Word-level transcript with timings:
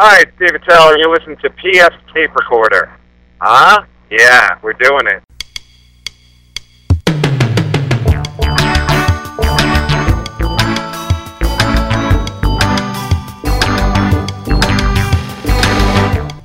Hi, 0.00 0.20
it's 0.20 0.30
David 0.38 0.62
Taylor. 0.62 0.96
You 0.96 1.10
listen 1.10 1.36
to 1.38 1.50
PF 1.50 1.90
Tape 2.14 2.32
Recorder. 2.36 2.96
Huh? 3.40 3.82
Yeah, 4.08 4.56
we're 4.62 4.74
doing 4.74 5.08
it. 5.08 5.27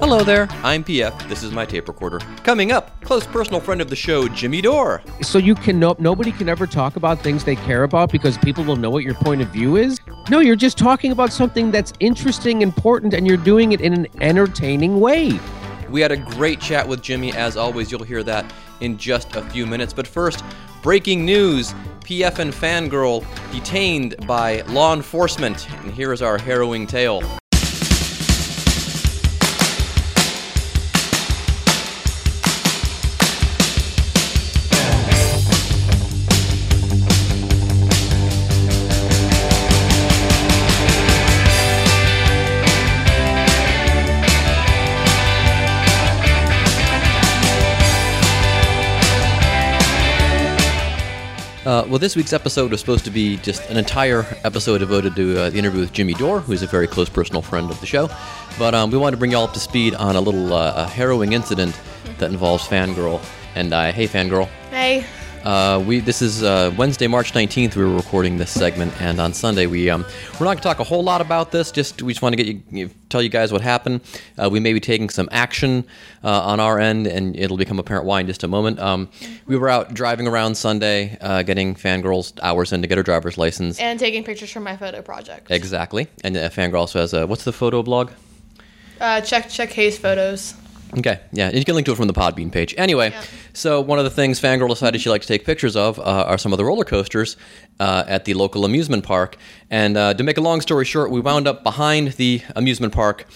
Hello 0.06 0.22
there, 0.22 0.50
I'm 0.66 0.84
PF. 0.84 1.30
This 1.30 1.44
is 1.44 1.54
my 1.54 1.66
tape 1.66 1.88
recorder. 1.88 2.20
Coming 2.44 2.74
up, 2.74 3.02
close 3.06 3.26
personal 3.26 3.62
friend 3.62 3.80
of 3.80 3.90
the 3.90 3.96
show, 3.96 4.28
Jimmy 4.28 4.62
Dore. 4.62 5.02
So 5.22 5.38
you 5.38 5.56
can 5.56 5.80
no, 5.80 5.96
nobody 5.98 6.34
can 6.34 6.50
ever 6.50 6.68
talk 6.68 6.98
about 6.98 7.22
things 7.22 7.46
they 7.46 7.56
care 7.56 7.84
about 7.84 8.12
because 8.12 8.38
people 8.40 8.66
will 8.66 8.76
know 8.76 8.90
what 8.90 9.06
your 9.06 9.14
point 9.14 9.42
of 9.42 9.48
view 9.48 9.78
is. 9.78 10.02
No, 10.30 10.40
you're 10.42 10.58
just 10.58 10.78
talking 10.78 11.14
about 11.14 11.32
something 11.32 11.72
that's 11.72 11.94
interesting, 12.02 12.64
important, 12.64 13.14
and 13.14 13.26
you're 13.26 13.38
doing 13.38 13.72
it 13.72 13.80
in 13.80 13.94
an 13.94 14.08
entertaining 14.20 15.00
way. 15.00 15.40
We 15.90 16.02
had 16.02 16.12
a 16.12 16.18
great 16.18 16.60
chat 16.60 16.86
with 16.86 17.02
Jimmy. 17.02 17.32
As 17.32 17.56
always, 17.56 17.90
you'll 17.90 18.04
hear 18.04 18.24
that 18.24 18.44
in 18.82 18.98
just 18.98 19.38
a 19.38 19.42
few 19.42 19.66
minutes. 19.66 19.94
But 19.94 20.06
first, 20.06 20.44
breaking 20.82 21.24
news 21.24 21.74
PF 22.02 22.40
and 22.40 22.52
Fangirl 22.52 23.26
detained 23.54 24.18
by 24.28 24.64
law 24.64 24.94
enforcement. 24.94 25.70
And 25.72 25.94
here 25.94 26.12
is 26.12 26.22
our 26.22 26.38
harrowing 26.38 26.88
tale. 26.88 27.24
Uh, 51.66 51.86
well, 51.88 51.98
this 51.98 52.16
week's 52.16 52.34
episode 52.34 52.72
was 52.72 52.82
supposed 52.82 53.06
to 53.06 53.12
be 53.12 53.38
just 53.38 53.70
an 53.70 53.78
entire 53.78 54.26
episode 54.44 54.80
devoted 54.80 55.16
to 55.16 55.40
uh, 55.40 55.50
the 55.50 55.58
interview 55.58 55.80
with 55.80 55.94
Jimmy 55.94 56.14
Dore, 56.14 56.42
who's 56.42 56.62
a 56.62 56.68
very 56.68 56.88
close 56.88 57.08
personal 57.08 57.42
friend 57.42 57.72
of 57.72 57.80
the 57.80 57.86
show. 57.86 58.10
But 58.60 58.76
um, 58.76 58.92
we 58.92 58.98
wanted 58.98 59.12
to 59.12 59.18
bring 59.18 59.32
you 59.32 59.38
all 59.38 59.46
up 59.46 59.54
to 59.54 59.60
speed 59.60 59.96
on 59.96 60.18
a 60.18 60.22
little 60.22 60.54
uh, 60.54 60.74
a 60.76 60.86
harrowing 60.86 61.32
incident 61.32 61.80
that 62.18 62.32
involves 62.32 62.68
Fangirl 62.68 63.24
and. 63.56 63.72
Hey, 63.94 64.08
Fangirl. 64.08 64.48
Hey. 64.72 65.06
Uh, 65.44 65.84
we 65.86 66.00
this 66.00 66.22
is 66.22 66.42
uh, 66.42 66.74
Wednesday, 66.78 67.06
March 67.06 67.36
nineteenth. 67.36 67.76
We 67.76 67.84
were 67.84 67.94
recording 67.94 68.38
this 68.38 68.50
segment, 68.50 68.94
and 69.02 69.20
on 69.20 69.34
Sunday 69.34 69.66
we 69.66 69.90
um, 69.90 70.06
we're 70.40 70.46
not 70.46 70.54
going 70.54 70.58
to 70.58 70.64
talk 70.64 70.80
a 70.80 70.86
whole 70.86 71.04
lot 71.04 71.20
about 71.20 71.52
this. 71.52 71.70
Just 71.70 72.02
we 72.02 72.14
just 72.14 72.22
want 72.22 72.38
to 72.38 72.42
get 72.42 72.64
you, 72.72 72.90
tell 73.10 73.22
you 73.22 73.28
guys 73.28 73.52
what 73.52 73.62
happened. 73.62 74.00
Uh, 74.42 74.50
we 74.50 74.62
may 74.62 74.72
be 74.72 74.80
taking 74.80 75.10
some 75.10 75.28
action 75.34 75.84
uh, 76.24 76.44
on 76.44 76.62
our 76.62 76.80
end, 76.80 77.08
and 77.08 77.36
it'll 77.36 77.58
become 77.58 77.78
apparent 77.78 78.06
why 78.06 78.22
in 78.22 78.28
just 78.28 78.44
a 78.44 78.48
moment. 78.48 78.80
Um, 78.80 79.10
we 79.46 79.58
were 79.58 79.68
out 79.70 79.94
driving 79.94 80.28
around 80.30 80.56
Sunday, 80.56 81.18
uh, 81.20 81.44
getting 81.44 81.76
fangirls 81.76 82.40
hours 82.42 82.72
in 82.72 82.82
to 82.82 82.88
get 82.88 82.98
her 82.98 83.04
driver's 83.04 83.38
license. 83.38 83.82
And 83.82 84.00
taking 84.00 84.24
pictures 84.24 84.50
from 84.50 84.64
my 84.64 84.78
photo 84.78 85.02
project. 85.02 85.52
Exactly, 85.52 86.08
and 86.24 86.38
uh, 86.38 86.50
fangirl 86.50 86.80
also 86.80 87.02
has 87.02 87.14
a 87.14 87.28
what's 87.28 87.44
the 87.44 87.52
photo 87.54 87.84
blog? 87.84 88.12
Uh, 89.02 89.20
check 89.20 89.50
check 89.50 89.72
Hayes 89.74 89.98
photos. 89.98 90.54
Okay, 90.98 91.20
yeah, 91.32 91.50
you 91.50 91.66
can 91.66 91.74
link 91.74 91.86
to 91.88 91.92
it 91.92 91.96
from 91.96 92.08
the 92.08 92.14
Podbean 92.14 92.52
page. 92.52 92.76
Anyway, 92.78 93.10
Yeah. 93.10 93.24
So 93.54 93.80
one 93.82 94.00
of 94.00 94.06
the 94.06 94.12
things 94.12 94.42
Fangirl 94.42 94.70
decided 94.70 95.00
she 95.00 95.10
liked 95.10 95.24
to 95.24 95.28
take 95.28 95.46
pictures 95.46 95.76
of 95.76 96.00
uh, 96.00 96.26
are 96.28 96.38
some 96.38 96.52
of 96.54 96.58
the 96.58 96.66
roller 96.66 96.84
coasters 96.84 97.38
uh, 97.80 98.04
at 98.08 98.26
the 98.26 98.34
local 98.34 98.66
amusement 98.66 99.04
park. 99.04 99.38
And 99.70 99.96
uh, 99.96 100.14
to 100.16 100.24
make 100.24 100.38
a 100.38 100.42
long 100.42 100.60
story 100.62 100.86
short, 100.86 101.12
we 101.12 101.20
wound 101.20 101.48
up 101.48 101.64
behind 101.64 102.14
the 102.14 102.42
amusement 102.56 102.94
park 102.94 103.28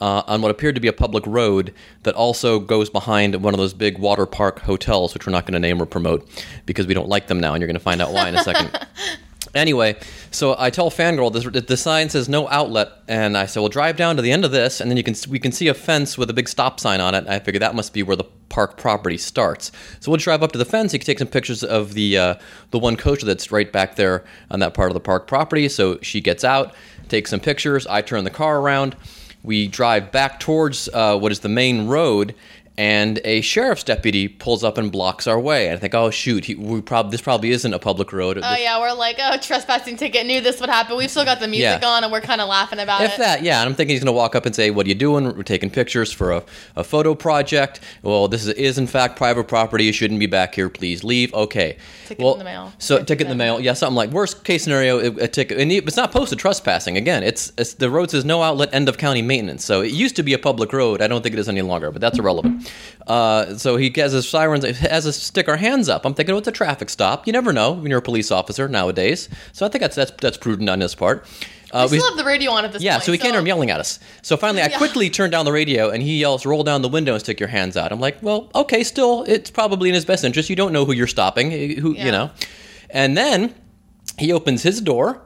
uh, 0.00 0.22
on 0.26 0.42
what 0.42 0.50
appeared 0.50 0.74
to 0.74 0.80
be 0.80 0.88
a 0.88 0.92
public 0.92 1.26
road 1.26 1.72
that 2.02 2.14
also 2.14 2.60
goes 2.60 2.90
behind 2.90 3.34
one 3.42 3.54
of 3.54 3.58
those 3.58 3.74
big 3.74 3.98
water 3.98 4.26
park 4.26 4.60
hotels, 4.60 5.14
which 5.14 5.26
we're 5.26 5.32
not 5.32 5.46
going 5.46 5.54
to 5.54 5.60
name 5.60 5.80
or 5.80 5.86
promote 5.86 6.28
because 6.66 6.86
we 6.86 6.94
don't 6.94 7.08
like 7.08 7.26
them 7.26 7.40
now, 7.40 7.54
and 7.54 7.60
you're 7.60 7.68
going 7.68 7.74
to 7.74 7.80
find 7.80 8.02
out 8.02 8.12
why 8.12 8.28
in 8.28 8.34
a 8.34 8.42
second. 8.42 8.70
Anyway, 9.54 9.96
so 10.30 10.56
I 10.58 10.70
tell 10.70 10.90
Fangirl 10.90 11.32
this, 11.32 11.44
the 11.66 11.76
sign 11.76 12.08
says 12.08 12.28
no 12.28 12.48
outlet, 12.48 12.88
and 13.06 13.36
I 13.36 13.46
said, 13.46 13.60
"Well, 13.60 13.68
drive 13.68 13.96
down 13.96 14.16
to 14.16 14.22
the 14.22 14.32
end 14.32 14.44
of 14.44 14.50
this, 14.50 14.80
and 14.80 14.90
then 14.90 14.96
you 14.96 15.04
can 15.04 15.14
we 15.28 15.38
can 15.38 15.52
see 15.52 15.68
a 15.68 15.74
fence 15.74 16.18
with 16.18 16.28
a 16.30 16.32
big 16.32 16.48
stop 16.48 16.80
sign 16.80 17.00
on 17.00 17.14
it." 17.14 17.18
And 17.18 17.28
I 17.28 17.38
figure 17.38 17.60
that 17.60 17.74
must 17.74 17.92
be 17.92 18.02
where 18.02 18.16
the 18.16 18.24
park 18.48 18.76
property 18.76 19.18
starts. 19.18 19.72
So 20.00 20.10
we'll 20.10 20.18
drive 20.18 20.42
up 20.42 20.52
to 20.52 20.58
the 20.58 20.64
fence. 20.64 20.92
You 20.92 20.98
can 20.98 21.06
take 21.06 21.18
some 21.18 21.28
pictures 21.28 21.62
of 21.62 21.94
the 21.94 22.18
uh, 22.18 22.34
the 22.70 22.78
one 22.78 22.96
coaster 22.96 23.26
that's 23.26 23.52
right 23.52 23.70
back 23.70 23.96
there 23.96 24.24
on 24.50 24.60
that 24.60 24.74
part 24.74 24.90
of 24.90 24.94
the 24.94 25.00
park 25.00 25.26
property. 25.26 25.68
So 25.68 25.98
she 26.02 26.20
gets 26.20 26.44
out, 26.44 26.74
takes 27.08 27.30
some 27.30 27.40
pictures. 27.40 27.86
I 27.86 28.02
turn 28.02 28.24
the 28.24 28.30
car 28.30 28.60
around. 28.60 28.96
We 29.44 29.68
drive 29.68 30.10
back 30.10 30.40
towards 30.40 30.88
uh, 30.94 31.18
what 31.18 31.30
is 31.30 31.40
the 31.40 31.50
main 31.50 31.86
road, 31.86 32.34
and 32.76 33.20
a 33.24 33.40
sheriff's 33.40 33.84
deputy 33.84 34.26
pulls 34.26 34.64
up 34.64 34.78
and 34.78 34.90
blocks 34.90 35.26
our 35.26 35.38
way. 35.38 35.68
And 35.68 35.76
I 35.76 35.80
think, 35.80 35.94
oh 35.94 36.10
shoot, 36.10 36.44
he, 36.46 36.54
we 36.56 36.80
prob- 36.80 37.10
this 37.12 37.20
probably 37.20 37.50
isn't 37.50 37.72
a 37.72 37.78
public 37.78 38.12
road. 38.12 38.38
Oh 38.42 38.56
yeah, 38.56 38.80
we're 38.80 38.92
like, 38.92 39.16
oh, 39.20 39.36
trespassing 39.38 39.96
ticket. 39.96 40.26
Knew 40.26 40.40
this 40.40 40.60
would 40.60 40.68
happen. 40.68 40.96
We've 40.96 41.10
still 41.10 41.24
got 41.24 41.40
the 41.40 41.46
music 41.48 41.82
Yeah. 41.82 41.88
on, 41.88 42.02
and 42.02 42.12
we're 42.12 42.20
kind 42.20 42.40
of 42.40 42.48
laughing 42.48 42.80
about 42.80 43.02
If 43.02 43.14
it. 43.14 43.18
that, 43.18 43.42
yeah. 43.42 43.60
And 43.60 43.68
I'm 43.68 43.74
thinking 43.74 43.94
he's 43.94 44.02
going 44.02 44.12
to 44.12 44.16
walk 44.16 44.34
up 44.34 44.44
and 44.46 44.54
say, 44.54 44.70
"What 44.70 44.86
are 44.86 44.88
you 44.88 44.94
doing? 44.94 45.24
We're 45.36 45.42
taking 45.44 45.70
pictures 45.70 46.10
for 46.12 46.32
a, 46.32 46.42
a 46.76 46.82
photo 46.84 47.14
project. 47.14 47.80
Well, 48.02 48.26
this 48.28 48.42
is, 48.46 48.48
is 48.54 48.78
in 48.78 48.86
fact 48.86 49.16
private 49.16 49.44
property. 49.48 49.84
You 49.84 49.92
shouldn't 49.92 50.18
be 50.20 50.26
back 50.26 50.54
here. 50.54 50.68
Please 50.68 51.04
leave." 51.04 51.32
Okay. 51.34 51.76
Ticket 52.06 52.22
well, 52.24 52.32
in 52.34 52.38
the 52.40 52.44
mail. 52.44 52.72
So 52.78 52.96
Ticket 52.96 53.08
ticket 53.08 53.24
in 53.26 53.30
the 53.30 53.36
mail. 53.36 53.60
Yeah, 53.60 53.72
something 53.74 53.94
like 53.96 54.10
worst 54.10 54.44
case 54.44 54.64
scenario, 54.64 54.98
a, 54.98 55.24
a 55.24 55.28
ticket. 55.28 55.58
And 55.58 55.70
it's 55.72 55.96
not 55.96 56.10
posted 56.12 56.38
trespassing. 56.38 56.96
Again, 56.96 57.22
it's, 57.22 57.52
it's 57.56 57.74
the 57.74 57.88
road 57.88 58.10
says 58.10 58.24
no 58.24 58.42
outlet. 58.42 58.68
End 58.72 58.88
of 58.88 58.98
county 58.98 59.22
maintenance. 59.22 59.64
So 59.64 59.80
it 59.80 59.92
used 59.92 60.16
to 60.16 60.22
be 60.22 60.34
a 60.34 60.38
public 60.38 60.72
road. 60.72 61.00
I 61.00 61.06
don't 61.06 61.22
think 61.22 61.34
it 61.34 61.38
is 61.38 61.48
any 61.48 61.62
longer, 61.62 61.90
but 61.90 62.00
that's 62.00 62.18
irrelevant. 62.18 62.63
Uh, 63.06 63.56
so 63.56 63.76
he 63.76 63.92
has 63.96 64.12
his 64.12 64.28
sirens, 64.28 64.64
has 64.78 65.06
us 65.06 65.16
stick 65.16 65.48
our 65.48 65.56
hands 65.58 65.88
up. 65.88 66.04
I'm 66.06 66.14
thinking, 66.14 66.34
well, 66.34 66.38
it's 66.38 66.48
a 66.48 66.52
traffic 66.52 66.88
stop. 66.88 67.26
You 67.26 67.32
never 67.32 67.52
know 67.52 67.72
when 67.72 67.90
you're 67.90 67.98
a 67.98 68.02
police 68.02 68.30
officer 68.30 68.66
nowadays. 68.68 69.28
So 69.52 69.66
I 69.66 69.68
think 69.68 69.82
that's 69.82 69.96
that's 69.96 70.12
that's 70.20 70.36
prudent 70.38 70.70
on 70.70 70.80
his 70.80 70.94
part. 70.94 71.26
Uh, 71.70 71.88
we 71.90 71.98
still 71.98 72.08
have 72.08 72.16
the 72.16 72.24
radio 72.24 72.52
on 72.52 72.64
at 72.64 72.72
this 72.72 72.82
yeah, 72.82 72.92
point. 72.92 73.02
Yeah, 73.02 73.06
so 73.06 73.12
he 73.12 73.18
can't 73.18 73.32
hear 73.32 73.40
him 73.40 73.46
yelling 73.48 73.70
at 73.70 73.80
us. 73.80 73.98
So 74.22 74.36
finally, 74.36 74.62
I 74.62 74.68
Yeah. 74.68 74.78
quickly 74.78 75.10
turn 75.10 75.30
down 75.30 75.44
the 75.44 75.50
radio, 75.52 75.90
and 75.90 76.02
he 76.02 76.18
yells, 76.20 76.46
"Roll 76.46 76.62
down 76.62 76.82
the 76.82 76.88
window 76.88 77.14
and 77.14 77.20
stick 77.20 77.40
your 77.40 77.48
hands 77.48 77.76
out." 77.76 77.90
I'm 77.90 77.98
like, 78.00 78.18
"Well, 78.22 78.48
okay, 78.54 78.84
still, 78.84 79.24
it's 79.26 79.50
probably 79.50 79.88
in 79.88 79.94
his 79.94 80.04
best 80.04 80.24
interest. 80.24 80.48
You 80.48 80.56
don't 80.56 80.72
know 80.72 80.84
who 80.84 80.92
you're 80.92 81.08
stopping, 81.08 81.52
eh, 81.52 81.74
who 81.80 81.94
Yeah. 81.94 82.04
you 82.06 82.12
know." 82.12 82.30
And 82.90 83.16
then 83.16 83.54
he 84.18 84.32
opens 84.32 84.62
his 84.62 84.80
door, 84.80 85.22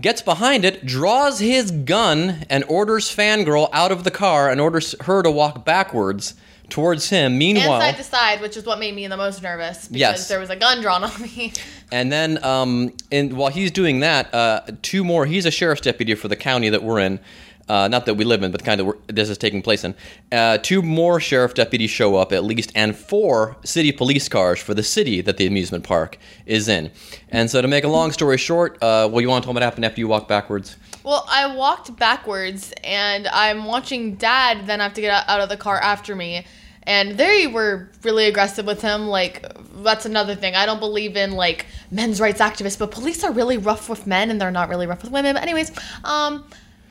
gets 0.00 0.22
behind 0.22 0.64
it, 0.64 0.86
draws 0.86 1.40
his 1.40 1.72
gun, 1.72 2.46
and 2.48 2.64
orders 2.68 3.14
Fangirl 3.14 3.68
out 3.72 3.90
of 3.90 4.04
the 4.04 4.12
car 4.12 4.48
and 4.48 4.60
orders 4.60 4.94
her 5.02 5.22
to 5.24 5.30
walk 5.32 5.64
backwards 5.64 6.34
towards 6.68 7.08
him. 7.08 7.38
Meanwhile, 7.38 7.80
And 7.80 7.96
side 7.96 7.96
to 7.96 8.04
side, 8.04 8.40
which 8.40 8.56
is 8.56 8.64
what 8.66 8.78
made 8.78 8.94
me 8.94 9.06
the 9.06 9.16
most 9.16 9.42
nervous 9.42 9.88
because 9.88 9.98
Yes. 9.98 10.28
there 10.28 10.40
was 10.40 10.50
a 10.50 10.56
gun 10.56 10.80
drawn 10.80 11.04
on 11.04 11.22
me. 11.22 11.52
And 11.90 12.12
then, 12.12 12.44
um, 12.44 12.92
and 13.10 13.32
while 13.32 13.50
he's 13.50 13.70
doing 13.70 14.00
that, 14.00 14.34
uh, 14.34 14.60
two 14.82 15.04
more. 15.04 15.24
He's 15.24 15.46
a 15.46 15.50
sheriff's 15.50 15.80
deputy 15.80 16.14
for 16.14 16.28
the 16.28 16.36
county 16.36 16.68
that 16.68 16.82
we're 16.82 17.00
in. 17.00 17.18
Uh, 17.66 17.86
not 17.88 18.04
that 18.06 18.14
we 18.14 18.24
live 18.24 18.42
in, 18.42 18.50
but 18.50 18.60
the 18.60 18.64
kind 18.66 18.78
that 18.80 19.14
this 19.14 19.28
is 19.30 19.38
taking 19.38 19.60
place 19.62 19.84
in. 19.84 19.94
Uh, 20.30 20.58
two 20.58 20.82
more 20.82 21.18
sheriff 21.20 21.54
deputies 21.54 21.90
show 21.90 22.16
up 22.16 22.32
at 22.32 22.44
least, 22.44 22.72
and 22.74 22.94
four 22.96 23.56
city 23.64 23.90
police 23.92 24.28
cars 24.28 24.58
for 24.60 24.74
the 24.74 24.82
city 24.82 25.20
that 25.22 25.36
the 25.38 25.46
amusement 25.46 25.84
park 25.84 26.18
is 26.44 26.68
in. 26.68 26.90
And 27.30 27.50
so, 27.50 27.60
to 27.62 27.68
make 27.68 27.84
a 27.84 27.88
long 27.88 28.10
story 28.12 28.36
short, 28.38 28.74
uh, 28.82 29.08
well, 29.10 29.20
you 29.22 29.28
want 29.28 29.42
to 29.42 29.46
tell 29.46 29.52
me 29.54 29.56
what 29.56 29.62
happened 29.62 29.84
after 29.86 30.00
you 30.00 30.08
walk 30.08 30.28
backwards? 30.28 30.76
Well, 31.08 31.24
I 31.26 31.56
walked 31.56 31.96
backwards 31.96 32.74
and 32.84 33.28
I'm 33.28 33.64
watching 33.64 34.16
dad 34.16 34.66
then 34.66 34.82
I 34.82 34.84
have 34.84 34.92
to 34.92 35.00
get 35.00 35.26
out 35.26 35.40
of 35.40 35.48
the 35.48 35.56
car 35.56 35.80
after 35.80 36.14
me. 36.14 36.44
And 36.82 37.16
they 37.16 37.46
were 37.46 37.88
really 38.02 38.26
aggressive 38.26 38.66
with 38.66 38.82
him. 38.82 39.08
Like, 39.08 39.42
that's 39.76 40.04
another 40.04 40.34
thing. 40.34 40.54
I 40.54 40.66
don't 40.66 40.80
believe 40.80 41.16
in, 41.16 41.32
like, 41.32 41.64
men's 41.90 42.20
rights 42.20 42.42
activists, 42.42 42.78
but 42.78 42.90
police 42.90 43.24
are 43.24 43.32
really 43.32 43.56
rough 43.56 43.88
with 43.88 44.06
men 44.06 44.30
and 44.30 44.38
they're 44.38 44.50
not 44.50 44.68
really 44.68 44.86
rough 44.86 45.02
with 45.02 45.10
women. 45.10 45.32
But, 45.32 45.44
anyways, 45.44 45.72
um, 46.04 46.44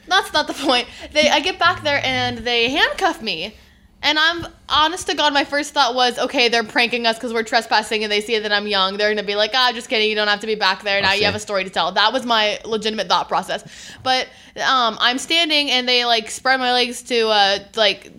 that's 0.08 0.34
not 0.34 0.48
the 0.48 0.54
point. 0.66 0.88
They, 1.14 1.30
I 1.30 1.40
get 1.40 1.60
back 1.60 1.84
there 1.84 2.02
and 2.04 2.40
they 2.40 2.72
handcuff 2.72 3.22
me. 3.22 3.54
And 4.02 4.20
I'm 4.20 4.46
honest 4.70 5.08
to 5.08 5.16
God, 5.16 5.34
my 5.34 5.44
first 5.44 5.74
thought 5.74 5.96
was, 5.96 6.20
okay, 6.20 6.50
they're 6.50 6.64
pranking 6.64 7.08
us 7.08 7.18
because 7.18 7.34
we're 7.34 7.44
trespassing 7.44 8.04
and 8.04 8.12
they 8.12 8.22
see 8.22 8.38
that 8.38 8.52
I'm 8.52 8.68
young. 8.68 8.98
They're 8.98 9.10
gonna 9.10 9.26
be 9.26 9.36
like, 9.36 9.52
ah, 9.54 9.72
just 9.74 9.90
kidding, 9.90 10.10
you 10.10 10.16
don't 10.16 10.28
have 10.28 10.42
to 10.42 10.48
be 10.48 10.56
back 10.56 10.84
there. 10.84 11.02
Now 11.02 11.14
you 11.14 11.26
have 11.26 11.36
a 11.36 11.40
story 11.40 11.64
to 11.64 11.70
tell. 11.70 11.92
That 11.92 12.14
was 12.14 12.26
my 12.26 12.60
legitimate 12.64 13.08
thought 13.08 13.28
process. 13.28 13.64
But 14.04 14.28
um, 14.58 14.98
I'm 15.00 15.18
standing 15.18 15.72
and 15.72 15.90
they 15.90 16.06
like 16.06 16.30
spread 16.30 16.60
my 16.60 16.74
legs 16.74 17.02
to 17.04 17.28
uh, 17.28 17.60
like 17.76 18.12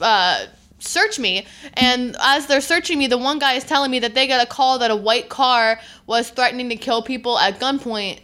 uh, 0.00 0.46
search 0.80 1.18
me. 1.18 1.46
And 1.74 2.16
as 2.20 2.46
they're 2.46 2.60
searching 2.60 2.98
me, 2.98 3.06
the 3.06 3.18
one 3.18 3.38
guy 3.38 3.54
is 3.54 3.64
telling 3.64 3.90
me 3.90 4.00
that 4.00 4.14
they 4.14 4.26
got 4.26 4.42
a 4.42 4.46
call 4.46 4.80
that 4.80 4.90
a 4.90 4.96
white 4.96 5.28
car 5.28 5.78
was 6.06 6.30
threatening 6.30 6.68
to 6.70 6.76
kill 6.76 7.02
people 7.02 7.38
at 7.38 7.60
gunpoint 7.60 8.20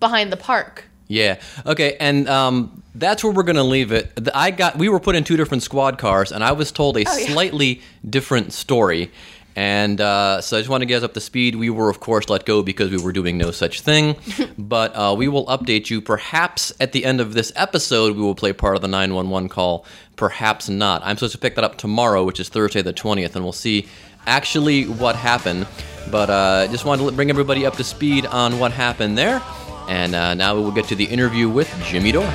behind 0.00 0.32
the 0.32 0.36
park. 0.36 0.89
Yeah. 1.10 1.40
Okay. 1.66 1.96
And 1.98 2.28
um, 2.28 2.82
that's 2.94 3.24
where 3.24 3.32
we're 3.32 3.42
going 3.42 3.56
to 3.56 3.64
leave 3.64 3.90
it. 3.90 4.14
The- 4.14 4.36
I 4.36 4.52
got 4.52 4.78
we 4.78 4.88
were 4.88 5.00
put 5.00 5.16
in 5.16 5.24
two 5.24 5.36
different 5.36 5.64
squad 5.64 5.98
cars, 5.98 6.30
and 6.30 6.44
I 6.44 6.52
was 6.52 6.70
told 6.70 6.96
a 6.96 7.00
Oh, 7.00 7.16
yeah. 7.16 7.26
slightly 7.32 7.82
different 8.08 8.52
story. 8.52 9.10
And 9.56 10.00
uh, 10.00 10.40
so 10.40 10.56
I 10.56 10.60
just 10.60 10.70
want 10.70 10.82
to 10.82 10.86
get 10.86 10.98
us 10.98 11.02
up 11.02 11.12
to 11.14 11.20
speed. 11.20 11.56
We 11.56 11.68
were, 11.70 11.90
of 11.90 11.98
course, 11.98 12.28
let 12.28 12.46
go 12.46 12.62
because 12.62 12.88
we 12.92 12.98
were 12.98 13.10
doing 13.10 13.36
no 13.36 13.50
such 13.50 13.80
thing. 13.80 14.14
but 14.58 14.94
uh, 14.94 15.14
we 15.18 15.26
will 15.26 15.44
update 15.46 15.90
you. 15.90 16.00
Perhaps 16.00 16.72
at 16.78 16.92
the 16.92 17.04
end 17.04 17.20
of 17.20 17.34
this 17.34 17.52
episode, 17.56 18.14
we 18.16 18.22
will 18.22 18.36
play 18.36 18.52
part 18.52 18.76
of 18.76 18.80
the 18.80 18.86
911 18.88 19.48
call. 19.48 19.84
Perhaps 20.14 20.68
not. 20.68 21.02
I'm 21.04 21.16
supposed 21.16 21.32
to 21.32 21.38
pick 21.38 21.56
that 21.56 21.64
up 21.64 21.76
tomorrow, 21.76 22.22
which 22.22 22.38
is 22.38 22.48
Thursday 22.48 22.80
the 22.82 22.92
20th, 22.92 23.34
and 23.34 23.42
we'll 23.42 23.52
see 23.52 23.88
actually 24.26 24.84
what 24.86 25.16
happened. 25.16 25.66
But 26.12 26.30
uh, 26.30 26.68
just 26.68 26.84
wanted 26.84 27.04
to 27.06 27.12
bring 27.12 27.28
everybody 27.28 27.66
up 27.66 27.74
to 27.78 27.84
speed 27.84 28.26
on 28.26 28.60
what 28.60 28.70
happened 28.70 29.18
there. 29.18 29.42
And 29.90 30.14
uh, 30.14 30.34
now 30.34 30.54
we 30.54 30.62
will 30.62 30.70
get 30.70 30.84
to 30.86 30.94
the 30.94 31.04
interview 31.04 31.48
with 31.48 31.68
Jimmy 31.82 32.12
Dore. 32.12 32.30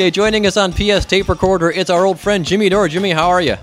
Okay, 0.00 0.10
joining 0.10 0.46
us 0.46 0.56
on 0.56 0.72
PF 0.72 1.06
Tape 1.06 1.28
Recorder, 1.28 1.70
it's 1.70 1.90
our 1.90 2.06
old 2.06 2.18
friend 2.18 2.42
Jimmy 2.42 2.70
Dore. 2.70 2.88
Jimmy, 2.88 3.10
how 3.10 3.28
are 3.28 3.42
you? 3.42 3.56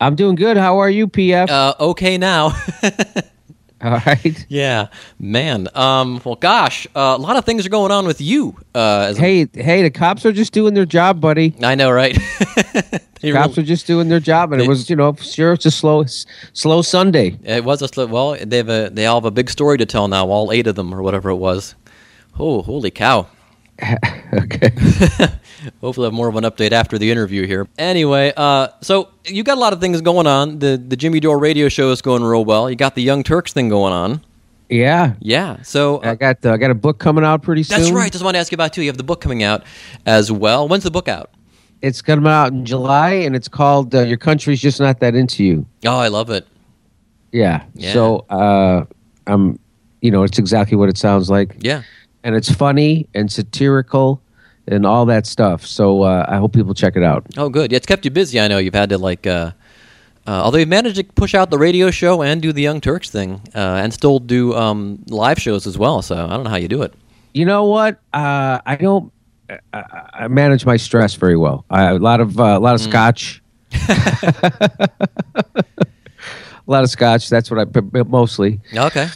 I'm 0.00 0.14
doing 0.14 0.36
good. 0.36 0.56
How 0.56 0.78
are 0.78 0.88
you, 0.88 1.08
PF? 1.08 1.50
Uh, 1.50 1.74
okay 1.80 2.16
now. 2.16 2.56
All 3.82 4.00
right. 4.06 4.46
yeah, 4.48 4.86
man. 5.18 5.66
Um, 5.74 6.20
well, 6.24 6.36
gosh, 6.36 6.86
uh, 6.94 7.16
a 7.18 7.18
lot 7.18 7.36
of 7.36 7.44
things 7.44 7.66
are 7.66 7.70
going 7.70 7.90
on 7.90 8.06
with 8.06 8.20
you. 8.20 8.56
Uh, 8.72 9.14
Hey, 9.14 9.48
hey, 9.52 9.82
the 9.82 9.90
cops 9.90 10.24
are 10.24 10.30
just 10.30 10.52
doing 10.52 10.74
their 10.74 10.86
job, 10.86 11.20
buddy. 11.20 11.52
I 11.60 11.74
know, 11.74 11.90
right? 11.90 12.14
Cops 12.54 13.02
really- 13.20 13.52
are 13.58 13.62
just 13.66 13.88
doing 13.88 14.08
their 14.08 14.20
job, 14.20 14.52
and 14.52 14.60
They- 14.60 14.66
it 14.66 14.68
was, 14.68 14.88
you 14.88 14.94
know, 14.94 15.16
sure, 15.16 15.54
it's 15.54 15.66
a 15.66 15.72
slow, 15.72 16.04
slow 16.52 16.82
Sunday. 16.82 17.36
It 17.42 17.64
was 17.64 17.82
a 17.82 17.88
slow. 17.88 18.06
Well, 18.06 18.36
they 18.40 18.58
have 18.58 18.68
a 18.68 18.90
they 18.92 19.06
all 19.06 19.16
have 19.16 19.24
a 19.24 19.32
big 19.32 19.50
story 19.50 19.76
to 19.78 19.86
tell 19.86 20.06
now. 20.06 20.28
All 20.28 20.52
eight 20.52 20.68
of 20.68 20.76
them, 20.76 20.94
or 20.94 21.02
whatever 21.02 21.30
it 21.30 21.34
was. 21.36 21.74
Oh, 22.38 22.62
holy 22.62 22.92
cow! 22.92 23.26
okay. 24.32 24.70
Hopefully, 25.80 26.06
I 26.06 26.08
have 26.08 26.12
more 26.12 26.28
of 26.28 26.36
an 26.36 26.44
update 26.44 26.72
after 26.72 26.98
the 26.98 27.10
interview 27.10 27.46
here. 27.46 27.68
Anyway, 27.78 28.32
uh, 28.36 28.68
so 28.80 29.10
you 29.24 29.42
got 29.42 29.56
a 29.56 29.60
lot 29.60 29.72
of 29.72 29.80
things 29.80 30.00
going 30.00 30.26
on. 30.26 30.58
The 30.58 30.76
the 30.76 30.96
Jimmy 30.96 31.20
Dore 31.20 31.38
radio 31.38 31.68
show 31.68 31.90
is 31.90 32.02
going 32.02 32.22
real 32.22 32.44
well. 32.44 32.68
You 32.68 32.76
got 32.76 32.94
the 32.94 33.02
Young 33.02 33.22
Turks 33.22 33.52
thing 33.52 33.68
going 33.68 33.92
on. 33.92 34.24
Yeah, 34.68 35.14
Yeah. 35.20 35.62
So 35.62 35.98
uh, 35.98 36.10
I 36.10 36.14
got 36.14 36.44
uh, 36.44 36.52
I 36.52 36.56
got 36.56 36.70
a 36.70 36.74
book 36.74 36.98
coming 36.98 37.24
out 37.24 37.42
pretty 37.42 37.62
soon. 37.62 37.80
that's 37.80 37.90
right. 37.90 38.06
I 38.06 38.10
just 38.10 38.24
want 38.24 38.34
to 38.34 38.38
ask 38.38 38.52
you 38.52 38.56
about 38.56 38.72
too. 38.72 38.82
You 38.82 38.88
have 38.88 38.98
the 38.98 39.04
book 39.04 39.20
coming 39.20 39.42
out 39.42 39.64
as 40.06 40.30
well. 40.30 40.68
When's 40.68 40.84
the 40.84 40.90
book 40.90 41.08
out? 41.08 41.30
It's 41.80 42.02
coming 42.02 42.26
out 42.30 42.52
in 42.52 42.66
July, 42.66 43.10
and 43.12 43.36
it's 43.36 43.48
called 43.48 43.94
uh, 43.94 44.00
"Your 44.00 44.18
Country's 44.18 44.60
Just 44.60 44.80
Not 44.80 45.00
That 45.00 45.14
Into 45.14 45.44
You." 45.44 45.66
Oh, 45.86 45.96
I 45.96 46.08
love 46.08 46.30
it. 46.30 46.46
Yeah. 47.32 47.64
Yeah. 47.74 47.92
So, 47.92 48.24
uh, 48.30 48.84
I'm, 49.26 49.58
you 50.00 50.10
know, 50.10 50.22
it's 50.22 50.38
exactly 50.38 50.76
what 50.76 50.88
it 50.88 50.96
sounds 50.98 51.30
like, 51.30 51.56
Yeah. 51.58 51.82
And 52.24 52.34
it's 52.34 52.50
funny 52.52 53.06
and 53.14 53.30
satirical, 53.30 54.20
and 54.66 54.84
all 54.86 55.06
that 55.06 55.26
stuff. 55.26 55.64
So, 55.66 56.02
uh, 56.02 56.26
I 56.28 56.36
hope 56.36 56.52
people 56.52 56.74
check 56.74 56.96
it 56.96 57.02
out. 57.02 57.24
Oh, 57.36 57.48
good. 57.48 57.72
Yeah, 57.72 57.76
it's 57.76 57.86
kept 57.86 58.04
you 58.04 58.10
busy. 58.10 58.38
I 58.40 58.48
know 58.48 58.58
you've 58.58 58.74
had 58.74 58.88
to 58.90 58.98
like. 58.98 59.26
Uh, 59.26 59.52
uh, 60.26 60.42
although 60.44 60.58
you've 60.58 60.68
managed 60.68 60.96
to 60.96 61.04
push 61.04 61.34
out 61.34 61.48
the 61.50 61.56
radio 61.56 61.90
show 61.90 62.20
and 62.22 62.42
do 62.42 62.52
the 62.52 62.60
Young 62.60 62.80
Turks 62.82 63.08
thing, 63.08 63.40
uh, 63.54 63.80
and 63.82 63.94
still 63.94 64.18
do 64.18 64.54
um, 64.54 64.98
live 65.08 65.40
shows 65.40 65.66
as 65.66 65.78
well. 65.78 66.02
So 66.02 66.16
I 66.16 66.28
don't 66.28 66.44
know 66.44 66.50
how 66.50 66.56
you 66.56 66.68
do 66.68 66.82
it. 66.82 66.92
You 67.32 67.46
know 67.46 67.64
what? 67.64 67.98
Uh, 68.12 68.60
I 68.66 68.76
don't. 68.76 69.10
I, 69.72 69.82
I 70.12 70.28
manage 70.28 70.66
my 70.66 70.76
stress 70.76 71.14
very 71.14 71.36
well. 71.38 71.64
I, 71.70 71.84
a 71.84 71.94
lot 71.98 72.20
of 72.20 72.38
uh, 72.38 72.42
a 72.42 72.60
lot 72.60 72.74
of 72.74 72.82
Mm. 72.82 72.90
scotch. 72.90 73.42
a 75.38 75.64
lot 76.66 76.84
of 76.84 76.90
scotch. 76.90 77.28
That's 77.30 77.50
what 77.50 77.58
I 77.60 78.02
mostly. 78.02 78.60
Okay. 78.74 79.08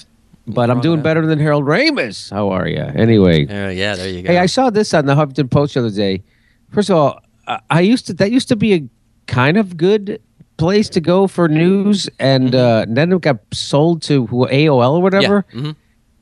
But 0.47 0.71
I'm 0.71 0.81
doing 0.81 0.99
that. 0.99 1.03
better 1.05 1.25
than 1.27 1.39
Harold 1.39 1.65
Ramis. 1.65 2.31
How 2.31 2.49
are 2.50 2.67
you? 2.67 2.79
Anyway. 2.81 3.47
Uh, 3.47 3.69
yeah, 3.69 3.94
there 3.94 4.09
you 4.09 4.23
go. 4.23 4.33
Hey, 4.33 4.39
I 4.39 4.47
saw 4.47 4.71
this 4.71 4.93
on 4.93 5.06
the 5.06 5.15
Huffington 5.15 5.50
Post 5.50 5.75
the 5.75 5.81
other 5.81 5.91
day. 5.91 6.23
First 6.71 6.91
of 6.91 6.97
all, 6.97 7.21
I- 7.47 7.61
I 7.71 7.81
used 7.81 8.06
to 8.09 8.15
that 8.15 8.31
used 8.33 8.49
to 8.49 8.56
be 8.56 8.75
a 8.75 8.89
kind 9.27 9.56
of 9.56 9.77
good 9.77 10.21
place 10.56 10.89
to 10.91 11.00
go 11.00 11.27
for 11.27 11.49
news, 11.49 12.09
and 12.19 12.55
uh, 12.55 12.87
then 12.89 13.12
it 13.12 13.21
got 13.21 13.39
sold 13.53 14.03
to 14.03 14.27
who- 14.27 14.47
AOL 14.49 14.94
or 14.99 15.03
whatever. 15.03 15.44
Yeah. 15.53 15.61
mhm. 15.61 15.77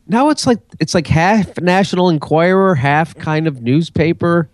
Now 0.06 0.28
it's 0.30 0.46
like 0.46 0.58
it's 0.80 0.94
like 0.94 1.06
half 1.06 1.58
National 1.60 2.08
Enquirer, 2.10 2.74
half 2.74 3.14
kind 3.14 3.46
of 3.46 3.62
newspaper. 3.62 4.48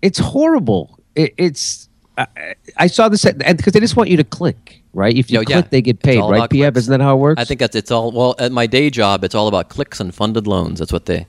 It's 0.00 0.18
horrible. 0.18 0.98
It, 1.14 1.34
it's 1.36 1.88
I, 2.18 2.54
I 2.76 2.86
saw 2.88 3.08
this 3.08 3.24
because 3.24 3.72
they 3.72 3.80
just 3.80 3.96
want 3.96 4.10
you 4.10 4.16
to 4.18 4.24
click, 4.24 4.82
right? 4.92 5.16
If 5.16 5.30
you 5.30 5.38
Yo, 5.40 5.44
click, 5.44 5.64
yeah. 5.64 5.68
they 5.70 5.80
get 5.82 6.02
paid, 6.02 6.20
right? 6.20 6.48
PF, 6.50 6.76
isn't 6.76 6.90
that 6.90 7.02
how 7.02 7.14
it 7.16 7.20
works? 7.20 7.40
I 7.40 7.44
think 7.44 7.60
that's 7.60 7.74
it's 7.74 7.90
all. 7.90 8.12
Well, 8.12 8.34
at 8.38 8.52
my 8.52 8.66
day 8.66 8.90
job, 8.90 9.24
it's 9.24 9.34
all 9.34 9.48
about 9.48 9.68
clicks 9.70 9.98
and 10.00 10.14
funded 10.14 10.46
loans. 10.46 10.78
That's 10.78 10.92
what 10.92 11.06
they. 11.06 11.26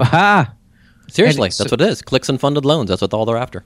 ah, 0.00 0.52
Seriously, 1.08 1.46
it's- 1.48 1.58
that's 1.58 1.70
what 1.70 1.80
it 1.80 1.88
is. 1.88 2.00
Clicks 2.02 2.28
and 2.28 2.40
funded 2.40 2.64
loans. 2.64 2.88
That's 2.88 3.02
what 3.02 3.12
all 3.12 3.24
they're 3.24 3.36
after. 3.36 3.64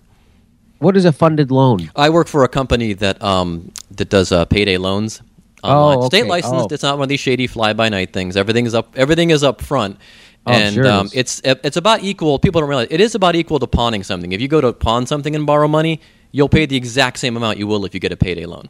what 0.78 0.96
is 0.96 1.04
a 1.04 1.12
funded 1.12 1.50
loan? 1.50 1.90
I 1.96 2.10
work 2.10 2.28
for 2.28 2.44
a 2.44 2.48
company 2.48 2.92
that 2.94 3.22
um 3.22 3.72
that 3.92 4.08
does 4.10 4.32
uh, 4.32 4.44
payday 4.46 4.76
loans. 4.78 5.22
Online. 5.62 5.98
Oh, 5.98 6.06
State 6.06 6.26
licensed. 6.26 6.66
Oh. 6.70 6.74
It's 6.74 6.82
not 6.82 6.96
one 6.98 7.04
of 7.04 7.08
these 7.08 7.20
shady 7.20 7.46
fly 7.46 7.72
by 7.72 7.88
night 7.88 8.12
things. 8.12 8.36
Everything 8.36 8.66
is 8.66 8.74
up. 8.74 8.92
Everything 8.96 9.30
is 9.30 9.42
up 9.42 9.60
front. 9.62 9.98
Oh, 10.46 10.52
and 10.52 10.74
sure 10.74 10.86
um, 10.86 11.10
it's 11.12 11.40
it's 11.44 11.76
about 11.76 12.04
equal. 12.04 12.38
People 12.38 12.60
don't 12.60 12.70
realize 12.70 12.88
it 12.90 13.00
is 13.00 13.14
about 13.14 13.34
equal 13.34 13.58
to 13.58 13.66
pawning 13.66 14.04
something. 14.04 14.32
If 14.32 14.40
you 14.40 14.48
go 14.48 14.60
to 14.60 14.72
pawn 14.72 15.06
something 15.06 15.34
and 15.34 15.44
borrow 15.44 15.66
money, 15.66 16.00
you'll 16.30 16.48
pay 16.48 16.66
the 16.66 16.76
exact 16.76 17.18
same 17.18 17.36
amount 17.36 17.58
you 17.58 17.66
will 17.66 17.84
if 17.84 17.94
you 17.94 18.00
get 18.00 18.12
a 18.12 18.16
payday 18.16 18.46
loan. 18.46 18.68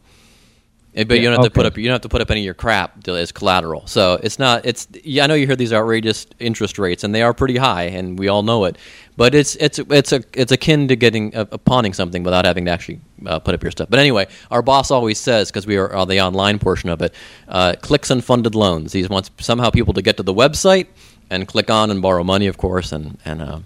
Eh, 0.97 1.05
But 1.05 1.19
you 1.19 1.25
don't 1.25 1.35
have 1.35 1.45
to 1.45 1.51
put 1.51 1.67
up 1.67 1.77
you 1.77 1.85
don't 1.85 1.93
have 1.95 2.01
to 2.03 2.09
put 2.09 2.23
up 2.23 2.31
any 2.31 2.41
of 2.41 2.45
your 2.47 2.55
crap 2.55 3.07
as 3.07 3.31
collateral. 3.31 3.87
So 3.87 4.19
it's 4.23 4.39
not 4.39 4.65
it's 4.65 4.89
yeah 5.05 5.25
I 5.25 5.27
know 5.27 5.35
you 5.35 5.47
hear 5.47 5.57
these 5.57 5.73
outrageous 5.73 6.27
interest 6.39 6.79
rates 6.79 7.05
and 7.05 7.15
they 7.15 7.23
are 7.23 7.35
pretty 7.35 7.59
high 7.59 7.85
and 7.85 8.19
we 8.19 8.29
all 8.29 8.43
know 8.43 8.65
it. 8.65 8.79
But 9.19 9.35
it's 9.35 9.57
it's 9.57 9.79
it's 9.79 10.13
a 10.13 10.23
it's 10.33 10.53
akin 10.53 10.89
to 10.89 10.97
getting 10.97 11.37
uh, 11.37 11.45
uh, 11.53 11.59
pawning 11.59 11.93
something 11.93 12.23
without 12.23 12.47
having 12.47 12.65
to 12.65 12.71
actually 12.71 13.01
uh, 13.27 13.39
put 13.39 13.55
up 13.55 13.63
your 13.63 13.73
stuff. 13.73 13.91
But 13.91 13.99
anyway, 13.99 14.27
our 14.51 14.63
boss 14.63 14.91
always 14.91 15.19
says 15.21 15.51
because 15.51 15.67
we 15.67 15.77
are 15.77 15.95
on 15.95 16.09
the 16.09 16.21
online 16.23 16.59
portion 16.59 16.89
of 16.89 17.03
it, 17.03 17.13
uh, 17.49 17.75
clicks 17.83 18.11
and 18.11 18.25
funded 18.25 18.55
loans. 18.55 18.95
He 18.95 19.07
wants 19.07 19.31
somehow 19.39 19.69
people 19.69 19.93
to 19.95 20.03
get 20.03 20.17
to 20.17 20.23
the 20.23 20.35
website 20.35 20.87
and 21.31 21.47
click 21.49 21.71
on 21.71 21.91
and 21.91 22.01
borrow 22.03 22.25
money, 22.25 22.47
of 22.47 22.57
course, 22.59 22.93
and 22.93 23.19
and 23.25 23.43
uh, 23.43 23.59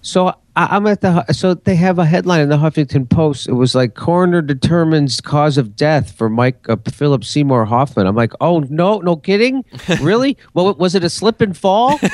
So 0.00 0.28
I, 0.56 0.76
I'm 0.76 0.86
at 0.86 1.00
the 1.00 1.24
so 1.32 1.54
they 1.54 1.74
have 1.76 1.98
a 1.98 2.04
headline 2.06 2.40
in 2.40 2.48
the 2.48 2.56
Huffington 2.58 3.08
Post. 3.08 3.48
It 3.48 3.52
was 3.54 3.74
like 3.74 3.94
coroner 3.94 4.40
determines 4.42 5.20
cause 5.20 5.58
of 5.58 5.76
death 5.76 6.12
for 6.12 6.28
Mike 6.28 6.68
uh, 6.68 6.76
Philip 6.90 7.24
Seymour 7.24 7.64
Hoffman. 7.66 8.06
I'm 8.06 8.16
like, 8.16 8.32
oh 8.40 8.60
no, 8.70 8.98
no 9.00 9.16
kidding, 9.16 9.64
really? 10.00 10.36
well, 10.54 10.74
was 10.74 10.94
it 10.94 11.04
a 11.04 11.10
slip 11.10 11.40
and 11.40 11.56
fall? 11.56 11.98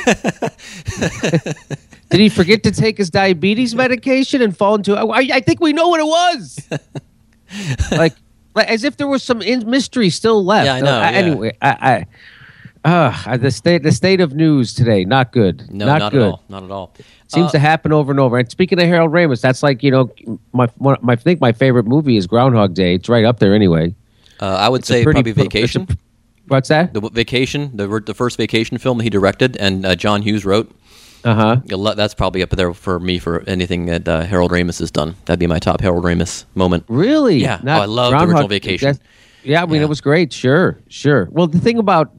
Did 2.10 2.20
he 2.20 2.28
forget 2.28 2.62
to 2.64 2.70
take 2.70 2.98
his 2.98 3.10
diabetes 3.10 3.74
medication 3.74 4.40
and 4.42 4.56
fall 4.56 4.76
into? 4.76 4.94
I, 4.96 5.28
I 5.32 5.40
think 5.40 5.60
we 5.60 5.72
know 5.72 5.88
what 5.88 6.00
it 6.00 6.06
was. 6.06 6.68
like, 7.90 8.14
like 8.54 8.68
as 8.68 8.84
if 8.84 8.96
there 8.98 9.08
was 9.08 9.22
some 9.22 9.42
in- 9.42 9.68
mystery 9.68 10.10
still 10.10 10.44
left. 10.44 10.66
Yeah, 10.66 10.74
I 10.74 10.80
know, 10.80 10.96
Uh, 10.98 11.00
yeah. 11.00 11.10
Anyway, 11.10 11.56
I. 11.62 11.68
I 11.70 12.06
uh, 12.84 13.36
the 13.38 13.50
state 13.50 13.82
the 13.82 13.92
state 13.92 14.20
of 14.20 14.34
news 14.34 14.74
today 14.74 15.04
not 15.04 15.32
good 15.32 15.64
no, 15.72 15.86
not, 15.86 15.98
not, 16.00 16.12
good 16.12 16.22
at 16.22 16.28
all, 16.28 16.42
not 16.48 16.62
at 16.64 16.70
all. 16.70 16.94
Seems 17.28 17.48
Uh, 17.48 17.52
to 17.52 17.58
happen 17.58 17.92
over 17.92 18.10
and 18.12 18.20
over. 18.20 18.36
And 18.38 18.50
speaking 18.50 18.78
of 18.80 18.86
Harold 18.86 19.10
Ramis, 19.12 19.40
that's 19.40 19.62
like 19.62 19.82
you 19.82 19.90
know 19.90 20.10
my, 20.52 20.68
my 20.80 20.96
I 21.08 21.16
think 21.16 21.40
my 21.40 21.52
favorite 21.52 21.86
movie 21.86 22.16
is 22.16 22.26
Groundhog 22.26 22.74
Day. 22.74 22.94
It's 22.94 23.08
right 23.08 23.24
up 23.24 23.38
there 23.38 23.54
anyway. 23.54 23.94
uh, 24.40 24.46
I 24.46 24.68
would 24.68 24.82
a 24.82 24.86
say 24.86 25.02
pretty 25.02 25.22
probably 25.22 25.32
Vacation. 25.32 25.86
a- 25.90 25.96
What's 26.48 26.68
that? 26.68 26.92
The 26.92 27.00
Vacation, 27.00 27.70
the 27.74 27.88
the 28.04 28.12
first 28.14 28.36
Vacation 28.36 28.76
film 28.78 29.00
he 29.00 29.08
directed 29.08 29.56
and 29.56 29.86
uh, 29.86 29.96
John 29.96 30.20
Hughes 30.22 30.44
wrote. 30.44 30.70
Uh 31.24 31.56
huh. 31.64 31.94
That's 31.94 32.12
probably 32.12 32.42
up 32.42 32.50
there 32.50 32.74
for 32.74 33.00
me 33.00 33.18
for 33.18 33.42
anything 33.46 33.86
that 33.86 34.06
uh, 34.06 34.20
Harold 34.26 34.50
Ramis 34.50 34.78
has 34.80 34.90
done. 34.90 35.16
That'd 35.24 35.40
be 35.40 35.46
my 35.46 35.58
top 35.58 35.80
Harold 35.80 36.04
Ramis 36.04 36.44
moment. 36.54 36.84
Really? 36.88 37.38
Yeah. 37.38 37.60
Oh, 37.64 37.70
I 37.70 37.86
love 37.86 38.10
the 38.12 38.18
original 38.18 38.46
Vacation. 38.46 38.98
Yeah, 39.42 39.62
I 39.62 39.66
mean 39.66 39.76
Yeah. 39.76 39.84
it 39.84 39.88
was 39.88 40.02
great. 40.02 40.34
Sure, 40.34 40.78
sure. 40.88 41.28
Well, 41.30 41.46
the 41.46 41.58
thing 41.60 41.78
about 41.78 42.12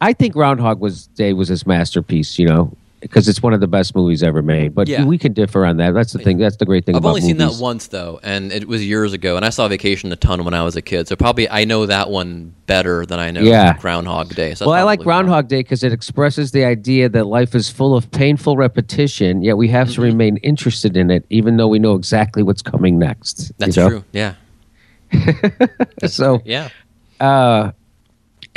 I 0.00 0.12
think 0.12 0.34
Groundhog 0.34 0.80
was 0.80 1.06
Day 1.08 1.32
was 1.32 1.48
his 1.48 1.66
masterpiece. 1.66 2.38
You 2.38 2.46
know, 2.46 2.72
because 3.00 3.28
it's 3.28 3.40
one 3.42 3.52
of 3.52 3.60
the 3.60 3.66
best 3.68 3.94
movies 3.94 4.22
ever 4.24 4.42
made. 4.42 4.74
But 4.74 4.88
Yeah. 4.88 5.04
we 5.04 5.18
can 5.18 5.32
differ 5.32 5.64
on 5.64 5.76
that. 5.76 5.94
That's 5.94 6.12
the 6.12 6.18
thing. 6.18 6.38
That's 6.38 6.56
the 6.56 6.64
great 6.64 6.84
thing 6.84 6.96
about 6.96 7.06
it. 7.06 7.10
I've 7.10 7.14
only 7.16 7.28
seen 7.28 7.36
that 7.38 7.56
once 7.60 7.86
though, 7.88 8.18
and 8.24 8.50
it 8.52 8.66
was 8.66 8.84
years 8.84 9.12
ago. 9.12 9.36
And 9.36 9.44
I 9.44 9.50
saw 9.50 9.68
Vacation 9.68 10.10
a 10.12 10.16
ton 10.16 10.44
when 10.44 10.52
I 10.54 10.62
was 10.64 10.74
a 10.74 10.82
kid, 10.82 11.06
so 11.06 11.14
probably 11.14 11.48
I 11.48 11.64
know 11.64 11.86
that 11.86 12.10
one 12.10 12.54
better 12.66 13.06
than 13.06 13.18
I 13.20 13.30
know 13.30 13.40
Yeah. 13.42 13.76
Groundhog 13.78 14.34
Day. 14.34 14.54
So 14.54 14.66
well, 14.66 14.74
I 14.74 14.82
like. 14.82 15.00
Groundhog 15.00 15.46
Day 15.48 15.58
because 15.60 15.84
it 15.84 15.92
expresses 15.92 16.50
the 16.50 16.64
idea 16.64 17.08
that 17.08 17.26
life 17.28 17.54
is 17.54 17.68
full 17.70 17.94
of 17.96 18.10
painful 18.10 18.56
repetition, 18.56 19.42
yet 19.42 19.56
we 19.56 19.68
have 19.68 19.86
Mm-hmm. 19.88 19.94
to 19.94 20.00
remain 20.02 20.36
interested 20.38 20.96
in 20.96 21.10
it, 21.10 21.24
even 21.30 21.56
though 21.56 21.68
we 21.68 21.78
know 21.78 21.94
exactly 21.94 22.42
what's 22.42 22.62
coming 22.62 22.98
next. 22.98 23.48
you 23.50 23.54
That's 23.58 23.76
know? 23.76 23.88
true. 23.90 24.04
Yeah. 24.12 24.34
so 26.06 26.40
Yeah. 26.44 26.68
uh 27.20 27.70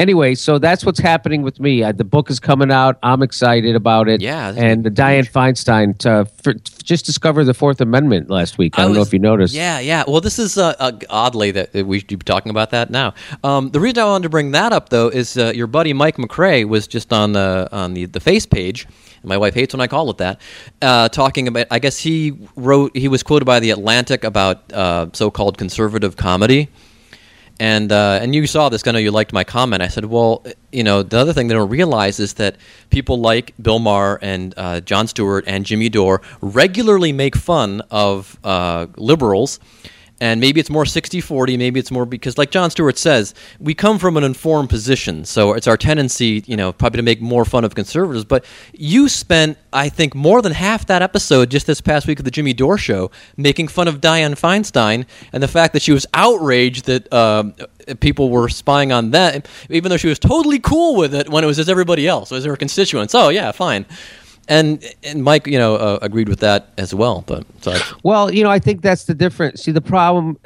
anyway 0.02 0.34
so 0.36 0.58
that's 0.58 0.84
what's 0.86 1.00
happening 1.00 1.42
with 1.42 1.60
me 1.60 1.74
uh, 1.84 1.92
the 1.92 2.04
book 2.16 2.30
is 2.30 2.40
coming 2.40 2.72
out 2.72 2.98
i'm 3.04 3.22
excited 3.22 3.76
about 3.76 4.06
it 4.14 4.20
Yeah, 4.22 4.54
and 4.58 4.86
is 4.86 4.94
Dianne 4.94 5.30
Feinstein 5.38 5.88
uh, 6.06 6.26
for, 6.44 6.54
just 6.92 7.06
discovered 7.06 7.46
the 7.46 7.54
fourth 7.54 7.80
amendment 7.82 8.30
last 8.30 8.58
week 8.58 8.78
i, 8.78 8.82
I 8.82 8.86
don't 8.86 8.96
know 8.96 9.02
if 9.02 9.14
you 9.14 9.20
noticed 9.20 9.54
Yeah, 9.54 9.80
yeah. 9.80 10.04
Well, 10.08 10.22
this 10.22 10.38
is 10.40 10.58
uh, 10.58 10.74
uh, 10.80 10.92
oddly 11.10 11.52
that 11.52 11.74
we 11.74 12.00
should 12.00 12.08
be 12.08 12.18
talking 12.18 12.50
about 12.50 12.70
that 12.72 12.90
now. 12.90 13.14
Um, 13.44 13.70
the 13.72 13.80
reason 13.80 14.00
I 14.00 14.06
wanted 14.06 14.24
to 14.24 14.30
bring 14.30 14.52
that 14.52 14.72
up, 14.74 14.90
though, 14.90 15.10
is 15.10 15.38
uh, 15.38 15.52
your 15.56 15.68
buddy 15.68 15.94
Mike 15.94 16.18
McRae 16.18 16.68
was 16.68 16.88
just 16.88 17.14
on 17.14 17.34
the 17.34 17.68
on 17.72 17.94
the, 17.94 18.06
the 18.06 18.20
face 18.20 18.46
page. 18.46 18.86
and 19.22 19.26
My 19.26 19.38
wife 19.38 19.54
hates 19.54 19.74
when 19.74 19.82
I 19.82 19.88
call 19.88 20.10
it 20.10 20.18
that. 20.18 20.42
Uh, 20.82 21.08
talking 21.10 21.48
about, 21.48 21.68
I 21.72 21.80
guess 21.80 21.98
he 22.00 22.34
wrote, 22.56 22.96
he 22.96 23.08
was 23.08 23.24
quoted 23.24 23.46
by 23.46 23.60
the 23.60 23.70
Atlantic 23.72 24.24
about 24.24 24.72
uh, 24.74 25.08
so-called 25.14 25.58
conservative 25.58 26.16
comedy. 26.18 26.70
And 27.62 27.92
uh, 27.92 28.18
and 28.20 28.34
you 28.34 28.48
saw 28.48 28.70
this. 28.70 28.88
I 28.88 28.92
know 28.92 28.98
you 28.98 29.12
liked 29.12 29.34
my 29.34 29.44
comment. 29.44 29.84
I 29.84 29.88
said, 29.88 30.06
well, 30.06 30.44
you 30.72 30.84
know, 30.84 31.04
the 31.04 31.20
other 31.20 31.32
thing 31.32 31.48
they 31.48 31.54
don't 31.54 31.70
realize 31.70 32.20
is 32.20 32.34
that 32.34 32.56
people 32.90 33.20
like 33.20 33.54
Bill 33.62 33.78
Maher 33.78 34.18
and 34.24 34.56
uh, 34.58 34.82
Jon 34.82 35.06
Stewart 35.06 35.44
and 35.46 35.64
Jimmy 35.64 35.88
Dore 35.88 36.24
regularly 36.42 37.14
make 37.14 37.36
fun 37.36 37.84
of 37.92 38.36
uh, 38.44 38.88
liberals. 38.98 39.60
And 40.22 40.40
maybe 40.40 40.60
it's 40.60 40.70
more 40.70 40.86
60 40.86 41.20
40, 41.20 41.58
maybe 41.58 41.80
it's 41.80 41.90
more 41.90 42.06
because, 42.06 42.38
like 42.38 42.52
Jon 42.52 42.70
Stewart 42.70 43.00
says, 43.00 43.34
we 43.60 43.74
come 43.74 43.98
from 43.98 44.18
an 44.18 44.24
informed 44.24 44.70
position. 44.70 45.26
So 45.26 45.54
it's 45.54 45.68
our 45.68 45.78
tendency, 45.78 46.44
you 46.46 46.56
know, 46.56 46.72
probably 46.72 46.98
to 46.98 47.04
make 47.04 47.22
more 47.22 47.44
fun 47.44 47.66
of 47.66 47.74
conservatives. 47.74 48.24
But 48.24 48.46
you 48.72 49.10
spent, 49.10 49.58
I 49.74 49.90
think, 49.90 50.14
more 50.14 50.44
than 50.44 50.52
half 50.52 50.86
that 50.86 51.02
episode 51.02 51.50
just 51.50 51.66
this 51.66 51.82
past 51.82 52.06
week 52.06 52.20
of 52.20 52.26
the 52.26 52.30
Jimmy 52.30 52.54
Dore 52.54 52.78
show 52.78 53.10
making 53.36 53.70
fun 53.70 53.88
of 53.88 54.00
Dianne 54.00 54.40
Feinstein 54.40 55.08
and 55.34 55.42
the 55.42 55.48
fact 55.48 55.74
that 55.74 55.82
she 55.82 55.92
was 55.92 56.06
outraged 56.14 56.86
that 56.86 57.12
um, 57.12 57.56
people 58.00 58.30
were 58.30 58.48
spying 58.48 58.92
on 58.92 59.10
that, 59.12 59.48
even 59.72 59.90
though 59.90 59.98
she 59.98 60.08
was 60.08 60.20
totally 60.20 60.60
cool 60.60 60.98
with 60.98 61.16
it 61.16 61.30
when 61.30 61.44
it 61.44 61.48
was 61.48 61.58
just 61.58 61.68
everybody 61.68 62.08
else. 62.08 62.32
It 62.32 62.36
was 62.36 62.46
her 62.46 62.56
constituents. 62.56 63.16
Oh, 63.16 63.30
yeah, 63.30 63.52
fine. 63.52 63.88
And 64.48 64.84
and 65.04 65.24
Mike, 65.24 65.48
you 65.48 65.58
know, 65.58 65.76
uh, 65.76 66.00
agreed 66.02 66.28
with 66.28 66.40
that 66.40 66.70
as 66.78 66.94
well. 66.94 67.24
But 67.26 67.46
so 67.62 67.78
Well, 68.04 68.34
you 68.34 68.44
know, 68.44 68.50
I 68.50 68.60
think 68.60 68.82
that's 68.82 69.06
the 69.06 69.14
difference. 69.14 69.64
See, 69.64 69.72
the 69.72 69.82
problem. 69.82 70.38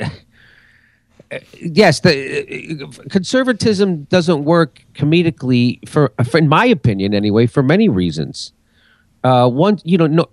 Yes, 1.59 2.01
the 2.01 2.83
uh, 2.83 3.09
conservatism 3.09 4.03
doesn't 4.03 4.45
work 4.45 4.83
comedically 4.93 5.87
for, 5.89 6.13
for, 6.23 6.37
in 6.37 6.47
my 6.47 6.65
opinion, 6.65 7.13
anyway, 7.13 7.47
for 7.47 7.63
many 7.63 7.89
reasons. 7.89 8.53
Uh, 9.23 9.49
one, 9.49 9.79
you 9.83 9.97
know, 9.97 10.05
no, 10.05 10.27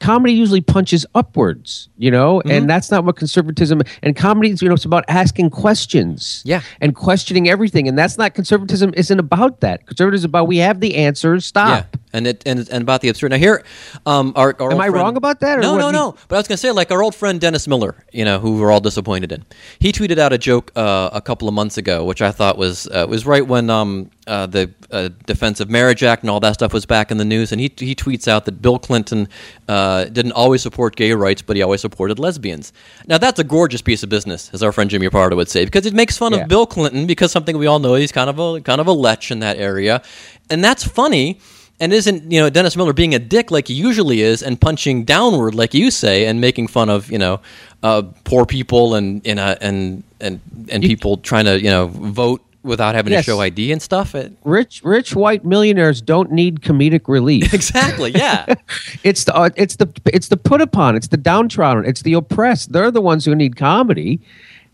comedy 0.00 0.32
usually 0.34 0.60
punches 0.60 1.04
upwards, 1.14 1.88
you 1.98 2.10
know, 2.10 2.40
and 2.42 2.68
that's 2.68 2.90
not 2.90 3.04
what 3.04 3.16
conservatism 3.16 3.82
and 4.02 4.16
comedy 4.16 4.50
is. 4.50 4.62
You 4.62 4.68
know, 4.68 4.74
it's 4.74 4.84
about 4.84 5.04
asking 5.08 5.50
questions, 5.50 6.42
Yeah. 6.44 6.62
and 6.80 6.94
questioning 6.94 7.48
everything, 7.48 7.88
and 7.88 7.98
that's 7.98 8.16
not 8.18 8.34
conservatism. 8.34 8.92
Isn't 8.96 9.18
about 9.18 9.60
that. 9.60 9.86
Conservatism 9.86 10.20
is 10.20 10.24
about 10.24 10.48
we 10.48 10.58
have 10.58 10.80
the 10.80 10.96
answers. 10.96 11.46
Stop. 11.46 11.68
Yeah, 11.94 12.00
and 12.12 12.26
it 12.26 12.42
and, 12.46 12.68
and 12.70 12.82
about 12.82 13.00
the 13.00 13.08
absurd. 13.08 13.30
Now 13.32 13.36
here, 13.38 13.64
um, 14.06 14.32
our, 14.36 14.54
our 14.60 14.72
Am 14.72 14.80
I 14.80 14.84
friend- 14.84 14.94
wrong 14.94 15.16
about 15.16 15.40
that, 15.40 15.58
or 15.58 15.62
no, 15.62 15.76
no, 15.76 15.86
you- 15.88 15.92
no. 15.92 16.14
But 16.28 16.36
I 16.36 16.38
was 16.38 16.48
going 16.48 16.56
to 16.56 16.60
say, 16.60 16.70
like 16.70 16.90
our 16.90 17.02
old 17.02 17.14
friend 17.14 17.40
Dennis 17.40 17.66
Miller, 17.68 17.94
you 18.12 18.24
know, 18.24 18.38
who 18.38 18.58
we're 18.58 18.70
all 18.70 18.80
disappointed 18.80 19.32
in. 19.32 19.44
He 19.78 19.92
tweeted 19.92 20.18
out 20.18 20.32
a 20.32 20.38
joke 20.38 20.70
uh, 20.76 21.10
a 21.12 21.20
couple 21.20 21.48
of 21.48 21.54
months 21.54 21.76
ago, 21.78 22.04
which 22.04 22.22
I 22.22 22.30
thought 22.30 22.56
was 22.58 22.86
uh, 22.88 23.06
was 23.08 23.26
right 23.26 23.46
when 23.46 23.68
um, 23.70 24.10
uh, 24.26 24.46
the 24.46 24.70
uh, 24.90 25.08
Defense 25.26 25.60
of 25.60 25.68
Marriage 25.70 26.02
Act 26.02 26.22
and 26.22 26.30
all 26.30 26.40
that 26.40 26.54
stuff 26.54 26.72
was 26.72 26.86
back 26.86 27.10
in 27.10 27.18
the 27.18 27.24
news. 27.24 27.52
And 27.52 27.60
he 27.60 27.70
he 27.76 27.94
tweets 27.94 28.28
out 28.28 28.44
that 28.46 28.62
Bill 28.62 28.78
Clinton 28.78 29.28
uh, 29.68 29.72
didn't 30.18 30.32
always 30.32 30.62
support 30.62 30.96
gay 30.96 31.12
rights, 31.12 31.42
but 31.46 31.56
he 31.56 31.62
always 31.62 31.80
supported 31.80 32.18
lesbians. 32.18 32.72
Now 33.06 33.18
that's 33.18 33.38
a 33.40 33.44
gorgeous 33.44 33.82
piece 33.82 34.02
of 34.04 34.08
business, 34.08 34.50
as 34.54 34.62
our 34.62 34.72
friend 34.72 34.88
Jimmy 34.90 35.08
Pardo 35.10 35.36
would 35.36 35.48
say, 35.48 35.64
because 35.64 35.86
it 35.86 35.94
makes 35.94 36.16
fun 36.16 36.32
Yeah. 36.32 36.42
of 36.42 36.48
Bill 36.48 36.66
Clinton 36.66 37.06
because 37.06 37.30
something 37.32 37.56
we 37.58 37.66
all 37.66 37.78
know 37.78 37.94
he's 37.94 38.12
kind 38.12 38.30
of 38.30 38.38
a 38.38 38.60
kind 38.60 38.80
of 38.80 38.86
a 38.86 38.92
lech 39.06 39.30
in 39.30 39.40
that 39.40 39.56
area, 39.58 40.02
and 40.50 40.62
that's 40.64 40.84
funny 41.00 41.38
and 41.80 41.92
isn't 41.92 42.30
you 42.30 42.40
know 42.40 42.48
Dennis 42.50 42.76
Miller 42.76 42.92
being 42.92 43.14
a 43.14 43.18
dick 43.18 43.50
like 43.50 43.66
he 43.68 43.74
usually 43.74 44.20
is 44.20 44.42
and 44.42 44.60
punching 44.60 45.04
downward 45.04 45.54
like 45.56 45.74
you 45.74 45.90
say 45.90 46.26
and 46.26 46.40
making 46.40 46.68
fun 46.68 46.88
of 46.88 47.10
you 47.10 47.18
know 47.18 47.40
uh, 47.82 48.02
poor 48.24 48.46
people 48.46 48.94
and 48.94 49.26
you 49.26 49.34
know, 49.34 49.56
and 49.60 50.04
and 50.20 50.40
and 50.70 50.82
people 50.82 51.16
trying 51.16 51.46
to 51.46 51.54
you 51.60 51.70
know 51.74 51.88
vote 51.88 52.40
without 52.64 52.94
having 52.94 53.12
Yes. 53.12 53.24
to 53.24 53.30
show 53.30 53.40
ID 53.40 53.70
and 53.70 53.80
stuff. 53.80 54.14
It, 54.14 54.32
Rich, 54.44 54.80
rich 54.82 55.14
white 55.14 55.44
millionaires 55.44 56.00
don't 56.00 56.32
need 56.32 56.60
comedic 56.62 57.02
relief. 57.06 57.54
exactly. 57.60 58.10
Yeah. 58.12 58.54
It's 59.04 59.24
the 59.24 59.34
uh, 59.36 59.50
it's 59.56 59.76
the 59.76 59.88
it's 60.12 60.28
the 60.28 60.36
put 60.36 60.60
upon. 60.62 60.96
It's 60.96 61.08
the 61.08 61.16
downtrodden. 61.18 61.84
It's 61.84 62.02
the 62.02 62.14
oppressed. 62.14 62.72
They're 62.72 62.90
the 62.90 63.02
ones 63.02 63.24
who 63.26 63.34
need 63.34 63.56
comedy, 63.56 64.18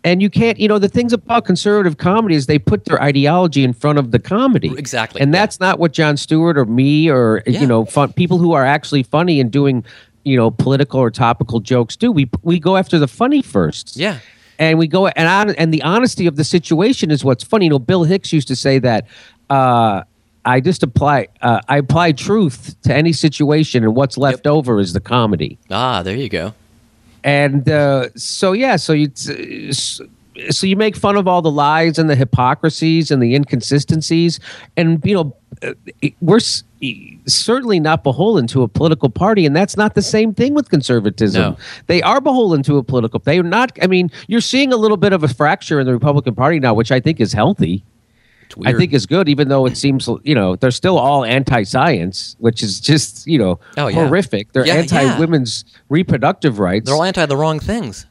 and 0.04 0.23
you 0.23 0.30
can't. 0.30 0.59
You 0.61 0.68
know 0.68 0.78
the 0.78 0.88
things 0.88 1.12
about 1.12 1.44
conservative 1.44 1.97
comedy 1.99 2.37
is 2.37 2.47
they 2.47 2.59
put 2.61 2.85
their 2.85 3.02
ideology 3.02 3.64
in 3.64 3.73
front 3.73 3.99
of 3.99 4.12
the 4.12 4.20
comedy. 4.20 4.73
Exactly, 4.78 5.20
and 5.20 5.32
yeah. 5.35 5.40
that's 5.40 5.59
not 5.59 5.80
what 5.80 5.92
Jon 5.92 6.16
Stewart 6.16 6.56
or 6.56 6.64
me 6.64 7.11
or 7.11 7.42
Yeah. 7.47 7.61
you 7.61 7.66
know 7.66 7.85
fun, 7.87 8.12
people 8.12 8.38
who 8.38 8.52
are 8.52 8.64
actually 8.64 9.02
funny 9.02 9.40
and 9.40 9.50
doing 9.50 9.85
you 10.25 10.37
know 10.37 10.50
political 10.52 11.00
or 11.00 11.11
topical 11.11 11.59
jokes 11.59 11.97
do. 11.97 12.12
We 12.12 12.30
we 12.42 12.61
go 12.61 12.76
after 12.76 12.99
the 13.00 13.09
funny 13.09 13.42
first. 13.42 13.97
Yeah. 13.97 14.18
And 14.61 14.79
we 14.79 14.87
go 14.87 15.09
and 15.09 15.26
on, 15.26 15.57
and 15.57 15.75
the 15.75 15.83
honesty 15.83 16.26
of 16.26 16.37
the 16.37 16.45
situation 16.45 17.11
is 17.11 17.25
what's 17.25 17.43
funny. 17.43 17.64
You 17.64 17.71
know, 17.71 17.79
Bill 17.81 18.05
Hicks 18.05 18.33
used 18.33 18.47
to 18.49 18.55
say 18.55 18.79
that. 18.79 19.07
Uh, 19.49 20.05
I 20.45 20.61
just 20.61 20.83
apply. 20.83 21.29
Uh, 21.43 21.61
I 21.69 21.79
apply 21.79 22.12
truth 22.12 22.76
to 22.83 22.95
any 22.95 23.12
situation, 23.12 23.83
and 23.83 23.95
what's 23.97 24.17
left 24.17 24.47
over 24.47 24.79
is 24.79 24.93
the 24.93 25.00
comedy. 25.00 25.59
Ah, 25.71 26.02
there 26.02 26.17
you 26.17 26.29
go. 26.29 26.55
And 27.25 27.69
uh, 27.69 28.09
so, 28.17 28.52
yeah, 28.52 28.76
so 28.76 28.95
you 28.95 29.11
so 30.49 30.66
you 30.66 30.76
make 30.76 30.97
fun 30.97 31.16
of 31.16 31.28
all 31.28 31.42
the 31.42 31.50
lies 31.50 31.99
and 31.99 32.09
the 32.09 32.16
hypocrisies 32.16 33.11
and 33.11 33.23
the 33.23 33.35
inconsistencies, 33.35 34.40
and 34.76 35.04
you 35.04 35.14
know 35.14 35.37
uh, 35.62 35.75
we're 36.20 36.40
certainly 37.26 37.80
not 37.80 38.02
beholden 38.02 38.47
to 38.49 38.62
a 38.62 38.68
political 38.68 39.11
party, 39.11 39.44
and 39.47 39.54
that's 39.54 39.76
not 39.76 39.94
the 39.94 40.02
same 40.02 40.32
thing 40.32 40.54
with 40.54 40.68
conservatism. 40.70 41.42
No. 41.42 41.56
They 41.87 42.02
are 42.02 42.20
beholden 42.20 42.62
to 42.64 42.78
a 42.78 42.82
political. 42.82 43.20
They 43.20 43.38
are 43.38 43.42
not. 43.42 43.76
I 43.82 43.87
mean, 43.87 44.11
you're 44.28 44.40
seeing 44.40 44.73
a 44.73 44.76
little 44.76 44.97
bit 44.97 45.12
of 45.12 45.23
a 45.23 45.28
fracture 45.28 45.80
in 45.80 45.87
the 45.87 45.92
Republican 45.92 46.35
Party 46.35 46.59
now, 46.59 46.75
which 46.75 46.90
I 46.92 47.00
think 47.00 47.20
is 47.20 47.32
healthy. 47.32 47.85
I 48.64 48.73
think 48.73 48.92
is 48.92 49.06
good, 49.06 49.28
even 49.28 49.49
though 49.49 49.64
it 49.64 49.76
seems 49.76 50.09
you 50.25 50.35
know 50.35 50.56
they're 50.56 50.73
still 50.73 50.99
all 50.99 51.25
anti-science, 51.25 52.35
which 52.40 52.64
is 52.64 52.80
just 52.80 53.25
you 53.25 53.38
know 53.38 53.61
Oh, 53.76 53.87
yeah. 53.87 53.94
horrific. 53.94 54.52
They're 54.52 54.66
Yeah, 54.66 54.75
yeah. 54.75 54.80
anti-women's 54.80 55.64
reproductive 55.88 56.59
rights, 56.59 56.87
they're 56.87 56.97
all 56.97 57.04
anti 57.04 57.25
the 57.26 57.37
wrong 57.37 57.61
things. 57.61 58.06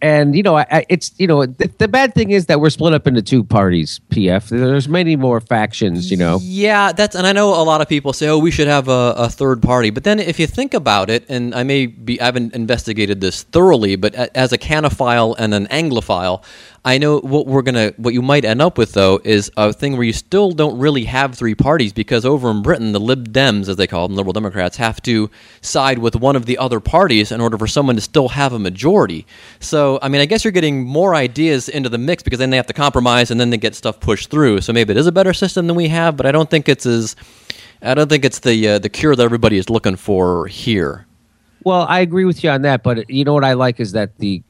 And 0.00 0.34
you 0.36 0.42
know 0.42 0.56
I, 0.56 0.66
I, 0.70 0.86
it's 0.88 1.12
you 1.18 1.26
know 1.26 1.46
the, 1.46 1.70
the 1.78 1.88
bad 1.88 2.14
thing 2.14 2.30
is 2.30 2.46
that 2.46 2.60
we're 2.60 2.70
split 2.70 2.94
up 2.94 3.06
into 3.06 3.22
two 3.22 3.44
parties. 3.44 4.00
PF, 4.10 4.48
there's 4.48 4.88
many 4.88 5.16
more 5.16 5.40
factions. 5.40 6.10
You 6.10 6.16
know, 6.16 6.38
Yeah, 6.42 6.92
that's 6.92 7.14
and 7.14 7.26
I 7.26 7.32
know 7.32 7.50
a 7.50 7.64
lot 7.64 7.80
of 7.80 7.88
people 7.88 8.12
say, 8.12 8.28
"Oh, 8.28 8.38
we 8.38 8.50
should 8.50 8.68
have 8.68 8.88
a, 8.88 9.14
a 9.16 9.28
third 9.28 9.62
party." 9.62 9.90
But 9.90 10.04
then, 10.04 10.18
if 10.20 10.38
you 10.38 10.46
think 10.46 10.74
about 10.74 11.10
it, 11.10 11.24
and 11.28 11.54
I 11.54 11.62
may 11.62 11.86
be, 11.86 12.20
I 12.20 12.26
haven't 12.26 12.54
investigated 12.54 13.20
this 13.20 13.42
thoroughly, 13.42 13.96
but 13.96 14.14
as 14.14 14.52
a 14.52 14.58
canophile 14.58 15.34
and 15.38 15.54
an 15.54 15.66
Anglophile, 15.66 16.42
I 16.86 16.98
know 16.98 17.18
what 17.18 17.48
we're 17.48 17.62
gonna, 17.62 17.92
what 17.96 18.14
you 18.14 18.22
might 18.22 18.44
end 18.44 18.62
up 18.62 18.78
with 18.78 18.92
though, 18.92 19.20
is 19.24 19.50
a 19.56 19.72
thing 19.72 19.94
where 19.94 20.04
you 20.04 20.12
still 20.12 20.52
don't 20.52 20.78
really 20.78 21.02
have 21.06 21.34
three 21.34 21.56
parties 21.56 21.92
because 21.92 22.24
over 22.24 22.48
in 22.48 22.62
Britain, 22.62 22.92
the 22.92 23.00
Lib 23.00 23.32
Dems, 23.32 23.68
as 23.68 23.74
they 23.74 23.88
call 23.88 24.06
them, 24.06 24.16
Liberal 24.16 24.32
Democrats, 24.32 24.76
have 24.76 25.02
to 25.02 25.28
side 25.62 25.98
with 25.98 26.14
one 26.14 26.36
of 26.36 26.46
the 26.46 26.56
other 26.58 26.78
parties 26.78 27.32
in 27.32 27.40
order 27.40 27.58
for 27.58 27.66
someone 27.66 27.96
to 27.96 28.00
still 28.00 28.28
have 28.28 28.52
a 28.52 28.60
majority. 28.60 29.26
So, 29.58 29.98
I 30.00 30.08
mean, 30.08 30.20
I 30.20 30.26
guess 30.26 30.44
you're 30.44 30.52
getting 30.52 30.84
more 30.84 31.16
ideas 31.16 31.68
into 31.68 31.88
the 31.88 31.98
mix 31.98 32.22
because 32.22 32.38
then 32.38 32.50
they 32.50 32.56
have 32.56 32.68
to 32.68 32.72
compromise 32.72 33.32
and 33.32 33.40
then 33.40 33.50
they 33.50 33.56
get 33.56 33.74
stuff 33.74 33.98
pushed 33.98 34.30
through. 34.30 34.60
So 34.60 34.72
maybe 34.72 34.92
it 34.92 34.96
is 34.96 35.08
a 35.08 35.12
better 35.12 35.34
system 35.34 35.66
than 35.66 35.74
we 35.74 35.88
have, 35.88 36.16
but 36.16 36.24
I 36.24 36.30
don't 36.30 36.48
think 36.48 36.68
it's 36.68 36.86
as, 36.86 37.16
I 37.82 37.94
don't 37.94 38.08
think 38.08 38.24
it's 38.24 38.38
the 38.38 38.68
uh, 38.68 38.78
the 38.78 38.88
cure 38.88 39.16
that 39.16 39.24
everybody 39.24 39.58
is 39.58 39.68
looking 39.68 39.96
for 39.96 40.46
here. 40.46 41.04
Well, 41.64 41.84
I 41.88 41.98
agree 41.98 42.24
with 42.24 42.44
you 42.44 42.50
on 42.50 42.62
that, 42.62 42.84
but 42.84 43.10
you 43.10 43.24
know 43.24 43.34
what 43.34 43.42
I 43.42 43.54
like 43.54 43.80
is 43.80 43.90
that 43.90 44.16
the, 44.18 44.40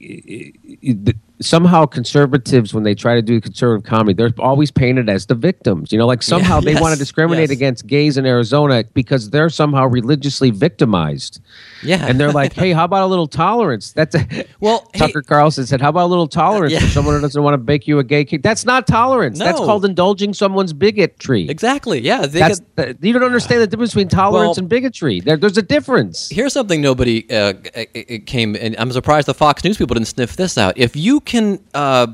the 0.83 1.16
somehow 1.40 1.87
conservatives 1.87 2.73
when 2.73 2.85
they 2.85 2.95
try 2.95 3.14
to 3.14 3.23
do 3.23 3.40
conservative 3.40 3.85
comedy, 3.85 4.14
they're 4.14 4.33
always 4.38 4.71
painted 4.71 5.09
as 5.09 5.26
the 5.26 5.35
victims. 5.35 5.93
You 5.93 5.99
know, 5.99 6.07
like 6.07 6.23
somehow 6.23 6.61
they 6.61 6.73
yes, 6.73 6.81
want 6.81 6.93
to 6.95 6.99
discriminate 6.99 7.50
yes. 7.50 7.50
against 7.50 7.87
gays 7.87 8.16
in 8.16 8.26
Arizona 8.26 8.85
because 8.95 9.31
they're 9.31 9.50
somehow 9.50 9.87
religiously 9.87 10.50
victimized. 10.50 11.40
Yeah. 11.83 12.07
And 12.07 12.19
they're 12.19 12.33
like, 12.33 12.52
"Hey, 12.52 12.73
how 12.73 12.85
about 12.85 13.02
a 13.02 13.07
little 13.07 13.26
tolerance?" 13.26 13.93
That's 13.93 14.14
a, 14.14 14.26
Well, 14.61 14.88
hey- 14.93 15.00
Tucker 15.00 15.23
Carlson 15.23 15.66
said, 15.66 15.81
"How 15.81 15.90
about 15.90 16.07
a 16.07 16.12
little 16.12 16.28
tolerance 16.28 16.73
Yeah. 16.73 16.81
for 16.81 16.87
someone 16.88 17.14
who 17.14 17.21
doesn't 17.21 17.43
want 17.43 17.55
to 17.55 17.59
bake 17.59 17.87
you 17.87 17.99
a 17.99 18.05
gay 18.05 18.25
cake?" 18.25 18.43
That's 18.43 18.64
not 18.64 18.87
tolerance. 18.87 19.38
That's 19.38 19.59
called 19.59 19.85
indulging 19.85 20.33
someone's 20.35 20.73
bigotry. 20.73 21.49
Exactly. 21.49 22.00
Yeah. 22.00 22.26
They 22.26 22.40
That's 22.40 22.61
get, 22.76 23.02
you 23.02 23.12
don't 23.12 23.25
understand 23.25 23.61
the 23.61 23.66
difference 23.66 23.93
between 23.93 24.09
tolerance 24.09 24.57
Well- 24.57 24.64
and 24.64 24.69
bigotry. 24.69 25.21
There, 25.21 25.37
there's 25.37 25.59
a 25.59 25.62
difference. 25.62 26.28
Here's 26.31 26.52
something 26.52 26.81
nobody 26.81 27.28
uh, 27.31 27.55
it, 27.75 27.90
it 27.95 28.26
came, 28.26 28.57
and 28.57 28.75
I'm 28.78 28.90
surprised 28.93 29.28
the 29.28 29.35
Fox 29.35 29.62
News 29.64 29.76
people 29.76 29.95
didn't 29.95 30.09
sniff 30.09 30.37
this 30.37 30.57
out. 30.57 30.76
If 30.78 30.97
you 30.97 31.21
can 31.26 31.61
uh, 31.75 32.06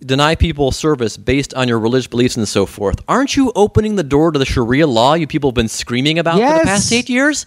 deny 0.00 0.34
people 0.34 0.72
service 0.72 1.16
based 1.16 1.54
on 1.54 1.68
your 1.68 1.78
religious 1.78 2.06
beliefs 2.06 2.36
and 2.36 2.48
so 2.48 2.66
forth, 2.66 3.00
aren't 3.08 3.36
you 3.36 3.52
opening 3.54 3.96
the 3.96 4.02
door 4.02 4.32
to 4.32 4.38
the 4.38 4.44
Sharia 4.46 4.86
law 4.86 5.14
you 5.14 5.26
people 5.26 5.50
have 5.50 5.54
been 5.54 5.68
screaming 5.68 6.18
about 6.18 6.34
for 6.34 6.58
the 6.58 6.64
past 6.64 6.92
eight 6.92 7.08
years? 7.08 7.46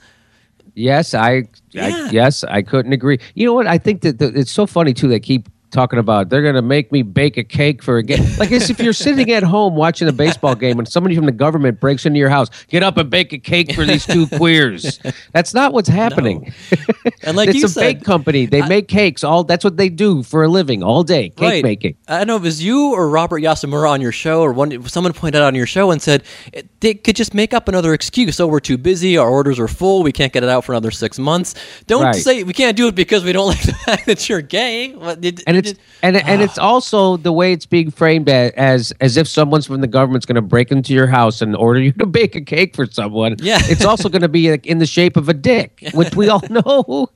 Yes, 0.75 1.13
I, 1.13 1.43
Yeah. 1.72 1.86
I 1.88 2.10
yes, 2.12 2.43
I 2.43 2.62
couldn't 2.62 2.93
agree. 2.93 3.19
You 3.34 3.45
know 3.45 3.53
what? 3.53 3.65
I 3.65 3.77
think 3.77 4.01
that 4.01 4.19
the, 4.19 4.27
it's 4.38 4.51
so 4.51 4.65
funny 4.65 4.93
too. 4.93 5.07
They 5.07 5.19
keep 5.22 5.50
talking 5.72 6.00
about 6.00 6.29
they're 6.29 6.41
going 6.41 6.55
to 6.55 6.62
make 6.62 6.91
me 6.91 7.01
bake 7.01 7.38
a 7.38 7.43
cake 7.43 7.84
for 7.84 7.98
a 7.98 8.03
game. 8.03 8.25
Like 8.38 8.51
as 8.51 8.69
if 8.69 8.79
you're 8.79 8.93
sitting 8.93 9.31
at 9.31 9.43
home 9.43 9.75
watching 9.75 10.07
a 10.07 10.13
baseball 10.13 10.55
game 10.55 10.79
and 10.79 10.88
somebody 10.88 11.15
from 11.15 11.25
the 11.25 11.31
government 11.31 11.79
breaks 11.79 12.05
into 12.05 12.19
your 12.19 12.29
house, 12.29 12.50
get 12.67 12.84
up 12.84 12.98
and 12.98 13.10
bake 13.10 13.34
a 13.34 13.38
cake 13.39 13.74
for 13.74 13.84
these 13.86 14.05
two 14.05 14.27
queers. 14.27 15.00
That's 15.34 15.53
not 15.53 15.74
what's 15.74 15.89
happening. 15.89 16.53
And 17.24 17.36
like 17.36 17.50
it's 17.50 17.57
you 17.57 17.65
a 17.65 17.69
said, 17.69 17.81
bake 17.81 18.03
company. 18.05 18.45
They 18.45 18.62
make 18.67 18.88
cakes 18.88 19.24
all. 19.24 19.43
That's 19.43 19.63
what 19.63 19.77
they 19.77 19.89
do 19.89 20.24
for 20.24 20.43
a 20.43 20.48
living 20.48 20.84
all 20.84 21.03
day. 21.03 21.29
Cake 21.29 21.39
right. 21.39 21.63
making. 21.63 21.98
I 22.07 22.19
don't 22.19 22.27
know 22.27 22.36
if 22.38 22.41
it 22.43 22.45
was 22.45 22.63
you 22.63 22.93
or 22.93 23.10
Robert 23.10 23.41
Yasamura 23.41 23.89
on 23.89 24.01
your 24.01 24.12
show, 24.12 24.41
or 24.41 24.53
one 24.53 24.88
someone 24.88 25.13
pointed 25.13 25.41
out 25.41 25.48
on 25.48 25.55
your 25.55 25.67
show 25.67 25.91
and 25.91 26.01
said 26.01 26.24
they 26.79 26.93
could 26.93 27.15
just 27.15 27.34
make 27.34 27.53
up 27.53 27.67
another 27.67 27.93
excuse. 27.93 28.39
Oh, 28.39 28.48
we're 28.48 28.60
too 28.60 28.77
busy, 28.77 29.17
our 29.17 29.29
orders 29.29 29.60
are 29.60 29.67
full, 29.67 30.03
we 30.03 30.12
can't 30.12 30.31
get 30.31 30.43
it 30.43 30.50
out 30.50 30.63
for 30.65 30.72
another 30.74 30.91
six 30.91 31.17
months. 31.19 31.55
Don't 31.88 32.03
Right. 32.03 32.15
say 32.15 32.43
we 32.43 32.53
can't 32.53 32.77
do 32.77 32.88
it 32.88 32.95
because 32.95 33.24
we 33.24 33.31
don't 33.34 33.48
like 33.55 33.62
the 33.63 33.74
fact 33.74 34.05
that 34.05 34.29
you're 34.29 34.41
gay. 34.41 34.93
What, 34.93 35.22
did- 35.22 35.43
and 35.55 35.65
it's 35.65 35.79
and 36.01 36.17
and 36.17 36.41
it's 36.41 36.57
also 36.57 37.17
the 37.17 37.31
way 37.31 37.53
it's 37.53 37.65
being 37.65 37.91
framed 37.91 38.29
as 38.29 38.91
as 39.01 39.17
if 39.17 39.27
someone's 39.27 39.65
from 39.65 39.81
the 39.81 39.88
government's 39.88 40.25
going 40.25 40.35
to 40.35 40.41
break 40.41 40.71
into 40.71 40.93
your 40.93 41.07
house 41.07 41.41
and 41.41 41.55
order 41.55 41.79
you 41.79 41.91
to 41.93 42.05
bake 42.05 42.35
a 42.35 42.41
cake 42.41 42.75
for 42.75 42.85
someone. 42.85 43.35
Yeah. 43.39 43.59
it's 43.63 43.85
also 43.85 44.09
going 44.09 44.21
to 44.21 44.29
be 44.29 44.51
like, 44.51 44.65
in 44.65 44.79
the 44.79 44.85
shape 44.85 45.17
of 45.17 45.29
a 45.29 45.33
dick, 45.33 45.83
which 45.93 46.15
we 46.15 46.29
all 46.29 46.43
know. 46.50 47.09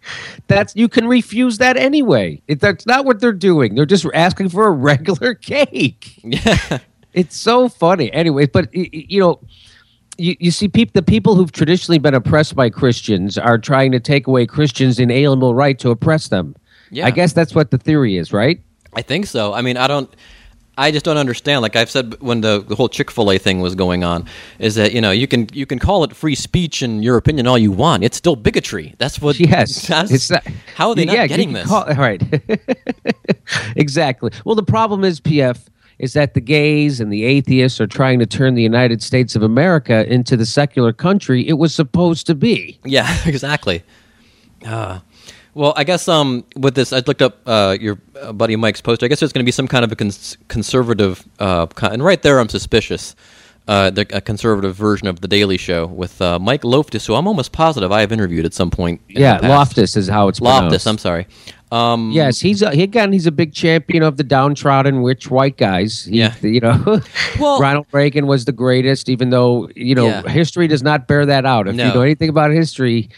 That's 0.48 0.76
you 0.76 0.88
can 0.88 1.08
refuse 1.08 1.58
that 1.60 1.78
anyway. 1.78 2.42
It, 2.48 2.60
that's 2.60 2.86
not 2.86 3.06
what 3.06 3.20
they're 3.20 3.32
doing. 3.34 3.76
They're 3.76 3.86
just 3.86 4.06
asking 4.14 4.50
for 4.50 4.68
a 4.68 4.72
regular 4.72 5.34
cake. 5.36 6.20
yeah. 6.24 6.80
It's 7.14 7.36
so 7.36 7.70
funny. 7.70 8.12
Anyway, 8.14 8.46
but 8.48 8.74
you 8.74 9.20
know. 9.20 9.40
You, 10.22 10.36
you 10.42 10.52
see, 10.52 10.68
peop, 10.68 10.92
the 10.92 11.02
people 11.02 11.36
who've 11.36 11.54
traditionally 11.54 11.98
been 11.98 12.14
oppressed 12.14 12.54
by 12.54 12.70
Christians 12.70 13.38
are 13.38 13.58
trying 13.58 13.94
to 13.94 14.02
take 14.02 14.28
away 14.28 14.46
Christians' 14.46 15.00
inalienable 15.00 15.56
right 15.56 15.80
to 15.80 15.92
oppress 15.92 16.28
them. 16.28 16.58
Yeah. 16.92 17.06
I 17.06 17.12
guess 17.12 17.34
that's 17.34 17.54
what 17.54 17.72
the 17.72 17.78
theory 17.78 18.18
is, 18.18 18.34
right? 18.34 18.62
I 18.94 19.02
think 19.02 19.28
so. 19.28 19.54
I 19.54 19.62
mean, 19.62 19.78
I 19.78 19.88
don't. 19.88 20.14
I 20.78 20.92
just 20.92 21.04
don't 21.04 21.18
understand. 21.18 21.62
Like 21.62 21.76
I've 21.76 21.90
said 21.90 22.16
when 22.22 22.40
the, 22.40 22.64
the 22.66 22.74
whole 22.74 22.88
Chick 22.88 23.12
Fil 23.12 23.30
A 23.32 23.38
thing 23.38 23.60
was 23.60 23.76
going 23.76 24.06
on, 24.06 24.26
is 24.60 24.76
that 24.76 24.94
you 24.94 25.02
know 25.02 25.12
you 25.12 25.28
can 25.28 25.48
you 25.52 25.66
can 25.66 25.78
call 25.78 26.06
it 26.06 26.16
free 26.16 26.36
speech 26.36 26.82
and 26.82 27.04
your 27.04 27.18
opinion 27.18 27.48
all 27.48 27.58
you 27.58 27.72
want. 27.72 28.04
It's 28.04 28.16
still 28.16 28.38
bigotry. 28.38 28.96
That's 28.98 29.22
what. 29.22 29.38
Yes, 29.40 29.88
That's, 29.88 30.10
it's 30.12 30.30
not, 30.30 30.48
how 30.76 30.90
are 30.90 30.96
they 30.96 31.04
yeah, 31.04 31.24
you 31.24 31.28
getting 31.28 31.52
this? 31.52 31.68
call- 31.68 31.84
all 31.84 31.96
right, 31.96 32.24
exactly. 33.76 34.32
Well, 34.46 34.56
the 34.56 34.64
problem 34.64 35.04
is, 35.04 35.20
PF, 35.20 35.68
is 36.00 36.14
that 36.14 36.34
the 36.34 36.42
gays 36.42 37.02
and 37.02 37.12
the 37.12 37.26
atheists 37.26 37.82
are 37.82 37.88
trying 37.88 38.20
to 38.20 38.26
turn 38.26 38.56
the 38.56 38.64
United 38.64 39.04
States 39.04 39.36
of 39.36 39.44
America 39.44 40.10
into 40.12 40.38
the 40.38 40.46
secular 40.46 40.94
country 40.94 41.48
it 41.48 41.54
was 41.58 41.76
supposed 41.76 42.26
to 42.28 42.36
be. 42.36 42.80
Yeah, 42.86 43.14
exactly. 43.26 43.84
Uh, 44.66 45.00
well, 45.60 45.74
I 45.76 45.84
guess 45.84 46.08
um, 46.08 46.46
with 46.56 46.74
this, 46.76 46.94
I 46.94 47.02
looked 47.06 47.22
up 47.22 47.38
uh, 47.46 47.76
your 47.80 48.00
uh, 48.20 48.32
buddy 48.32 48.56
Mike's 48.56 48.82
poster. 48.82 49.06
I 49.06 49.10
guess 49.10 49.20
there's 49.20 49.34
going 49.34 49.44
to 49.44 49.46
be 49.46 49.52
some 49.52 49.68
kind 49.68 49.84
of 49.84 49.92
a 49.92 49.96
cons- 49.96 50.38
conservative, 50.48 51.24
uh, 51.40 51.66
con- 51.68 51.92
and 51.94 52.04
right 52.04 52.22
there, 52.22 52.40
I'm 52.40 52.50
suspicious. 52.50 53.16
Uh, 53.68 53.92
the, 53.92 54.02
a 54.18 54.20
conservative 54.22 54.76
version 54.76 55.08
of 55.08 55.20
the 55.22 55.28
Daily 55.28 55.58
Show 55.58 55.86
with 55.86 56.20
uh, 56.24 56.40
Mike 56.40 56.64
Loftus, 56.64 57.06
who 57.06 57.14
I'm 57.14 57.28
almost 57.28 57.52
positive 57.52 57.92
I 57.92 58.00
have 58.02 58.12
interviewed 58.12 58.44
at 58.46 58.54
some 58.56 58.72
point. 58.72 59.00
in 59.10 59.22
Yeah, 59.22 59.36
the 59.36 59.42
past. 59.42 59.50
Loftus 59.78 59.96
is 59.96 60.08
how 60.08 60.28
it's 60.28 60.42
Loftus. 60.42 60.84
pronounced. 60.84 60.88
I'm 60.88 60.98
sorry. 60.98 61.28
Um, 61.72 62.10
Yes, 62.12 62.40
he's 62.40 62.64
a, 62.64 62.72
he, 62.74 62.82
again 62.82 63.14
he's 63.14 63.28
a 63.28 63.32
big 63.32 63.54
champion 63.54 64.02
of 64.02 64.18
the 64.18 64.24
downtrodden 64.24 65.04
rich 65.04 65.30
white 65.30 65.58
guys. 65.58 66.06
He- 66.06 66.18
Yeah. 66.18 66.34
you 66.42 66.62
know, 66.62 66.82
Well- 67.40 67.60
Ronald 67.60 67.86
Reagan 67.92 68.26
was 68.26 68.46
the 68.46 68.52
greatest, 68.54 69.08
even 69.08 69.30
though 69.30 69.70
you 69.76 69.94
know 69.94 70.08
Yeah. 70.08 70.24
history 70.28 70.68
does 70.68 70.82
not 70.82 71.08
bear 71.08 71.28
that 71.28 71.46
out. 71.46 71.68
If 71.68 71.76
No. 71.76 71.90
you 71.90 71.94
know 71.94 72.02
anything 72.02 72.30
about 72.30 72.50
history, 72.50 73.10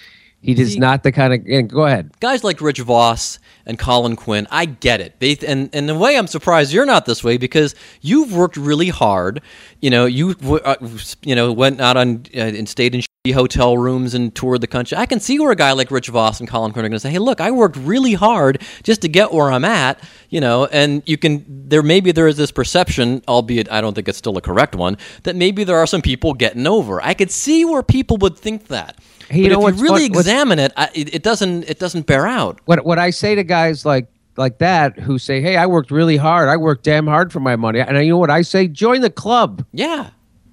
he 0.41 0.60
is 0.60 0.74
See- 0.74 0.79
not 0.79 1.03
the 1.03 1.12
kind 1.12 1.33
of. 1.33 1.67
Go 1.69 1.86
ahead. 1.86 2.12
guys 2.19 2.43
like 2.43 2.62
Rich 2.62 2.79
Voss 2.79 3.39
and 3.65 3.77
Colin 3.77 4.15
Quinn, 4.15 4.48
I 4.50 4.65
get 4.65 5.00
it. 5.01 5.19
They, 5.19 5.38
and, 5.48 5.69
and 5.74 5.89
in 5.89 5.95
a 5.95 6.00
way, 6.00 6.17
I'm 6.17 6.27
surprised 6.27 6.74
you're 6.74 6.86
not 6.86 7.05
this 7.05 7.24
way 7.24 7.38
because 7.38 7.75
you've 8.01 8.33
worked 8.33 8.57
really 8.57 8.89
hard. 8.89 9.41
You 9.81 9.91
know, 9.91 10.05
you 10.05 10.36
uh, 10.65 10.75
you 11.21 11.36
know 11.36 11.51
went 11.51 11.79
out 11.79 11.95
on 11.98 12.25
uh, 12.36 12.39
and 12.39 12.67
stayed 12.67 12.95
in 12.95 13.01
hotel 13.31 13.77
rooms 13.77 14.15
and 14.15 14.33
toured 14.33 14.61
the 14.61 14.67
country. 14.67 14.97
I 14.97 15.05
can 15.05 15.19
see 15.19 15.39
where 15.39 15.51
a 15.51 15.55
guy 15.55 15.73
like 15.73 15.91
Rich 15.91 16.07
Voss 16.07 16.39
and 16.39 16.49
Colin 16.49 16.71
Quinn 16.71 16.83
are 16.85 16.89
going 16.89 16.95
to 16.95 16.99
say, 16.99 17.11
"Hey, 17.11 17.19
look, 17.19 17.39
I 17.39 17.51
worked 17.51 17.77
really 17.77 18.13
hard 18.15 18.63
just 18.81 19.01
to 19.01 19.07
get 19.07 19.31
where 19.31 19.51
I'm 19.51 19.63
at." 19.63 20.01
You 20.31 20.41
know, 20.41 20.65
and 20.65 21.03
you 21.05 21.17
can 21.19 21.46
there 21.48 21.83
maybe 21.83 22.11
there 22.11 22.27
is 22.27 22.35
this 22.35 22.50
perception, 22.51 23.22
albeit 23.27 23.72
I 23.72 23.79
don't 23.79 23.93
think 23.93 24.07
it's 24.07 24.17
still 24.17 24.37
a 24.37 24.41
correct 24.41 24.74
one, 24.74 24.98
that 25.22 25.35
maybe 25.35 25.63
there 25.63 25.77
are 25.77 25.85
some 25.85 26.01
people 26.01 26.33
getting 26.33 26.65
over. 26.65 27.00
I 27.00 27.13
could 27.13 27.29
see 27.29 27.63
where 27.63 27.83
people 27.83 28.17
would 28.17 28.39
think 28.39 28.69
that. 28.69 28.98
Hey, 29.29 29.41
you 29.43 29.50
but 29.50 29.59
know 29.59 29.67
if 29.67 29.77
you 29.77 29.83
really 29.83 30.09
what's- 30.09 30.22
examine 30.22 30.57
it, 30.57 30.74
I, 30.75 30.89
it, 30.96 31.13
it 31.15 31.22
doesn't 31.24 31.69
it 31.69 31.77
doesn't 31.77 32.07
bear 32.07 32.25
out. 32.25 32.59
what 32.65 32.83
what 32.85 32.98
I 32.98 33.11
say 33.11 33.35
to 33.35 33.43
guys 33.43 33.85
like 33.85 34.07
like 34.35 34.57
that 34.57 34.98
who 34.98 35.19
say, 35.19 35.41
"Hey, 35.41 35.57
I 35.57 35.67
worked 35.67 35.91
really 35.91 36.17
hard. 36.17 36.50
I 36.50 36.57
worked 36.57 36.85
damn 36.85 37.05
hard 37.05 37.31
for 37.31 37.39
my 37.39 37.55
money." 37.55 37.81
And 37.81 37.96
you 38.03 38.13
know 38.13 38.17
what 38.17 38.31
I 38.31 38.41
say? 38.41 38.67
Join 38.67 39.01
the 39.01 39.11
club. 39.11 39.63
Yeah. 39.74 40.09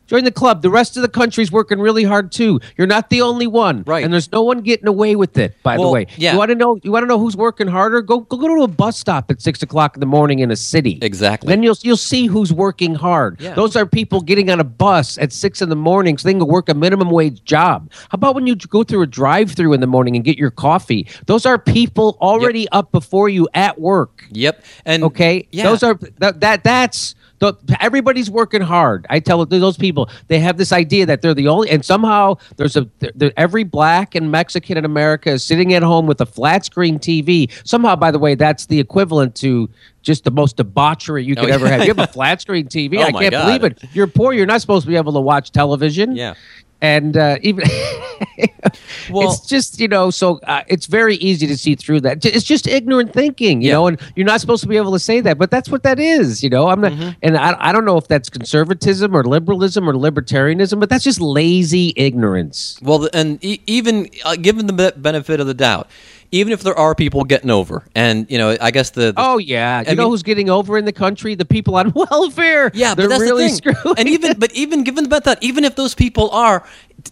Join 0.09 0.25
the 0.25 0.33
club. 0.33 0.62
The 0.62 0.71
rest 0.71 0.97
of 0.97 1.03
the 1.03 1.09
country's 1.09 1.53
working 1.53 1.79
really 1.79 2.03
hard 2.05 2.33
too. 2.33 2.61
You're 2.77 2.87
not 2.87 3.11
the 3.11 3.23
only 3.23 3.47
one, 3.47 3.85
Right. 3.87 4.03
And 4.05 4.12
there's 4.12 4.33
no 4.33 4.42
one 4.42 4.62
getting 4.62 4.88
away 4.88 5.14
with 5.16 5.38
it. 5.38 5.55
By 5.62 5.77
Well, 5.79 5.88
the 5.88 5.92
way, 5.92 6.07
yeah. 6.16 6.33
You 6.33 6.38
want 6.38 6.49
to 6.51 6.55
know? 6.55 6.79
You 6.83 6.90
want 6.92 7.03
to 7.05 7.07
know 7.07 7.18
who's 7.18 7.37
working 7.37 7.68
harder? 7.68 8.01
Go 8.03 8.21
go 8.21 8.37
go 8.37 8.49
to 8.57 8.62
a 8.64 8.68
bus 8.68 8.99
stop 8.99 9.31
at 9.31 9.40
six 9.40 9.62
o'clock 9.62 9.97
in 9.97 10.01
the 10.01 10.07
morning 10.07 10.38
in 10.40 10.51
a 10.51 10.57
city. 10.57 10.99
Exactly. 11.03 11.49
Then 11.49 11.62
you'll 11.62 11.77
you'll 11.83 11.97
see 11.97 12.27
who's 12.27 12.53
working 12.53 12.94
hard. 12.94 13.40
Yeah. 13.40 13.55
Those 13.55 13.77
are 13.77 13.87
people 13.87 14.21
getting 14.21 14.51
on 14.51 14.61
a 14.61 14.64
bus 14.64 15.18
at 15.18 15.33
six 15.33 15.61
in 15.62 15.68
the 15.68 15.77
morning 15.77 16.16
so 16.18 16.27
they 16.29 16.33
can 16.35 16.47
work 16.47 16.68
a 16.68 16.75
minimum 16.75 17.11
wage 17.11 17.44
job. 17.44 17.90
How 17.92 18.16
about 18.16 18.35
when 18.35 18.47
you 18.47 18.57
go 18.57 18.83
through 18.85 19.03
a 19.03 19.07
drive-through 19.07 19.73
in 19.75 19.81
the 19.81 19.87
morning 19.87 20.16
and 20.16 20.25
get 20.25 20.38
your 20.38 20.51
coffee? 20.51 21.07
Those 21.27 21.44
are 21.47 21.59
people 21.59 22.16
already 22.21 22.68
up 22.71 22.90
before 22.92 23.29
you 23.29 23.47
at 23.55 23.79
work. 23.81 24.25
Yep. 24.31 24.64
And 24.85 25.05
Okay, 25.05 25.47
yeah. 25.53 25.64
those 25.64 25.83
are 25.83 25.99
that, 26.18 26.40
that 26.40 26.64
that's 26.64 27.14
the, 27.38 27.55
everybody's 27.81 28.31
working 28.31 28.62
hard. 28.62 29.07
I 29.11 29.20
tell 29.20 29.44
those 29.46 29.77
people 29.77 30.11
they 30.29 30.40
have 30.40 30.57
this 30.57 30.72
idea 30.72 31.07
that 31.07 31.22
they're 31.22 31.35
the 31.35 31.48
only, 31.48 31.70
and 31.70 31.85
somehow 31.85 32.37
there's 32.57 32.77
a 32.77 32.88
there, 33.01 33.33
every 33.37 33.64
black 33.64 34.14
and 34.14 34.31
Mexican 34.31 34.77
in 34.77 34.85
America 34.85 35.31
is 35.31 35.44
sitting 35.44 35.74
at 35.74 35.83
home 35.83 36.07
with 36.07 36.20
a 36.20 36.27
flat 36.27 36.64
screen 36.64 36.98
TV. 36.98 37.51
Somehow, 37.66 37.96
by 37.96 38.11
the 38.11 38.18
way, 38.18 38.35
that's 38.35 38.66
the 38.66 38.81
equivalent 38.81 39.35
to 39.37 39.68
just 40.03 40.24
the 40.24 40.31
most 40.31 40.57
debauchery 40.57 41.24
you 41.24 41.35
oh, 41.37 41.42
could 41.42 41.51
Oh, 41.51 41.55
ever 41.55 41.66
yeah. 41.66 41.72
have. 41.72 41.81
You 41.83 41.94
have 41.94 41.98
a 41.98 42.12
flat 42.12 42.40
screen 42.40 42.66
TV. 42.66 42.98
Oh, 42.98 43.03
I 43.03 43.12
can't 43.12 43.31
God. 43.31 43.44
believe 43.46 43.64
it. 43.64 43.85
You're 43.94 44.07
poor. 44.07 44.33
You're 44.33 44.46
not 44.46 44.61
supposed 44.61 44.85
to 44.85 44.88
be 44.90 44.96
able 44.96 45.12
to 45.12 45.20
watch 45.20 45.53
television. 45.53 46.16
Yeah. 46.16 46.35
And 46.81 47.17
uh, 47.17 47.38
even 47.43 47.64
Well- 49.11 49.31
it's 49.33 49.47
just 49.47 49.81
you 49.81 49.88
know, 49.88 50.11
so 50.11 50.38
uh, 50.47 50.62
it's 50.69 50.87
very 50.87 51.17
easy 51.17 51.47
to 51.47 51.57
see 51.57 51.75
through 51.75 52.01
that. 52.03 52.25
It's 52.25 52.45
just 52.45 52.67
ignorant 52.67 53.12
thinking, 53.12 53.62
you 53.62 53.69
Yeah. 53.69 53.75
know, 53.75 53.87
and 53.88 54.01
you're 54.17 54.27
not 54.27 54.41
supposed 54.41 54.62
to 54.62 54.69
be 54.69 54.77
able 54.77 54.93
to 54.93 54.99
say 54.99 55.21
that, 55.23 55.38
but 55.38 55.51
that's 55.51 55.69
what 55.71 55.83
that 55.83 55.99
is, 55.99 56.43
you 56.43 56.51
know. 56.51 56.69
I'm 56.69 56.81
not, 56.81 56.93
Mm-hmm. 56.93 57.11
and 57.23 57.37
I, 57.37 57.57
I 57.59 57.73
don't 57.73 57.85
know 57.85 57.97
if 57.97 58.09
that's 58.09 58.29
conservatism 58.31 59.14
or 59.17 59.25
liberalism 59.25 59.88
or 59.88 59.93
libertarianism, 59.95 60.81
but 60.81 60.88
that's 60.88 61.05
just 61.05 61.21
lazy 61.21 61.93
ignorance. 61.97 62.79
Well, 62.83 63.09
and 63.12 63.43
e- 63.45 63.61
even 63.67 64.09
uh, 64.25 64.37
given 64.37 64.67
the 64.67 64.93
benefit 64.97 65.41
of 65.41 65.47
the 65.47 65.55
doubt, 65.55 65.88
even 66.31 66.53
if 66.53 66.62
there 66.62 66.79
are 66.79 66.95
people 66.95 67.25
getting 67.25 67.51
over, 67.51 67.85
and 67.95 68.31
you 68.31 68.37
know, 68.38 68.57
I 68.61 68.71
guess 68.71 68.91
the, 68.91 69.12
the 69.12 69.14
Oh 69.17 69.38
yeah, 69.38 69.81
you 69.83 69.87
I 69.91 69.95
know 69.95 70.05
mean- 70.05 70.11
who's 70.12 70.23
getting 70.23 70.51
over 70.51 70.77
in 70.79 70.85
the 70.85 70.93
country? 70.93 71.35
The 71.35 71.45
people 71.45 71.75
on 71.77 71.93
welfare. 72.11 72.71
yeah, 72.75 72.95
they're 72.95 73.07
but 73.07 73.11
that's 73.19 73.21
really 73.23 73.45
the 73.49 73.61
thing. 73.61 73.75
screwed. 73.75 73.99
And 73.99 74.09
even, 74.09 74.38
but 74.38 74.53
even 74.53 74.85
given 74.85 75.09
the 75.09 75.21
that, 75.21 75.43
even 75.43 75.64
if 75.64 75.75
those 75.77 75.95
people 75.95 76.31
are, 76.31 76.64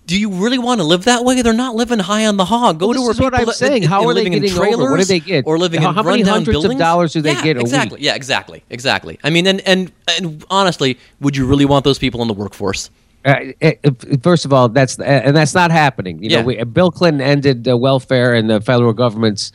do 0.07 0.18
you 0.20 0.31
really 0.31 0.59
want 0.59 0.81
to 0.81 0.85
live 0.85 1.05
that 1.05 1.24
way? 1.24 1.40
They're 1.42 1.52
not 1.52 1.74
living 1.74 1.98
high 1.98 2.26
on 2.26 2.37
the 2.37 2.44
hog. 2.44 2.79
Go 2.79 2.88
Well, 2.88 2.94
to 3.14 3.20
where 3.20 3.31
what 3.31 3.40
I'm 3.40 3.46
saying. 3.52 3.85
in- 3.85 3.88
How 3.88 4.02
in 4.02 4.09
are 4.11 4.14
they 4.14 4.20
living 4.20 4.33
in 4.35 4.42
getting 4.42 4.74
over? 4.74 4.90
What 4.90 4.98
do 4.98 5.05
they 5.05 5.20
get? 5.20 5.46
Or 5.46 5.59
living 5.59 5.81
How- 5.81 5.90
in 5.90 5.94
how 5.94 6.02
many 6.02 6.22
hundreds 6.22 6.64
of 6.64 6.76
dollars 6.79 7.12
do 7.14 7.22
they 7.22 7.33
Yeah, 7.33 7.42
get 7.42 7.57
a 7.57 7.61
week? 7.61 7.66
exactly. 7.66 8.00
Yeah, 8.02 8.14
exactly, 8.14 8.62
exactly. 8.70 9.18
I 9.24 9.31
mean, 9.31 9.46
and, 9.46 9.61
and 9.62 9.92
and 10.18 10.44
honestly, 10.50 10.98
would 11.20 11.37
you 11.37 11.46
really 11.46 11.64
want 11.64 11.85
those 11.85 11.98
people 11.98 12.20
in 12.22 12.29
the 12.29 12.35
workforce? 12.35 12.90
Uh, 13.24 13.35
it- 13.61 13.81
it- 13.83 14.22
first 14.22 14.44
of 14.44 14.52
all, 14.52 14.68
that's 14.68 14.98
and 15.00 15.37
that's 15.37 15.55
not 15.55 15.70
happening. 15.70 16.22
You 16.22 16.31
Yeah. 16.31 16.40
know, 16.40 16.46
we, 16.46 16.64
Bill 16.64 16.90
Clinton 16.90 17.20
ended 17.20 17.66
uh, 17.68 17.76
welfare 17.76 18.35
and 18.35 18.48
the 18.48 18.61
federal 18.61 18.92
government's 18.92 19.50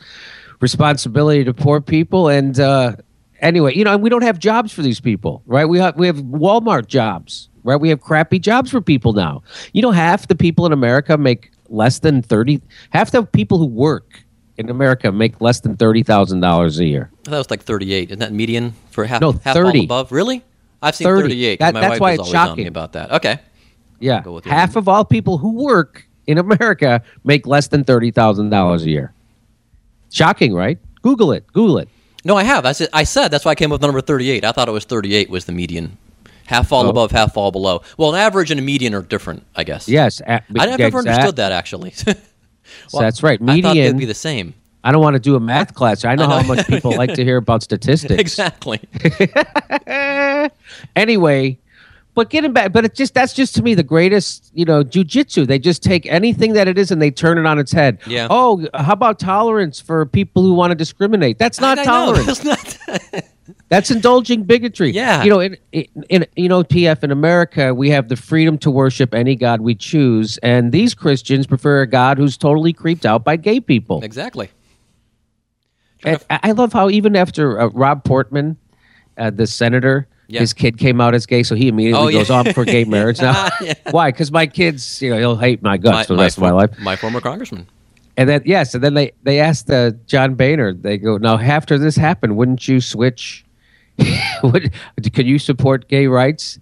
responsibility 0.60 1.44
to 1.44 1.54
poor 1.54 1.80
people. 1.80 2.28
And 2.28 2.58
uh, 2.60 2.96
anyway, 3.40 3.74
you 3.74 3.84
know, 3.84 3.92
and 3.94 4.02
we 4.02 4.10
don't 4.10 4.22
have 4.22 4.38
jobs 4.38 4.72
for 4.72 4.82
these 4.82 5.00
people, 5.00 5.42
right? 5.46 5.64
We 5.64 5.78
have 5.78 5.96
we 5.96 6.06
have 6.06 6.16
Walmart 6.18 6.86
jobs, 6.86 7.48
right? 7.64 7.76
We 7.80 7.88
have 7.88 8.00
crappy 8.00 8.38
jobs 8.38 8.70
for 8.70 8.80
people 8.80 9.12
now. 9.12 9.42
You 9.72 9.82
know, 9.82 9.90
half 9.90 10.28
the 10.28 10.34
people 10.34 10.66
in 10.66 10.72
America 10.72 11.16
make 11.16 11.50
less 11.68 11.98
than 12.00 12.22
thirty. 12.22 12.60
Half 12.90 13.10
the 13.12 13.22
people 13.24 13.58
who 13.58 13.66
work 13.66 14.22
in 14.58 14.68
America 14.68 15.10
make 15.10 15.40
less 15.40 15.60
than 15.60 15.76
thirty 15.76 16.02
thousand 16.02 16.40
dollars 16.40 16.78
a 16.78 16.84
year. 16.84 17.10
That 17.24 17.38
was 17.38 17.50
like 17.50 17.62
38. 17.62 18.10
Isn't 18.10 18.18
that 18.18 18.32
median 18.32 18.74
for 18.90 19.04
half? 19.06 19.20
No, 19.22 19.32
half 19.32 19.56
all 19.56 19.62
30. 19.64 19.84
above. 19.84 20.12
Really? 20.12 20.42
I've 20.82 20.94
seen 20.96 21.06
30. 21.06 21.22
38. 21.28 21.58
'cause 21.58 21.66
That- 21.68 21.74
my 21.74 21.80
that's 21.80 21.90
wife 21.92 22.00
why 22.00 22.10
was 22.16 22.20
it's 22.20 22.34
always 22.34 22.34
on 22.34 22.42
me 22.42 22.62
shocking. 22.64 22.66
about 22.66 22.92
that. 22.94 23.12
Okay. 23.12 23.38
Yeah, 24.02 24.22
half 24.44 24.76
of 24.76 24.88
all 24.88 25.04
people 25.04 25.38
who 25.38 25.52
work 25.64 26.06
in 26.26 26.36
America 26.38 27.02
make 27.24 27.46
less 27.46 27.68
than 27.68 27.84
thirty 27.84 28.10
thousand 28.10 28.50
dollars 28.50 28.82
a 28.84 28.90
year. 28.90 29.12
Shocking, 30.10 30.52
right? 30.54 30.78
Google 31.02 31.32
it. 31.32 31.46
Google 31.52 31.78
it. 31.78 31.88
No, 32.24 32.36
I 32.36 32.44
have. 32.44 32.64
I 32.66 32.72
said, 32.72 32.88
I 32.92 33.04
said 33.04 33.28
that's 33.28 33.44
why 33.44 33.52
I 33.52 33.54
came 33.56 33.72
up 33.72 33.76
with 33.76 33.82
number 33.82 34.00
38. 34.00 34.44
I 34.44 34.52
thought 34.52 34.68
it 34.68 34.72
was 34.72 34.84
38 34.84 35.28
was 35.30 35.44
the 35.46 35.52
median. 35.52 35.96
Half 36.46 36.68
fall 36.68 36.86
Oh. 36.86 36.90
above, 36.90 37.10
half 37.10 37.32
fall 37.34 37.50
below. 37.50 37.82
Well, 37.96 38.14
an 38.14 38.20
average 38.20 38.50
and 38.52 38.60
a 38.60 38.62
median 38.62 38.94
are 38.94 39.02
different, 39.02 39.44
I 39.56 39.64
guess. 39.64 39.88
Yes, 39.88 40.20
a- 40.20 40.42
I 40.58 40.66
never 40.66 40.84
exact- 40.84 40.94
understood 40.94 41.36
that 41.36 41.52
actually. 41.52 41.92
So 42.88 43.00
that's 43.00 43.22
right. 43.22 43.40
I 43.42 43.60
thought 43.60 43.74
they'd 43.74 43.80
Median. 43.80 43.96
be 43.98 44.04
the 44.06 44.14
same. 44.14 44.54
I 44.84 44.92
don't 44.92 45.02
want 45.02 45.14
to 45.14 45.20
do 45.20 45.34
a 45.36 45.40
math 45.40 45.74
class. 45.74 46.04
I 46.04 46.14
know, 46.14 46.24
I 46.24 46.26
know. 46.28 46.38
how 46.42 46.54
much 46.54 46.66
people 46.66 46.92
like 46.96 47.12
to 47.14 47.24
hear 47.24 47.36
about 47.36 47.62
statistics. 47.62 48.18
Exactly. 48.20 48.80
anyway, 50.96 51.58
but 52.14 52.28
getting 52.30 52.52
back, 52.52 52.72
but 52.72 52.84
it 52.84 52.94
just 52.94 53.14
that's 53.14 53.32
just 53.32 53.54
to 53.56 53.62
me 53.62 53.74
the 53.74 53.82
greatest, 53.82 54.50
you 54.54 54.64
know, 54.64 54.84
jujitsu. 54.84 55.46
They 55.46 55.58
just 55.58 55.82
take 55.82 56.04
anything 56.06 56.52
that 56.54 56.68
it 56.68 56.76
is 56.78 56.90
and 56.90 57.00
they 57.00 57.10
turn 57.10 57.38
it 57.38 57.46
on 57.46 57.58
its 57.58 57.72
head. 57.72 57.98
Yeah. 58.06 58.26
Oh, 58.30 58.66
how 58.74 58.92
about 58.92 59.18
tolerance 59.18 59.80
for 59.80 60.04
people 60.06 60.42
who 60.42 60.52
want 60.52 60.70
to 60.72 60.74
discriminate? 60.74 61.38
That's 61.38 61.60
not 61.60 61.78
I 61.78 61.82
know, 61.84 62.14
tolerance. 62.14 62.44
not- 62.44 62.78
That's 63.68 63.90
indulging 63.90 64.44
bigotry. 64.44 64.90
Yeah. 64.90 65.24
You 65.24 65.30
know, 65.30 65.40
in, 65.40 65.56
in, 65.72 65.86
in 66.10 66.26
you 66.36 66.48
know, 66.48 66.62
PF 66.62 67.02
in 67.02 67.10
America, 67.10 67.74
we 67.74 67.88
have 67.90 68.08
the 68.08 68.16
freedom 68.16 68.56
to 68.58 68.70
worship 68.70 69.14
any 69.14 69.34
god 69.34 69.62
we 69.62 69.74
choose, 69.74 70.36
and 70.38 70.70
these 70.72 70.94
Christians 70.94 71.46
prefer 71.46 71.80
a 71.80 71.86
god 71.86 72.18
who's 72.18 72.36
totally 72.36 72.72
creeped 72.74 73.06
out 73.06 73.24
by 73.24 73.36
gay 73.36 73.58
people. 73.60 74.02
exactly. 74.04 74.50
I 76.04 76.18
I 76.30 76.52
love 76.52 76.72
how 76.72 76.90
even 76.90 77.16
after 77.16 77.60
uh, 77.60 77.66
Rob 77.68 78.04
Portman, 78.04 78.56
uh, 79.16 79.30
the 79.30 79.46
senator, 79.46 80.06
Yeah. 80.32 80.40
his 80.40 80.52
kid 80.52 80.78
came 80.78 81.00
out 81.00 81.14
as 81.14 81.26
gay, 81.26 81.42
so 81.42 81.54
he 81.54 81.68
immediately 81.68 82.02
Oh, 82.04 82.08
yeah. 82.08 82.18
goes 82.20 82.30
on 82.30 82.52
for 82.52 82.64
gay 82.64 82.84
marriage 82.96 83.20
now. 83.20 83.48
Yeah. 83.60 83.74
Why? 83.90 84.10
Because 84.10 84.32
my 84.32 84.46
kids, 84.46 85.00
you 85.02 85.10
know, 85.10 85.18
he'll 85.18 85.36
hate 85.36 85.62
my 85.62 85.76
guts 85.76 86.06
for 86.08 86.14
the 86.16 86.22
rest 86.22 86.38
of 86.38 86.42
my 86.42 86.50
life. 86.52 86.70
My 86.78 86.96
former 86.96 87.20
congressman. 87.20 87.66
And 88.16 88.28
then 88.28 88.42
yes, 88.44 88.74
and 88.74 88.82
then 88.84 88.94
they 88.94 89.12
they 89.22 89.40
asked 89.40 89.70
uh, 89.70 89.92
John 90.06 90.34
Boehner. 90.34 90.74
They 90.74 90.98
go 90.98 91.16
now 91.16 91.38
after 91.38 91.78
this 91.78 91.96
happened, 91.96 92.36
wouldn't 92.36 92.66
you 92.68 92.80
switch? 92.80 93.44
Would, 94.42 94.72
could 95.14 95.26
you 95.26 95.38
support 95.38 95.88
gay 95.88 96.06
rights? 96.06 96.58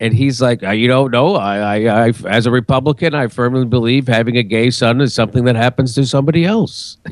And 0.00 0.12
he's 0.12 0.42
like, 0.42 0.62
uh, 0.62 0.70
you 0.70 0.88
don't 0.88 1.10
know. 1.12 1.36
I, 1.36 1.58
I, 1.58 2.06
I, 2.08 2.12
as 2.26 2.46
a 2.46 2.50
Republican, 2.50 3.14
I 3.14 3.28
firmly 3.28 3.64
believe 3.64 4.06
having 4.08 4.36
a 4.36 4.42
gay 4.42 4.70
son 4.70 5.00
is 5.00 5.14
something 5.14 5.44
that 5.44 5.56
happens 5.56 5.94
to 5.94 6.04
somebody 6.04 6.44
else. 6.44 6.98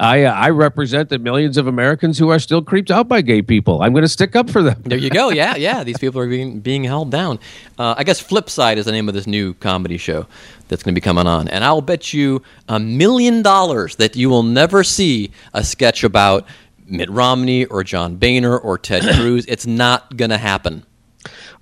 I, 0.00 0.24
uh, 0.24 0.32
I 0.32 0.50
represent 0.50 1.08
the 1.08 1.18
millions 1.18 1.56
of 1.56 1.66
Americans 1.66 2.18
who 2.18 2.28
are 2.30 2.38
still 2.38 2.62
creeped 2.62 2.90
out 2.90 3.08
by 3.08 3.20
gay 3.20 3.42
people. 3.42 3.82
I'm 3.82 3.92
going 3.92 4.02
to 4.02 4.08
stick 4.08 4.36
up 4.36 4.48
for 4.48 4.62
them. 4.62 4.80
There 4.84 4.98
you 4.98 5.10
go. 5.10 5.30
Yeah, 5.38 5.56
yeah. 5.56 5.84
These 5.84 5.98
people 5.98 6.20
are 6.20 6.28
being 6.28 6.60
being 6.60 6.84
held 6.84 7.10
down. 7.10 7.38
Uh, 7.78 7.94
I 7.96 8.04
guess 8.04 8.22
Flipside 8.22 8.76
is 8.76 8.86
the 8.86 8.92
name 8.92 9.08
of 9.08 9.14
this 9.14 9.26
new 9.26 9.54
comedy 9.54 9.98
show 9.98 10.26
that's 10.68 10.82
going 10.82 10.94
to 10.94 11.00
be 11.00 11.04
coming 11.04 11.26
on, 11.26 11.48
and 11.48 11.62
I'll 11.64 11.80
bet 11.80 12.12
you 12.12 12.42
a 12.68 12.80
million 12.80 13.42
dollars 13.42 13.96
that 13.96 14.16
you 14.16 14.28
will 14.30 14.42
never 14.42 14.82
see 14.82 15.30
a 15.54 15.62
sketch 15.62 16.02
about 16.02 16.46
Mitt 16.86 17.10
Romney 17.10 17.66
or 17.66 17.84
John 17.84 18.16
Boehner 18.16 18.56
or 18.58 18.78
Ted 18.78 19.02
Cruz. 19.16 19.44
It's 19.46 19.66
not 19.66 20.16
going 20.16 20.30
to 20.30 20.38
happen. 20.38 20.84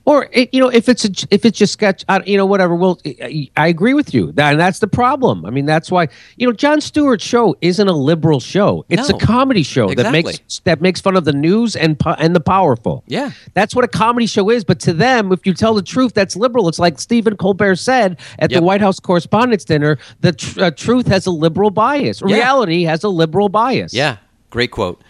Or 0.07 0.29
it, 0.33 0.55
you 0.55 0.61
know, 0.61 0.69
if 0.69 0.89
it's 0.89 1.05
a, 1.05 1.11
if 1.33 1.45
it's 1.45 1.59
just 1.59 1.73
sketch, 1.73 2.05
you 2.27 2.37
know, 2.37 2.47
whatever. 2.47 2.77
Well, 2.77 3.01
I, 3.05 3.51
I 3.57 3.67
agree 3.67 3.93
with 3.93 4.15
you. 4.15 4.31
That, 4.33 4.53
and 4.53 4.61
that's 4.61 4.79
the 4.79 4.87
problem. 4.87 5.45
I 5.45 5.51
mean, 5.51 5.67
that's 5.67 5.91
why 5.91 6.07
you 6.37 6.47
know, 6.47 6.53
Jon 6.53 6.81
Stewart's 6.81 7.25
show 7.25 7.57
isn't 7.61 7.89
a 7.89 7.93
liberal 7.93 8.39
show. 8.39 8.85
It's 8.89 9.09
No. 9.11 9.17
a 9.17 9.21
comedy 9.21 9.65
show 9.65 9.93
that 9.93 10.13
makes 10.13 10.61
that 10.61 10.81
makes 10.81 11.01
fun 11.01 11.17
of 11.17 11.25
the 11.25 11.33
news 11.33 11.75
and 11.75 12.01
and 12.19 12.37
the 12.37 12.41
powerful. 12.41 13.03
Yeah. 13.09 13.33
that's 13.55 13.75
what 13.75 13.85
a 13.85 13.89
comedy 13.89 14.27
show 14.27 14.49
is. 14.49 14.63
But 14.65 14.79
to 14.81 14.93
them, 14.93 15.33
if 15.33 15.45
you 15.45 15.53
tell 15.53 15.75
the 15.75 15.83
truth, 15.83 16.15
that's 16.15 16.37
liberal. 16.37 16.69
It's 16.69 16.79
like 16.79 17.01
Stephen 17.01 17.37
Colbert 17.37 17.75
said 17.77 18.19
at 18.39 18.53
Yep. 18.53 18.61
the 18.61 18.65
White 18.65 18.81
House 18.81 19.01
Correspondents' 19.01 19.65
Dinner: 19.65 19.99
the 20.21 20.33
tr- 20.33 20.63
uh, 20.63 20.71
truth 20.71 21.09
has 21.09 21.27
a 21.27 21.33
liberal 21.33 21.71
bias. 21.71 22.23
Yeah. 22.25 22.37
Reality 22.37 22.85
has 22.85 23.03
a 23.03 23.09
liberal 23.09 23.49
bias. 23.49 23.93
Yeah, 23.93 24.19
great 24.51 24.71
quote. 24.71 25.03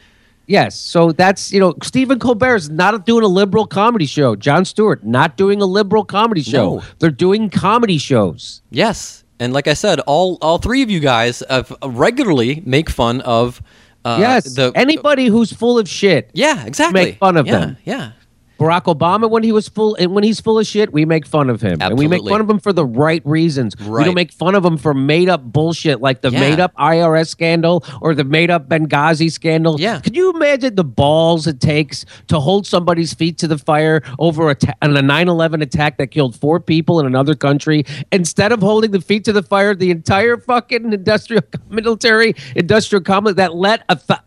Yes. 0.46 0.78
So 0.78 1.12
that's, 1.12 1.52
you 1.52 1.60
know, 1.60 1.74
Stephen 1.82 2.18
Colbert 2.18 2.56
is 2.56 2.70
not 2.70 3.04
doing 3.04 3.24
a 3.24 3.28
liberal 3.28 3.66
comedy 3.66 4.06
show. 4.06 4.36
Jon 4.36 4.64
Stewart, 4.64 5.04
not 5.04 5.36
doing 5.36 5.60
a 5.60 5.66
liberal 5.66 6.04
comedy 6.04 6.42
show. 6.42 6.76
No. 6.76 6.82
They're 6.98 7.10
doing 7.10 7.50
comedy 7.50 7.98
shows. 7.98 8.62
Yes, 8.70 9.24
and 9.38 9.52
like 9.52 9.68
I 9.68 9.74
said, 9.74 10.00
all 10.00 10.38
all 10.40 10.58
three 10.58 10.82
of 10.82 10.90
you 10.90 11.00
guys 11.00 11.42
regularly 11.84 12.62
make 12.64 12.90
fun 12.90 13.20
of. 13.22 13.60
Uh, 14.04 14.18
yes. 14.20 14.54
the 14.54 14.70
Anybody 14.76 15.26
who's 15.26 15.52
full 15.52 15.80
of 15.80 15.88
shit. 15.88 16.30
Yeah, 16.32 16.64
exactly. 16.64 17.04
make 17.06 17.18
fun 17.18 17.36
of 17.36 17.48
yeah, 17.48 17.58
them. 17.58 17.76
Yeah, 17.84 18.12
Barack 18.58 18.84
Obama, 18.84 19.28
when 19.28 19.42
he 19.42 19.52
was 19.52 19.68
full 19.68 19.94
and 19.96 20.14
when 20.14 20.24
he's 20.24 20.40
full 20.40 20.58
of 20.58 20.66
shit, 20.66 20.92
we 20.92 21.04
make 21.04 21.26
fun 21.26 21.50
of 21.50 21.60
him. 21.60 21.78
And 21.82 21.98
we 21.98 22.08
make 22.08 22.26
fun 22.26 22.40
of 22.40 22.48
him 22.48 22.58
for 22.58 22.72
the 22.72 22.86
right 22.86 23.20
reasons. 23.26 23.76
We 23.78 24.04
don't 24.04 24.14
make 24.14 24.32
fun 24.32 24.54
of 24.54 24.64
him 24.64 24.76
for 24.78 24.94
made 24.94 25.28
up 25.28 25.42
bullshit 25.44 26.00
like 26.00 26.22
the 26.22 26.30
Yeah. 26.30 26.40
made 26.40 26.60
up 26.60 26.72
IRS 26.76 27.28
scandal 27.28 27.84
or 28.00 28.14
the 28.14 28.24
made 28.24 28.50
up 28.50 28.68
Benghazi 28.68 29.30
scandal. 29.30 29.78
Yeah. 29.80 30.00
Can 30.00 30.14
you 30.14 30.30
imagine 30.30 30.74
the 30.74 30.84
balls 30.84 31.46
it 31.46 31.60
takes 31.60 32.04
to 32.28 32.40
hold 32.40 32.66
somebody's 32.66 33.12
feet 33.12 33.36
to 33.38 33.48
the 33.48 33.58
fire 33.58 34.02
over 34.18 34.48
a 34.50 34.54
ta- 34.54 34.72
on 34.80 34.96
a 34.96 35.02
9/11 35.02 35.60
attack 35.62 35.98
that 35.98 36.08
killed 36.08 36.34
four 36.34 36.58
people 36.60 36.98
in 37.00 37.06
another 37.06 37.34
country 37.34 37.84
instead 38.10 38.52
of 38.52 38.60
holding 38.60 38.90
the 38.90 39.00
feet 39.00 39.24
to 39.24 39.32
the 39.32 39.42
fire 39.42 39.74
the 39.74 39.90
entire 39.90 40.36
fucking 40.38 40.92
industrial 40.92 41.42
military 41.70 42.34
industrial 42.54 43.02
complex 43.02 43.36
that 43.36 43.54
let 43.54 43.82
a 43.88 43.96
th- 43.96 44.20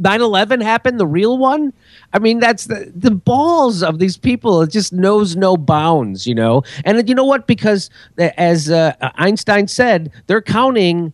9-11 0.00 0.62
happened 0.62 1.00
the 1.00 1.06
real 1.06 1.38
one? 1.38 1.72
I 2.12 2.18
mean 2.18 2.38
that's 2.38 2.66
the, 2.66 2.92
the 2.94 3.10
balls 3.10 3.82
of 3.82 3.98
these 3.98 4.16
people. 4.16 4.62
It 4.62 4.70
just 4.70 4.92
knows 4.92 5.36
no 5.36 5.56
bounds 5.56 6.26
you 6.26 6.34
know? 6.34 6.62
And 6.84 7.08
you 7.08 7.14
know 7.14 7.24
what? 7.24 7.46
Because 7.46 7.90
as 8.18 8.70
uh, 8.70 8.94
einstein 9.16 9.68
said 9.68 10.12
they're 10.26 10.42
counting 10.42 11.12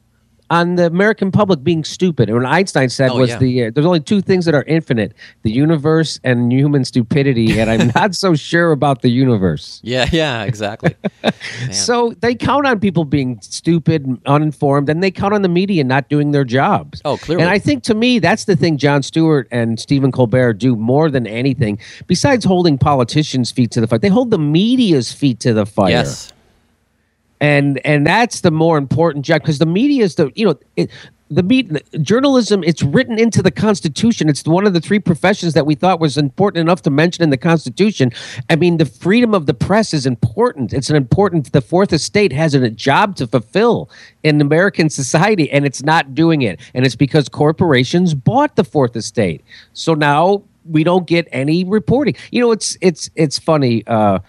on 0.57 0.65
the 0.79 0.87
american 0.87 1.31
public 1.41 1.61
being 1.65 1.83
stupid 1.97 2.29
and 2.29 2.37
what 2.39 2.47
einstein 2.47 2.89
said 2.89 3.11
Oh, 3.11 3.19
was 3.19 3.31
yeah. 3.31 3.39
the 3.45 3.53
uh, 3.65 3.71
there's 3.73 3.87
only 3.93 4.01
two 4.13 4.21
things 4.29 4.45
that 4.47 4.55
are 4.55 4.67
infinite 4.79 5.11
the 5.43 5.51
universe 5.51 6.21
and 6.25 6.53
human 6.53 6.85
stupidity 6.85 7.59
and 7.61 7.71
i'm 7.73 7.91
not 8.01 8.15
so 8.15 8.35
sure 8.35 8.71
about 8.79 9.03
the 9.03 9.09
universe 9.25 9.81
yeah, 9.83 10.07
yeah, 10.13 10.45
exactly. 10.51 10.95
So 11.73 12.13
they 12.21 12.35
count 12.35 12.67
on 12.67 12.81
people 12.81 13.05
being 13.05 13.39
stupid, 13.41 14.05
and 14.07 14.21
uninformed, 14.27 14.89
and 14.89 15.03
they 15.03 15.11
count 15.11 15.33
on 15.35 15.43
the 15.43 15.49
media 15.49 15.85
not 15.85 16.09
doing 16.09 16.33
their 16.33 16.45
jobs. 16.45 17.01
Oh, 17.05 17.17
clearly. 17.17 17.43
And 17.43 17.51
I 17.51 17.59
think 17.59 17.83
to 17.85 17.95
me, 17.95 18.19
that's 18.19 18.45
the 18.45 18.57
thing 18.57 18.77
Jon 18.77 19.03
Stewart 19.03 19.49
and 19.51 19.79
Stephen 19.81 20.13
Colbert 20.13 20.55
do 20.55 20.77
more 20.77 21.11
than 21.11 21.27
anything. 21.27 21.79
Besides 22.07 22.45
holding 22.45 22.79
politicians' 22.79 23.51
feet 23.51 23.71
to 23.73 23.81
the 23.81 23.87
fire, 23.87 23.99
they 23.99 24.09
hold 24.09 24.31
the 24.31 24.39
media's 24.39 25.13
feet 25.13 25.41
to 25.41 25.53
the 25.55 25.67
fire 25.67 25.91
yes, 25.91 26.33
and 27.43 27.85
and 27.85 28.07
that's 28.07 28.41
the 28.41 28.53
more 28.53 28.79
important 28.79 29.25
job 29.25 29.43
because 29.43 29.59
the 29.59 29.67
media 29.67 30.05
is 30.05 30.15
the 30.15 30.31
you 30.37 30.47
know 30.47 30.59
it, 30.77 30.91
the 31.29 31.43
me- 31.43 31.69
journalism 32.03 32.63
it's 32.63 32.83
written 32.83 33.19
into 33.19 33.43
the 33.43 33.51
constitution. 33.51 34.29
It's 34.29 34.45
one 34.45 34.67
of 34.67 34.75
the 34.75 34.81
three 34.81 35.01
professions 35.01 35.55
that 35.55 35.67
we 35.67 35.75
thought 35.75 35.99
was 35.99 36.17
important 36.17 36.61
enough 36.61 36.83
to 36.83 36.91
mention 36.91 37.25
in 37.25 37.31
the 37.31 37.37
constitution. 37.37 38.13
I 38.49 38.55
mean 38.55 38.77
the 38.77 38.85
freedom 38.85 39.35
of 39.35 39.47
the 39.47 39.55
press 39.55 39.93
is 39.93 40.07
important. 40.07 40.73
It's 40.73 40.89
an 40.89 40.95
important 40.95 41.53
the 41.53 41.61
fourth 41.61 41.93
estate 41.93 42.33
has 42.33 42.55
a 42.55 42.71
job 42.71 43.17
to 43.17 43.27
fulfill 43.27 43.91
in 44.23 44.41
american 44.41 44.89
society 44.89 45.51
and 45.51 45.67
it's 45.67 45.83
not 45.83 46.15
doing 46.15 46.43
it. 46.43 46.61
And 46.75 46.87
it's 46.87 46.97
because 46.97 47.29
corporations 47.29 48.15
bought 48.15 48.55
the 48.55 48.65
fourth 48.65 48.95
estate. 48.95 49.43
So 49.73 49.95
now 49.95 50.45
we 50.71 50.85
don't 50.85 51.09
get 51.09 51.27
any 51.33 51.65
reporting. 51.65 52.15
You 52.31 52.41
know 52.41 52.53
it's 52.53 52.79
it's 52.81 53.11
it's 53.17 53.37
funny 53.37 53.85
uh 53.89 54.21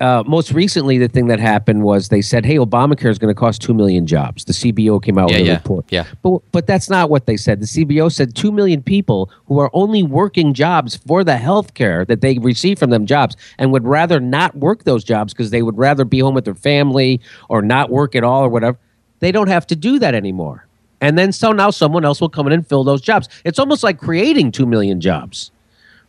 uh, 0.00 0.24
most 0.26 0.52
recently, 0.52 0.98
the 0.98 1.08
thing 1.08 1.28
that 1.28 1.38
happened 1.38 1.82
was 1.82 2.08
they 2.08 2.20
said, 2.20 2.44
"Hey, 2.44 2.56
Obamacare 2.56 3.10
is 3.10 3.18
going 3.18 3.32
to 3.32 3.38
cost 3.38 3.62
two 3.62 3.72
million 3.72 4.06
jobs." 4.06 4.44
The 4.44 4.52
CBO 4.52 5.02
came 5.02 5.16
out 5.18 5.30
Yeah, 5.30 5.36
with 5.38 5.42
a 5.42 5.46
yeah, 5.46 5.54
report. 5.56 5.84
yeah. 5.90 6.04
but 6.22 6.40
but 6.52 6.66
that's 6.66 6.90
not 6.90 7.10
what 7.10 7.26
they 7.26 7.36
said. 7.36 7.60
The 7.60 7.66
CBO 7.66 8.10
said 8.12 8.34
two 8.34 8.50
million 8.50 8.82
people 8.82 9.30
who 9.46 9.58
are 9.60 9.70
only 9.72 10.02
working 10.02 10.52
jobs 10.52 10.96
for 10.96 11.22
the 11.22 11.36
health 11.36 11.74
care 11.74 12.04
that 12.06 12.20
they 12.22 12.38
receive 12.38 12.78
from 12.78 12.90
them 12.90 13.06
jobs 13.06 13.36
and 13.58 13.70
would 13.72 13.84
rather 13.84 14.18
not 14.20 14.56
work 14.56 14.84
those 14.84 15.04
jobs 15.04 15.32
because 15.32 15.50
they 15.50 15.62
would 15.62 15.78
rather 15.78 16.04
be 16.04 16.18
home 16.18 16.34
with 16.34 16.44
their 16.44 16.54
family 16.54 17.20
or 17.48 17.62
not 17.62 17.88
work 17.90 18.14
at 18.16 18.24
all 18.24 18.42
or 18.42 18.48
whatever. 18.48 18.76
They 19.20 19.30
don't 19.32 19.48
have 19.48 19.66
to 19.68 19.76
do 19.76 19.98
that 20.00 20.14
anymore. 20.14 20.66
And 21.00 21.16
then 21.18 21.32
so 21.32 21.52
now 21.52 21.70
someone 21.70 22.04
else 22.04 22.20
will 22.20 22.28
come 22.30 22.46
in 22.46 22.52
and 22.52 22.66
fill 22.66 22.82
those 22.82 23.00
jobs. 23.00 23.28
It's 23.44 23.58
almost 23.58 23.82
like 23.82 23.98
creating 23.98 24.52
two 24.52 24.64
million 24.66 25.00
jobs, 25.00 25.50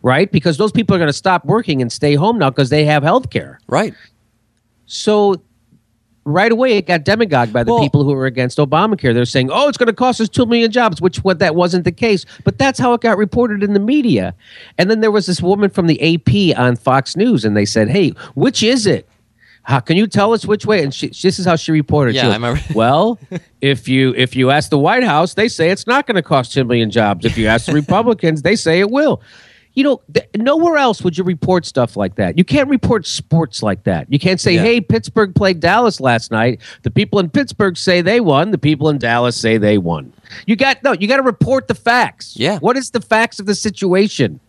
right? 0.05 0.31
Because 0.31 0.57
those 0.57 0.71
people 0.71 0.95
are 0.95 0.99
going 0.99 1.09
to 1.09 1.13
stop 1.13 1.43
working 1.45 1.81
and 1.81 1.91
stay 1.91 2.13
home 2.13 2.37
now 2.37 2.51
because 2.51 2.69
they 2.69 2.85
have 2.85 3.01
health 3.03 3.31
care. 3.31 3.59
right. 3.67 3.93
So 4.85 5.41
right 6.25 6.51
away 6.51 6.77
it 6.77 6.85
got 6.85 7.03
demagogued 7.03 7.51
by 7.51 7.63
the 7.63 7.73
Well- 7.73 7.81
people 7.81 8.03
who 8.03 8.13
were 8.13 8.27
against 8.27 8.59
Obamacare. 8.59 9.15
They're 9.15 9.25
saying, 9.25 9.49
"Oh, 9.51 9.67
it's 9.67 9.79
going 9.79 9.87
to 9.87 9.93
cost 9.93 10.21
us 10.21 10.29
2 10.29 10.45
million 10.45 10.71
jobs," 10.71 11.01
which 11.01 11.23
what 11.23 11.39
that 11.39 11.55
wasn't 11.55 11.85
the 11.85 11.91
case, 11.91 12.23
but 12.43 12.59
that's 12.59 12.77
how 12.79 12.93
it 12.93 13.01
got 13.01 13.17
reported 13.17 13.63
in 13.63 13.73
the 13.73 13.79
media. 13.79 14.35
And 14.77 14.91
then 14.91 15.01
there 15.01 15.09
was 15.09 15.25
this 15.25 15.41
woman 15.41 15.71
from 15.71 15.87
the 15.87 15.99
AP 16.01 16.53
on 16.55 16.75
Fox 16.75 17.15
News 17.15 17.43
and 17.43 17.57
they 17.57 17.65
said, 17.65 17.89
"Hey, 17.89 18.11
which 18.35 18.61
is 18.61 18.85
it?" 18.85 19.07
How 19.63 19.79
can 19.79 19.97
you 19.97 20.05
tell 20.05 20.31
us 20.33 20.45
which 20.45 20.67
way? 20.67 20.83
And 20.83 20.93
she, 20.93 21.07
this 21.07 21.39
is 21.39 21.45
how 21.47 21.55
she 21.55 21.71
reported. 21.71 22.13
She 22.13 22.17
Yeah, 22.21 22.29
I 22.29 22.33
remember. 22.33 22.61
well, 22.75 23.17
if 23.61 23.87
you 23.89 24.13
if 24.15 24.35
you 24.35 24.51
ask 24.51 24.69
the 24.69 24.77
White 24.77 25.03
House, 25.03 25.33
they 25.33 25.47
say 25.47 25.71
it's 25.71 25.87
not 25.87 26.05
going 26.05 26.15
to 26.15 26.21
cost 26.21 26.53
10 26.53 26.67
million 26.67 26.91
jobs. 26.91 27.25
If 27.25 27.35
you 27.39 27.47
ask 27.47 27.65
the 27.65 27.73
Republicans, 27.73 28.43
they 28.43 28.55
say 28.55 28.79
it 28.79 28.91
will. 28.91 29.23
You 29.75 29.83
know, 29.83 30.01
th- 30.13 30.25
nowhere 30.37 30.77
else 30.77 31.01
would 31.03 31.17
you 31.17 31.23
report 31.23 31.65
stuff 31.65 31.95
like 31.97 32.15
that. 32.15 32.37
You 32.37 32.43
can't 32.43 32.69
report 32.69 33.05
sports 33.05 33.61
like 33.61 33.83
that. 33.83 34.11
You 34.11 34.17
can't 34.19 34.39
say, 34.39 34.53
Yeah. 34.55 34.61
"Hey, 34.61 34.81
Pittsburgh 34.81 35.35
played 35.35 35.59
Dallas 35.59 35.99
last 35.99 36.31
night. 36.31 36.61
The 36.83 36.91
people 36.91 37.19
in 37.19 37.29
Pittsburgh 37.29 37.75
say 37.77 38.01
they 38.01 38.19
won. 38.21 38.51
The 38.51 38.57
people 38.57 38.89
in 38.89 38.97
Dallas 38.97 39.35
say 39.35 39.57
they 39.57 39.77
won." 39.77 40.13
You 40.47 40.55
got 40.55 40.81
no. 40.83 40.93
You 40.93 41.07
got 41.07 41.17
to 41.17 41.23
report 41.23 41.67
the 41.67 41.75
facts. 41.75 42.35
Yeah. 42.37 42.57
What 42.59 42.77
is 42.77 42.91
the 42.91 43.01
facts 43.01 43.39
of 43.39 43.45
the 43.45 43.55
situation? 43.55 44.39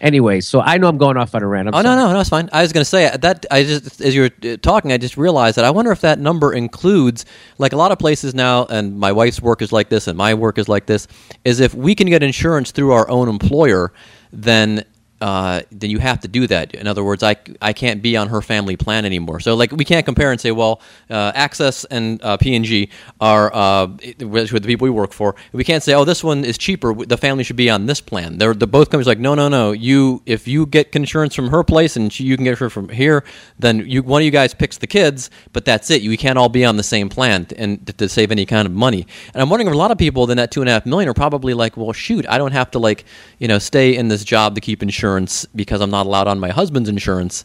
Anyway, 0.00 0.40
so 0.40 0.60
I 0.60 0.78
know 0.78 0.86
I'm 0.86 0.96
going 0.96 1.16
off 1.16 1.34
on 1.34 1.42
a 1.42 1.46
rant. 1.48 1.66
I'm 1.66 1.74
Oh 1.74 1.78
no, 1.78 1.88
sorry. 1.90 1.96
no, 1.96 2.12
no, 2.12 2.20
it's 2.20 2.28
fine. 2.28 2.48
I 2.52 2.62
was 2.62 2.72
going 2.72 2.82
to 2.82 2.88
say 2.88 3.10
that 3.20 3.46
I 3.50 3.64
just 3.64 4.00
as 4.00 4.14
you 4.14 4.22
were 4.22 4.52
uh, 4.52 4.56
talking, 4.62 4.92
I 4.92 4.96
just 4.96 5.16
realized 5.16 5.56
that 5.56 5.64
I 5.64 5.70
wonder 5.70 5.90
if 5.90 6.02
that 6.02 6.20
number 6.20 6.52
includes 6.52 7.24
like 7.58 7.72
a 7.72 7.76
lot 7.76 7.90
of 7.90 7.98
places 7.98 8.32
now, 8.32 8.64
and 8.66 8.96
my 8.96 9.10
wife's 9.10 9.42
work 9.42 9.60
is 9.60 9.72
like 9.72 9.88
this, 9.88 10.06
and 10.06 10.16
my 10.16 10.34
work 10.34 10.56
is 10.56 10.68
like 10.68 10.86
this. 10.86 11.08
Is 11.44 11.58
if 11.58 11.74
we 11.74 11.96
can 11.96 12.06
get 12.08 12.22
insurance 12.22 12.70
through 12.70 12.92
our 12.92 13.10
own 13.10 13.28
employer, 13.28 13.92
then. 14.32 14.84
Uh, 15.20 15.62
then 15.72 15.90
you 15.90 15.98
have 15.98 16.20
to 16.20 16.28
do 16.28 16.46
that. 16.46 16.74
In 16.74 16.86
other 16.86 17.02
words, 17.02 17.22
I, 17.22 17.36
I 17.60 17.72
can't 17.72 18.02
be 18.02 18.16
on 18.16 18.28
her 18.28 18.40
family 18.40 18.76
plan 18.76 19.04
anymore. 19.04 19.40
So 19.40 19.56
like 19.56 19.72
we 19.72 19.84
can't 19.84 20.04
compare 20.06 20.30
and 20.30 20.40
say, 20.40 20.52
well, 20.52 20.80
uh, 21.10 21.32
Access 21.34 21.84
and 21.86 22.22
uh, 22.22 22.36
P&G 22.36 22.88
are 23.20 23.52
uh, 23.52 23.88
which 24.20 24.52
are 24.52 24.60
the 24.60 24.68
people 24.68 24.84
we 24.84 24.90
work 24.90 25.12
for. 25.12 25.34
We 25.52 25.64
can't 25.64 25.82
say, 25.82 25.94
oh, 25.94 26.04
this 26.04 26.22
one 26.22 26.44
is 26.44 26.56
cheaper. 26.56 26.94
The 26.94 27.16
family 27.16 27.42
should 27.42 27.56
be 27.56 27.68
on 27.68 27.86
this 27.86 28.00
plan. 28.00 28.38
They're 28.38 28.54
the 28.54 28.68
both 28.68 28.90
companies 28.90 29.08
like, 29.08 29.18
no, 29.18 29.34
no, 29.34 29.48
no. 29.48 29.72
You 29.72 30.22
if 30.24 30.46
you 30.46 30.66
get 30.66 30.94
insurance 30.94 31.34
from 31.34 31.48
her 31.48 31.64
place 31.64 31.96
and 31.96 32.12
she, 32.12 32.24
you 32.24 32.36
can 32.36 32.44
get 32.44 32.60
it 32.60 32.68
from 32.68 32.88
here, 32.88 33.24
then 33.58 33.88
you 33.88 34.04
one 34.04 34.22
of 34.22 34.24
you 34.24 34.30
guys 34.30 34.54
picks 34.54 34.78
the 34.78 34.86
kids, 34.86 35.30
but 35.52 35.64
that's 35.64 35.90
it. 35.90 36.02
You 36.02 36.16
can't 36.16 36.38
all 36.38 36.48
be 36.48 36.64
on 36.64 36.76
the 36.76 36.82
same 36.84 37.08
plan 37.08 37.46
t- 37.46 37.56
and 37.56 37.84
to, 37.88 37.92
to 37.94 38.08
save 38.08 38.30
any 38.30 38.46
kind 38.46 38.66
of 38.66 38.72
money. 38.72 39.04
And 39.34 39.42
I'm 39.42 39.50
wondering 39.50 39.66
if 39.68 39.74
a 39.74 39.76
lot 39.76 39.90
of 39.90 39.98
people 39.98 40.26
then 40.26 40.36
that 40.36 40.52
two 40.52 40.60
and 40.60 40.68
a 40.68 40.72
half 40.72 40.86
million 40.86 41.08
are 41.08 41.14
probably 41.14 41.54
like, 41.54 41.76
well, 41.76 41.92
shoot, 41.92 42.24
I 42.28 42.38
don't 42.38 42.52
have 42.52 42.70
to 42.72 42.78
like 42.78 43.04
you 43.38 43.48
know 43.48 43.58
stay 43.58 43.96
in 43.96 44.06
this 44.06 44.22
job 44.22 44.54
to 44.54 44.60
keep 44.60 44.80
insurance 44.80 45.07
because 45.54 45.80
I'm 45.80 45.90
not 45.90 46.06
allowed 46.06 46.28
on 46.28 46.38
my 46.40 46.50
husband's 46.50 46.88
insurance. 46.88 47.44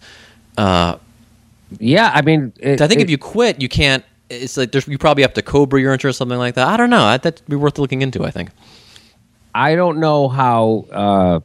Uh, 0.57 0.97
Yeah, 1.79 2.11
I 2.13 2.21
mean, 2.21 2.53
it, 2.59 2.81
I 2.81 2.87
think 2.87 2.99
it- 3.01 3.05
if 3.05 3.09
you 3.09 3.17
quit, 3.17 3.61
you 3.61 3.69
can't. 3.69 4.03
It's 4.29 4.57
like 4.57 4.71
there's, 4.71 4.87
you 4.87 4.97
probably 4.97 5.21
have 5.23 5.33
to 5.33 5.41
Cobra 5.41 5.79
your 5.81 5.93
insurance, 5.93 6.15
or 6.15 6.17
something 6.17 6.37
like 6.39 6.55
that. 6.55 6.67
I 6.67 6.77
don't 6.77 6.89
know. 6.89 7.05
That'd 7.17 7.41
be 7.47 7.55
worth 7.55 7.77
looking 7.77 8.01
into. 8.01 8.23
I 8.25 8.31
think. 8.31 8.49
I 9.53 9.75
don't 9.75 9.99
know 9.99 10.27
how. 10.29 10.85
Uh, 10.91 11.39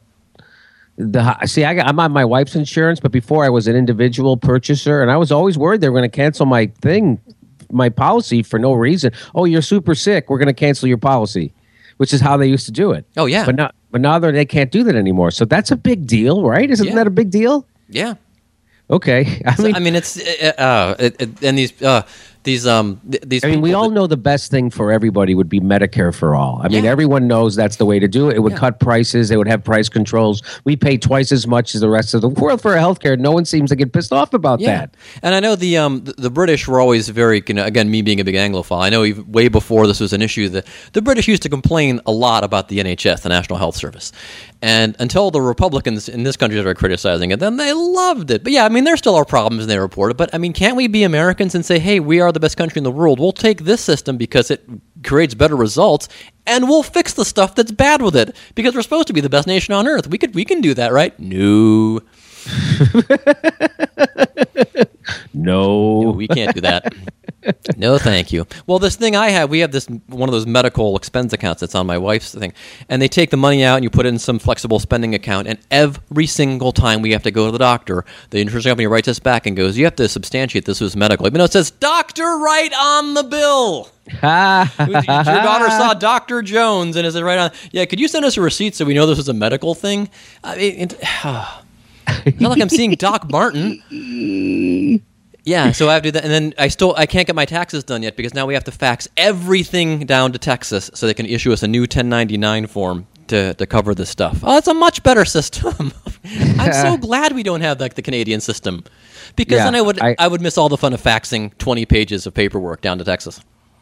the 0.97 1.45
see, 1.45 1.63
I 1.65 1.75
got, 1.75 1.87
I'm 1.87 1.99
on 1.99 2.11
my 2.11 2.25
wife's 2.25 2.55
insurance, 2.55 2.99
but 2.99 3.11
before 3.11 3.45
I 3.45 3.49
was 3.49 3.67
an 3.67 3.75
individual 3.75 4.37
purchaser, 4.37 5.01
and 5.01 5.09
I 5.11 5.17
was 5.17 5.31
always 5.31 5.57
worried 5.57 5.81
they 5.81 5.89
were 5.89 5.97
going 5.97 6.09
to 6.09 6.15
cancel 6.15 6.45
my 6.45 6.67
thing, 6.81 7.19
my 7.71 7.89
policy 7.89 8.43
for 8.43 8.59
no 8.59 8.73
reason. 8.73 9.11
Oh, 9.35 9.45
you're 9.45 9.61
super 9.61 9.95
sick. 9.95 10.29
We're 10.29 10.39
going 10.39 10.47
to 10.47 10.53
cancel 10.53 10.87
your 10.89 10.97
policy, 10.97 11.53
which 11.97 12.13
is 12.13 12.19
how 12.21 12.35
they 12.37 12.47
used 12.47 12.65
to 12.65 12.71
do 12.73 12.91
it. 12.91 13.05
Oh, 13.15 13.25
yeah. 13.27 13.45
but 13.45 13.55
now, 13.55 13.71
but 13.91 14.01
now 14.01 14.19
they're- 14.19 14.45
can't 14.45 14.71
do 14.71 14.83
that 14.83 14.95
anymore. 14.95 15.31
So 15.31 15.45
that's 15.45 15.71
a 15.71 15.75
big 15.77 16.07
deal, 16.07 16.43
right? 16.43 16.69
Isn't 16.69 16.87
Yeah. 16.87 16.95
that 16.95 17.07
a 17.07 17.11
big 17.11 17.29
deal? 17.31 17.65
Yeah. 17.89 18.15
Okay, 18.91 19.41
I 19.45 19.55
So, 19.55 19.63
mean, 19.63 19.75
I 19.75 19.79
mean, 19.79 19.95
it's 19.95 20.17
uh, 20.17 20.53
uh, 20.57 20.95
it, 20.99 21.15
it, 21.21 21.29
and 21.43 21.57
these 21.57 21.73
uh, 21.83 22.01
these 22.43 22.65
um 22.65 23.01
th- 23.09 23.21
these. 23.25 23.43
I 23.43 23.49
mean, 23.49 23.61
we 23.61 23.73
all 23.73 23.89
that- 23.89 23.95
know 23.95 24.07
the 24.07 24.15
best 24.17 24.49
thing 24.49 24.69
for 24.69 24.91
everybody 24.91 25.35
would 25.35 25.49
be 25.49 25.59
Medicare 25.59 26.13
for 26.15 26.35
all. 26.35 26.61
I 26.63 26.69
mean, 26.69 26.85
everyone 26.85 27.27
knows 27.27 27.55
that's 27.55 27.75
the 27.75 27.85
way 27.85 27.99
to 27.99 28.07
do 28.07 28.29
it. 28.29 28.37
It 28.37 28.39
would 28.39 28.53
Yeah. 28.53 28.57
cut 28.59 28.79
prices. 28.79 29.29
It 29.29 29.35
would 29.37 29.47
have 29.47 29.63
price 29.63 29.89
controls. 29.89 30.41
We 30.63 30.75
pay 30.77 30.97
twice 30.97 31.31
as 31.33 31.45
much 31.45 31.75
as 31.75 31.81
the 31.81 31.89
rest 31.89 32.13
of 32.13 32.21
the 32.21 32.29
world 32.41 32.61
for 32.61 32.73
healthcare. 32.75 33.19
No 33.19 33.31
one 33.31 33.43
seems 33.45 33.69
to 33.71 33.75
get 33.75 33.91
pissed 33.91 34.13
off 34.13 34.33
about 34.33 34.61
Yeah, 34.61 34.77
that. 34.79 34.95
and 35.21 35.35
I 35.35 35.39
know 35.41 35.55
the 35.55 35.77
um 35.77 36.03
the, 36.05 36.13
the 36.13 36.29
British 36.29 36.67
were 36.67 36.79
always 36.79 37.09
very 37.09 37.43
you 37.47 37.53
know, 37.53 37.65
again 37.65 37.91
me 37.91 38.01
being 38.01 38.19
a 38.19 38.23
big 38.23 38.35
Anglophile. 38.35 38.81
I 38.81 38.89
know 38.89 39.01
way 39.27 39.49
before 39.49 39.85
this 39.85 39.99
was 39.99 40.13
an 40.13 40.21
issue 40.21 40.47
that 40.49 40.65
the 40.93 41.01
British 41.01 41.27
used 41.27 41.43
to 41.43 41.49
complain 41.49 41.99
a 42.05 42.11
lot 42.11 42.43
about 42.45 42.69
the 42.69 42.79
NHS, 42.79 43.21
the 43.21 43.29
National 43.29 43.59
Health 43.59 43.75
Service, 43.75 44.11
and 44.61 44.95
until 44.99 45.31
the 45.31 45.41
Republicans 45.41 46.09
in 46.09 46.23
this 46.23 46.35
country 46.35 46.59
started 46.59 46.77
criticizing 46.77 47.31
it, 47.31 47.39
then 47.39 47.55
they 47.55 47.71
loved 47.71 48.29
it. 48.29 48.43
But 48.43 48.51
yeah, 48.51 48.65
I 48.65 48.69
mean 48.69 48.83
there 48.83 48.97
still 48.97 49.15
are 49.15 49.23
problems 49.23 49.63
and 49.63 49.71
they 49.71 49.79
report 49.79 50.11
it. 50.11 50.17
But 50.17 50.33
I 50.33 50.37
mean, 50.37 50.51
can't 50.51 50.75
we 50.75 50.87
be 50.87 51.03
Americans 51.03 51.55
and 51.55 51.65
say, 51.65 51.79
hey, 51.79 51.99
we 51.99 52.19
are 52.19 52.31
the 52.31 52.39
best 52.39 52.57
country 52.57 52.79
in 52.79 52.83
the 52.83 52.91
world? 52.91 53.19
We'll 53.19 53.31
take 53.31 53.63
this 53.63 53.81
system 53.81 54.17
because 54.17 54.51
it 54.51 54.67
creates 55.03 55.33
better 55.33 55.55
results, 55.55 56.09
and 56.45 56.67
we'll 56.67 56.83
fix 56.83 57.13
the 57.13 57.25
stuff 57.25 57.55
that's 57.55 57.71
bad 57.71 58.01
with 58.01 58.15
it 58.15 58.35
because 58.55 58.75
we're 58.75 58.81
supposed 58.81 59.07
to 59.07 59.13
be 59.13 59.21
the 59.21 59.29
best 59.29 59.47
nation 59.47 59.73
on 59.73 59.87
earth. 59.87 60.07
We 60.07 60.17
could 60.17 60.35
we 60.35 60.43
can 60.43 60.59
do 60.59 60.73
that, 60.73 60.91
right? 60.91 61.17
No. 61.19 62.01
No. 65.33 66.11
we 66.11 66.27
can't 66.27 66.53
do 66.53 66.61
that. 66.61 66.93
no, 67.77 67.97
thank 67.97 68.31
you. 68.31 68.45
Well, 68.67 68.79
this 68.79 68.95
thing 68.95 69.15
I 69.15 69.29
have, 69.29 69.49
we 69.49 69.59
have 69.59 69.71
this 69.71 69.87
one 70.07 70.27
of 70.29 70.33
those 70.33 70.45
medical 70.45 70.95
expense 70.95 71.33
accounts 71.33 71.61
that's 71.61 71.75
on 71.75 71.87
my 71.87 71.97
wife's 71.97 72.33
thing, 72.33 72.53
and 72.89 73.01
they 73.01 73.07
take 73.07 73.29
the 73.29 73.37
money 73.37 73.63
out 73.63 73.75
and 73.75 73.83
you 73.83 73.89
put 73.89 74.05
it 74.05 74.09
in 74.09 74.19
some 74.19 74.39
flexible 74.39 74.79
spending 74.79 75.15
account, 75.15 75.47
and 75.47 75.59
every 75.71 76.25
single 76.25 76.71
time 76.71 77.01
we 77.01 77.11
have 77.11 77.23
to 77.23 77.31
go 77.31 77.45
to 77.45 77.51
the 77.51 77.57
doctor, 77.57 78.05
the 78.29 78.39
insurance 78.39 78.65
company 78.65 78.87
writes 78.87 79.07
us 79.07 79.19
back 79.19 79.45
and 79.45 79.55
goes, 79.55 79.77
"You 79.77 79.85
have 79.85 79.95
to 79.97 80.09
substantiate 80.09 80.65
this 80.65 80.81
was 80.81 80.95
medical," 80.95 81.25
even 81.27 81.39
though 81.39 81.45
it 81.45 81.53
says 81.53 81.71
"doctor" 81.71 82.37
right 82.37 82.71
on 82.77 83.13
the 83.13 83.23
bill. 83.23 83.89
Your 84.11 84.23
daughter 84.23 85.69
saw 85.69 85.93
Doctor 85.93 86.41
Jones, 86.41 86.95
and 86.95 87.05
is 87.05 87.15
it 87.15 87.21
right 87.21 87.37
on? 87.37 87.51
Yeah, 87.71 87.85
could 87.85 87.99
you 87.99 88.07
send 88.07 88.25
us 88.25 88.37
a 88.37 88.41
receipt 88.41 88.75
so 88.75 88.83
we 88.83 88.95
know 88.95 89.05
this 89.05 89.17
was 89.17 89.29
a 89.29 89.33
medical 89.33 89.75
thing? 89.75 90.09
I 90.43 90.55
mean, 90.55 90.75
it, 90.79 90.93
it's 90.93 90.95
ah. 91.23 91.63
Not 92.39 92.49
like 92.49 92.61
I'm 92.61 92.69
seeing 92.69 92.91
Doc 92.95 93.29
Martin. 93.31 93.81
Yeah, 95.45 95.71
so 95.71 95.89
I 95.89 95.93
have 95.93 96.03
to 96.03 96.09
do 96.09 96.11
that, 96.11 96.23
and 96.25 96.31
then 96.31 96.53
I 96.59 96.67
still 96.67 96.93
I 96.95 97.07
can't 97.07 97.25
get 97.25 97.35
my 97.35 97.45
taxes 97.45 97.83
done 97.83 98.03
yet 98.03 98.15
because 98.15 98.35
now 98.35 98.45
we 98.45 98.53
have 98.53 98.65
to 98.65 98.71
fax 98.71 99.07
everything 99.17 100.05
down 100.05 100.31
to 100.33 100.37
Texas 100.37 100.91
so 100.93 101.07
they 101.07 101.13
can 101.15 101.25
issue 101.25 101.51
us 101.51 101.63
a 101.63 101.67
new 101.67 101.81
1099 101.83 102.67
form 102.67 103.07
to, 103.27 103.53
to 103.55 103.65
cover 103.65 103.95
this 103.95 104.09
stuff. 104.09 104.41
Oh, 104.43 104.57
it's 104.57 104.67
a 104.67 104.73
much 104.75 105.01
better 105.01 105.25
system. 105.25 105.91
I'm 106.59 106.73
so 106.73 106.97
glad 106.97 107.31
we 107.33 107.41
don't 107.41 107.61
have 107.61 107.79
like 107.79 107.95
the 107.95 108.01
Canadian 108.03 108.41
system 108.41 108.83
because 109.35 109.57
Yeah, 109.57 109.63
then 109.65 109.75
I 109.75 109.81
would 109.81 109.99
I- 109.99 110.15
I, 110.19 110.27
would 110.27 110.41
miss 110.41 110.57
all 110.57 110.69
the 110.69 110.77
fun 110.77 110.93
of 110.93 111.01
faxing 111.01 111.57
20 111.57 111.85
pages 111.85 112.27
of 112.27 112.33
paperwork 112.35 112.81
down 112.81 112.97
to 112.99 113.03
Texas. 113.03 113.39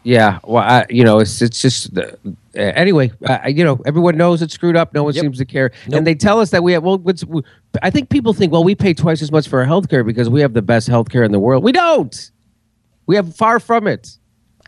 Yeah, 0.08 0.40
well, 0.46 0.64
I, 0.64 0.86
you 0.90 1.04
know, 1.04 1.20
it's 1.20 1.42
it's 1.42 1.62
just 1.62 1.98
uh, 1.98 2.12
anyway. 2.56 3.12
Uh, 3.26 3.40
you 3.48 3.66
know, 3.66 3.82
everyone 3.86 4.16
knows 4.16 4.42
it's 4.42 4.54
screwed 4.54 4.78
up. 4.78 4.94
No 4.94 5.04
one 5.04 5.14
Yep. 5.14 5.22
seems 5.22 5.38
to 5.40 5.46
care, 5.46 5.74
Nope. 5.88 5.98
and 5.98 6.08
they 6.08 6.16
tell 6.16 6.40
us 6.40 6.50
that 6.52 6.64
we 6.64 6.72
have. 6.72 6.84
Well, 6.84 6.98
what's, 7.00 7.26
I 7.82 7.90
think 7.90 8.08
people 8.08 8.32
think, 8.32 8.54
well, 8.54 8.64
we 8.64 8.74
pay 8.74 8.94
twice 8.94 9.22
as 9.22 9.34
much 9.34 9.50
for 9.50 9.60
our 9.60 9.66
health 9.66 9.90
care 9.90 10.06
because 10.06 10.30
we 10.30 10.40
have 10.40 10.54
the 10.54 10.62
best 10.62 10.88
health 10.88 11.10
care 11.10 11.24
in 11.24 11.34
the 11.34 11.40
world. 11.40 11.62
We 11.62 11.74
don't. 11.74 12.32
We 13.06 13.18
have 13.18 13.36
far 13.36 13.60
from 13.60 13.86
it. 13.86 14.18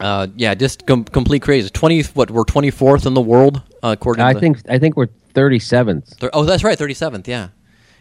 Uh, 0.02 0.28
yeah, 0.36 0.56
just 0.56 0.86
com- 0.86 1.06
complete 1.06 1.42
crazy. 1.42 1.70
20 1.70 2.02
what 2.16 2.32
we're 2.32 2.44
24th 2.44 3.06
in 3.06 3.14
the 3.14 3.22
world 3.22 3.62
uh, 3.82 3.96
according 3.98 4.24
I 4.26 4.34
to 4.34 4.36
the- 4.36 4.40
think 4.42 4.58
I 4.70 4.78
think 4.78 4.98
we're 4.98 5.08
thirty 5.34 5.60
seventh. 5.60 6.18
Thir- 6.20 6.32
Oh, 6.34 6.44
that's 6.44 6.66
right, 6.66 6.78
37th, 6.78 7.28
yeah. 7.28 7.48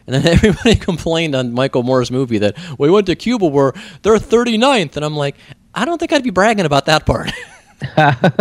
And 0.09 0.15
then 0.17 0.27
everybody 0.35 0.75
complained 0.75 1.37
on 1.37 1.53
Michael 1.53 1.83
Moore's 1.85 2.11
movie 2.11 2.39
that 2.39 2.57
we 2.79 2.91
went 2.91 3.07
to 3.07 3.15
Cuba 3.15 3.47
where 3.47 3.75
they're 4.03 4.17
39th. 4.17 4.97
And 4.97 5.05
I'm 5.05 5.15
like, 5.15 5.37
I 5.75 5.85
don't 5.85 5.99
think 5.99 6.13
I'd 6.13 6.25
be 6.25 6.31
bragging 6.31 6.67
about 6.67 6.87
that 6.87 7.07
part. 7.07 7.31
I 7.97 8.33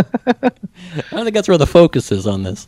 don't 1.12 1.24
think 1.24 1.34
that's 1.34 1.48
where 1.48 1.58
the 1.58 1.68
focus 1.68 2.12
is 2.12 2.26
on 2.26 2.44
this. 2.44 2.68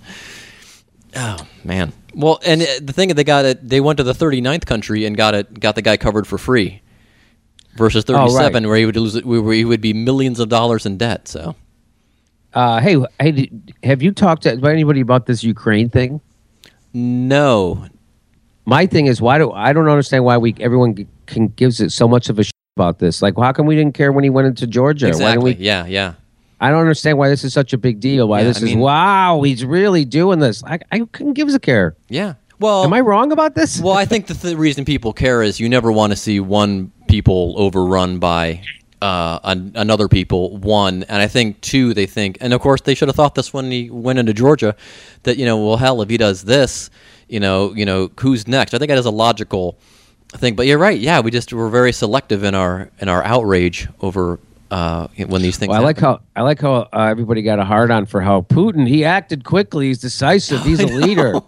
Oh, 1.15 1.38
man. 1.63 1.91
Well, 2.13 2.39
and 2.45 2.62
uh, 2.62 2.65
the 2.82 2.93
thing 2.93 3.08
that 3.08 3.15
they 3.15 3.24
got 3.24 3.45
it, 3.45 3.67
they 3.67 3.82
went 3.82 3.98
to 3.98 4.04
the 4.04 4.13
39th 4.13 4.65
country 4.65 5.06
and 5.06 5.15
got 5.17 5.34
it, 5.34 5.60
got 5.60 5.76
the 5.76 5.82
guy 5.82 5.98
covered 5.98 6.28
for 6.28 6.38
free 6.38 6.82
versus 7.76 8.04
Oh, 8.10 8.13
right. 8.13 8.28
37 8.30 8.67
where 8.67 8.78
he 8.78 8.86
would 8.86 8.95
lose 8.95 9.15
it, 9.15 9.26
where 9.26 9.54
he 9.54 9.65
would 9.65 9.82
be 9.82 9.93
millions 9.93 10.39
of 10.39 10.50
dollars 10.50 10.86
in 10.86 10.98
debt. 10.98 11.28
So, 11.28 11.56
Uh, 12.54 12.80
hey, 12.82 12.98
hey, 13.19 13.50
have 13.84 14.02
you 14.02 14.12
talked 14.12 14.43
to 14.43 14.52
anybody 14.52 15.02
about 15.02 15.26
this 15.26 15.43
Ukraine 15.43 15.89
thing? 15.89 16.22
no. 16.93 17.86
My 18.65 18.86
thing 18.86 19.08
is, 19.08 19.19
why 19.19 19.39
do 19.39 19.52
I 19.52 19.74
don't 19.74 19.89
understand 19.89 20.26
why 20.26 20.38
we 20.38 20.54
everyone 20.60 21.08
can 21.26 21.48
gives 21.48 21.82
it 21.82 21.91
so 21.91 22.08
much 22.08 22.30
of 22.30 22.38
a 22.38 22.43
shit 22.43 22.54
about 22.80 23.00
this? 23.00 23.22
Like, 23.22 23.36
how 23.38 23.52
come 23.52 23.65
we 23.65 23.76
didn't 23.76 23.94
care 23.94 24.12
when 24.12 24.24
he 24.24 24.30
went 24.30 24.48
into 24.48 24.65
Georgia? 24.65 25.08
Exactly. 25.08 25.56
we? 25.56 25.60
yeah, 25.60 25.86
yeah. 25.86 26.13
I 26.62 26.72
don't 26.72 26.80
understand 26.80 27.18
why 27.18 27.30
this 27.30 27.44
is 27.44 27.54
such 27.54 27.74
a 27.74 27.78
big 27.78 28.00
deal. 28.00 28.28
Why 28.30 28.39
Yeah, 28.39 28.46
this 28.46 28.58
I 28.58 28.60
is 28.60 28.63
mean- 28.72 28.80
wow, 28.80 29.42
he's 29.44 29.63
really 29.65 30.06
doing 30.06 30.39
this. 30.39 30.63
I 30.63 30.80
I 30.92 31.00
couldn't 31.12 31.34
give 31.34 31.54
a 31.54 31.60
care. 31.60 31.96
Yeah. 32.10 32.34
Well, 32.60 32.84
Am 32.84 32.92
I 32.94 33.00
wrong 33.00 33.32
about 33.32 33.56
this? 33.56 33.80
well, 33.82 33.94
I 33.94 34.04
think 34.06 34.28
the 34.28 34.34
th- 34.34 34.58
reason 34.58 34.84
people 34.84 35.13
care 35.13 35.42
is 35.42 35.60
you 35.62 35.70
never 35.70 35.92
want 35.94 36.12
to 36.12 36.18
see 36.18 36.39
one 36.42 36.92
people 37.08 37.54
overrun 37.58 38.20
by 38.20 38.62
uh, 39.02 39.39
an- 39.46 39.72
another 39.76 40.10
people. 40.10 40.58
One, 40.58 41.04
and 41.04 41.22
I 41.22 41.28
think 41.30 41.62
two, 41.62 41.94
they 41.94 42.06
think, 42.06 42.38
and 42.42 42.54
of 42.54 42.60
course 42.60 42.82
they 42.82 42.96
should 42.96 43.08
have 43.08 43.15
thought 43.15 43.36
this 43.36 43.54
when 43.54 43.72
he 43.72 43.89
went 43.89 44.20
into 44.20 44.34
Georgia, 44.34 44.76
that 45.24 45.38
you 45.38 45.46
know, 45.46 45.58
well, 45.65 45.78
hell, 45.78 46.02
if 46.02 46.10
he 46.10 46.18
does 46.18 46.44
this, 46.44 46.89
you 47.30 47.39
know, 47.39 47.74
you 47.74 47.86
know, 47.86 48.12
who's 48.20 48.46
next? 48.48 48.74
I 48.74 48.78
think 48.78 48.89
that 48.89 48.98
is 48.98 49.06
a 49.06 49.12
logical 49.12 49.78
thing. 50.34 50.56
But 50.56 50.68
you're 50.68 50.78
right. 50.78 51.00
Yeah, 51.00 51.20
we 51.22 51.32
just 51.32 51.52
were 51.54 51.70
very 51.70 51.92
selective 51.92 52.44
in 52.44 52.56
our 52.56 52.89
in 53.00 53.10
our 53.10 53.24
outrage 53.24 53.88
over 54.02 54.39
uh, 54.72 55.08
when 55.28 55.42
these 55.42 55.58
things. 55.58 55.70
Well, 55.70 55.82
I 55.82 55.84
like 55.84 56.00
how 56.00 56.22
I 56.36 56.42
like 56.42 56.62
how 56.62 56.88
uh, 56.94 57.08
everybody 57.10 57.42
got 57.42 57.60
a 57.60 57.65
hard 57.65 57.92
on 57.92 58.06
for 58.06 58.22
how 58.22 58.42
Putin 58.42 58.88
he 58.88 59.04
acted 59.06 59.44
quickly. 59.44 59.88
He's 59.88 60.00
decisive. 60.00 60.63
He's 60.63 60.80
a 60.80 60.86
leader. 61.06 61.42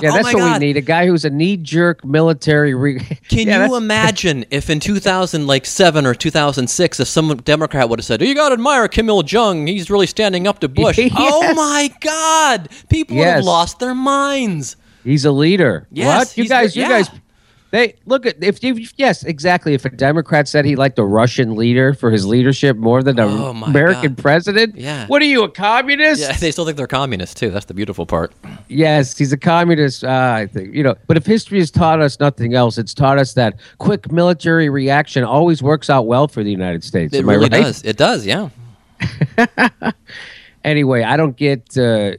Yeah, 0.00 0.10
Oh 0.10 0.12
that's 0.14 0.32
what 0.32 0.36
God. 0.40 0.60
we 0.60 0.66
need. 0.66 0.76
A 0.76 0.80
guy 0.80 1.06
who's 1.06 1.24
a 1.24 1.30
knee 1.30 1.56
jerk 1.56 2.04
military. 2.04 2.72
Re- 2.72 2.98
Can 3.28 3.48
Yeah, 3.48 3.66
you 3.66 3.76
imagine 3.76 4.46
if 4.50 4.70
in 4.70 4.80
2000, 4.80 5.46
like 5.46 5.66
seven 5.66 6.06
or 6.06 6.14
2006, 6.14 7.00
if 7.00 7.08
some 7.08 7.36
Democrat 7.38 7.88
would 7.90 7.98
have 7.98 8.06
said, 8.06 8.22
oh, 8.22 8.24
"You 8.24 8.34
got 8.34 8.50
to 8.50 8.54
admire 8.54 8.88
Kim 8.88 9.08
Il 9.10 9.22
Jung. 9.24 9.66
He's 9.66 9.90
really 9.90 10.06
standing 10.06 10.46
up 10.46 10.60
to 10.60 10.68
Bush." 10.68 10.96
Yes. 10.98 11.12
Oh 11.16 11.52
my 11.54 11.92
God! 12.00 12.68
People 12.88 13.16
would 13.16 13.26
have 13.26 13.44
lost 13.44 13.80
their 13.80 13.94
minds. 13.94 14.76
He's 15.04 15.24
a 15.24 15.32
leader. 15.32 15.88
Yes, 15.90 16.28
what 16.28 16.38
you 16.38 16.48
guys? 16.48 16.76
You 16.76 16.82
yeah. 16.82 16.88
guys? 16.88 17.10
They 17.72 17.94
look 18.04 18.26
at 18.26 18.42
if 18.44 18.62
you 18.62 18.86
yes 18.96 19.24
exactly 19.24 19.72
if 19.72 19.86
a 19.86 19.88
Democrat 19.88 20.46
said 20.46 20.66
he 20.66 20.76
liked 20.76 20.98
a 20.98 21.04
Russian 21.04 21.56
leader 21.56 21.94
for 21.94 22.10
his 22.10 22.26
leadership 22.26 22.76
more 22.76 23.02
than 23.02 23.18
an 23.18 23.28
Oh, 23.30 23.46
American 23.64 24.12
God. 24.12 24.22
president. 24.22 24.76
Yeah. 24.76 25.06
What 25.06 25.22
are 25.22 25.24
you 25.24 25.42
a 25.42 25.48
communist? 25.50 26.20
Yeah, 26.20 26.32
they 26.36 26.50
still 26.50 26.66
think 26.66 26.76
they're 26.76 26.86
communists 26.86 27.34
too. 27.34 27.50
That's 27.50 27.64
the 27.64 27.72
beautiful 27.72 28.04
part. 28.04 28.34
Yes, 28.68 29.16
he's 29.16 29.32
a 29.32 29.38
communist. 29.38 30.04
Uh, 30.04 30.34
I 30.36 30.46
think 30.48 30.74
you 30.74 30.82
know. 30.82 30.94
But 31.06 31.16
if 31.16 31.24
history 31.24 31.60
has 31.60 31.70
taught 31.70 32.00
us 32.02 32.20
nothing 32.20 32.52
else, 32.52 32.76
it's 32.76 32.92
taught 32.92 33.16
us 33.16 33.32
that 33.34 33.58
quick 33.78 34.12
military 34.12 34.68
reaction 34.68 35.24
always 35.24 35.62
works 35.62 35.88
out 35.88 36.06
well 36.06 36.28
for 36.28 36.44
the 36.44 36.50
United 36.50 36.84
States. 36.84 37.14
It 37.14 37.20
Am 37.20 37.28
really 37.30 37.48
right? 37.48 37.62
does. 37.62 37.82
It 37.84 37.96
does. 37.96 38.26
Yeah. 38.26 38.50
Anyway, 40.64 41.02
I 41.02 41.16
don't 41.16 41.36
get. 41.36 41.76
Uh, 41.76 42.12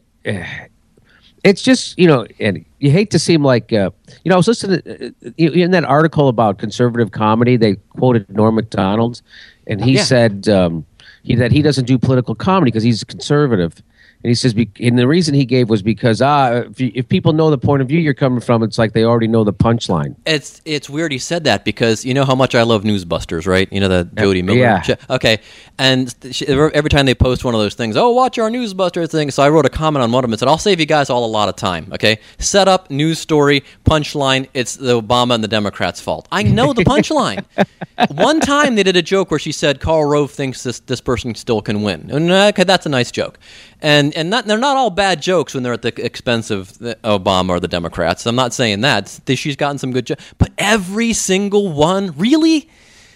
it's 1.43 1.61
just 1.61 1.97
you 1.99 2.07
know, 2.07 2.25
and 2.39 2.63
you 2.79 2.91
hate 2.91 3.11
to 3.11 3.19
seem 3.19 3.43
like 3.43 3.71
uh, 3.73 3.91
you 4.23 4.29
know. 4.29 4.35
I 4.35 4.37
was 4.37 4.47
listening 4.47 4.81
to, 4.81 5.13
uh, 5.25 5.31
in 5.51 5.71
that 5.71 5.83
article 5.83 6.27
about 6.29 6.57
conservative 6.57 7.11
comedy. 7.11 7.57
They 7.57 7.75
quoted 7.97 8.29
Norm 8.29 8.55
Macdonald, 8.55 9.21
and 9.67 9.83
he 9.83 9.93
Yeah. 9.95 10.03
said 10.03 10.47
um, 10.49 10.85
he, 11.23 11.35
that 11.35 11.51
he 11.51 11.61
doesn't 11.61 11.85
do 11.85 11.97
political 11.97 12.35
comedy 12.35 12.71
because 12.71 12.83
he's 12.83 13.03
conservative. 13.03 13.81
And 14.23 14.29
he 14.29 14.35
says, 14.35 14.55
and 14.79 14.97
the 14.97 15.07
reason 15.07 15.33
he 15.33 15.43
gave 15.43 15.69
was 15.69 15.81
because 15.81 16.21
ah, 16.21 16.63
if, 16.69 16.79
you, 16.79 16.91
if 16.95 17.09
people 17.09 17.33
know 17.33 17.49
the 17.49 17.57
point 17.57 17.81
of 17.81 17.89
view 17.89 17.99
you're 17.99 18.13
coming 18.13 18.39
from, 18.39 18.63
it's 18.63 18.77
like 18.77 18.93
they 18.93 19.03
already 19.03 19.27
know 19.27 19.43
the 19.43 19.51
punchline. 19.51 20.15
It's 20.25 20.61
it's 20.63 20.89
weird 20.89 21.11
he 21.11 21.17
said 21.17 21.43
that 21.43 21.65
because 21.65 22.05
you 22.05 22.13
know 22.13 22.23
how 22.23 22.33
much 22.33 22.55
I 22.55 22.63
love 22.63 22.83
Newsbusters, 22.83 23.45
right? 23.45 23.71
You 23.71 23.81
know 23.81 23.89
the 23.89 24.09
Jodi 24.15 24.41
Miller. 24.41 24.59
yeah. 24.59 24.95
Okay, 25.09 25.39
and 25.77 26.15
she, 26.31 26.47
every 26.47 26.89
time 26.89 27.05
they 27.05 27.15
post 27.15 27.43
one 27.43 27.53
of 27.53 27.59
those 27.59 27.73
things, 27.73 27.97
oh, 27.97 28.11
watch 28.11 28.39
our 28.39 28.49
Newsbuster 28.49 29.09
thing. 29.11 29.29
So 29.29 29.43
I 29.43 29.49
wrote 29.49 29.65
a 29.65 29.69
comment 29.69 30.03
on 30.03 30.11
one 30.13 30.23
of 30.23 30.29
them 30.29 30.33
and 30.33 30.39
said, 30.39 30.47
I'll 30.47 30.57
save 30.57 30.79
you 30.79 30.85
guys 30.85 31.09
all 31.09 31.25
a 31.25 31.27
lot 31.27 31.49
of 31.49 31.57
time. 31.57 31.91
Okay, 31.91 32.19
set 32.39 32.69
up 32.69 32.89
news 32.89 33.19
story 33.19 33.65
punchline. 33.85 34.47
It's 34.53 34.77
the 34.77 35.01
Obama 35.01 35.35
and 35.35 35.43
the 35.43 35.49
Democrats' 35.49 35.99
fault. 35.99 36.29
I 36.31 36.43
know 36.43 36.71
the 36.71 36.85
punchline. 36.85 37.43
one 38.15 38.39
time 38.39 38.75
they 38.75 38.83
did 38.83 38.95
a 38.95 39.01
joke 39.01 39.31
where 39.31 39.39
she 39.39 39.51
said 39.51 39.81
Karl 39.81 40.05
Rove 40.05 40.31
thinks 40.31 40.63
this 40.63 40.79
this 40.79 41.01
person 41.01 41.35
still 41.35 41.61
can 41.61 41.81
win, 41.81 42.09
and 42.09 42.31
uh, 42.31 42.47
okay, 42.47 42.63
that's 42.63 42.85
a 42.85 42.89
nice 42.89 43.11
joke. 43.11 43.37
And 43.83 44.13
and 44.15 44.29
not, 44.29 44.45
they're 44.45 44.57
not 44.57 44.77
all 44.77 44.89
bad 44.89 45.21
jokes 45.21 45.53
when 45.53 45.61
they're 45.61 45.73
at 45.73 45.81
the 45.81 45.93
expense 46.03 46.49
of 46.49 46.77
the 46.79 46.97
Obama 47.03 47.49
or 47.49 47.59
the 47.59 47.67
Democrats. 47.67 48.25
I'm 48.25 48.35
not 48.35 48.53
saying 48.53 48.79
that. 48.81 49.19
She's 49.35 49.57
gotten 49.57 49.77
some 49.77 49.91
good 49.91 50.05
jokes, 50.05 50.23
but 50.37 50.51
every 50.57 51.11
single 51.13 51.71
one, 51.73 52.13
really. 52.17 52.69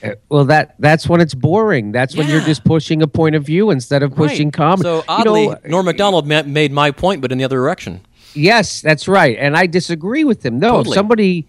Uh, 0.03 0.09
Well, 0.29 0.43
that 0.45 0.75
that's 0.77 1.07
when 1.07 1.21
it's 1.21 1.33
boring. 1.33 1.93
That's 1.93 2.15
when 2.17 2.27
you're 2.27 2.41
just 2.41 2.63
pushing 2.65 3.01
a 3.01 3.07
point 3.07 3.35
of 3.35 3.43
view 3.45 3.71
instead 3.71 4.03
of 4.03 4.13
pushing 4.13 4.47
Right. 4.47 4.53
comedy. 4.53 4.83
So 4.83 4.97
You 4.97 5.03
oddly, 5.07 5.47
know, 5.47 5.57
Norm 5.67 5.85
Macdonald 5.85 6.27
ma- 6.27 6.43
made 6.43 6.71
my 6.73 6.91
point, 6.91 7.21
but 7.21 7.31
in 7.31 7.37
the 7.37 7.45
other 7.45 7.55
direction. 7.57 8.01
Yes, 8.33 8.81
that's 8.81 9.07
right, 9.07 9.37
and 9.39 9.55
I 9.57 9.65
disagree 9.67 10.23
with 10.25 10.45
him. 10.45 10.59
No, 10.59 10.77
Totally. 10.77 10.95
somebody. 10.95 11.47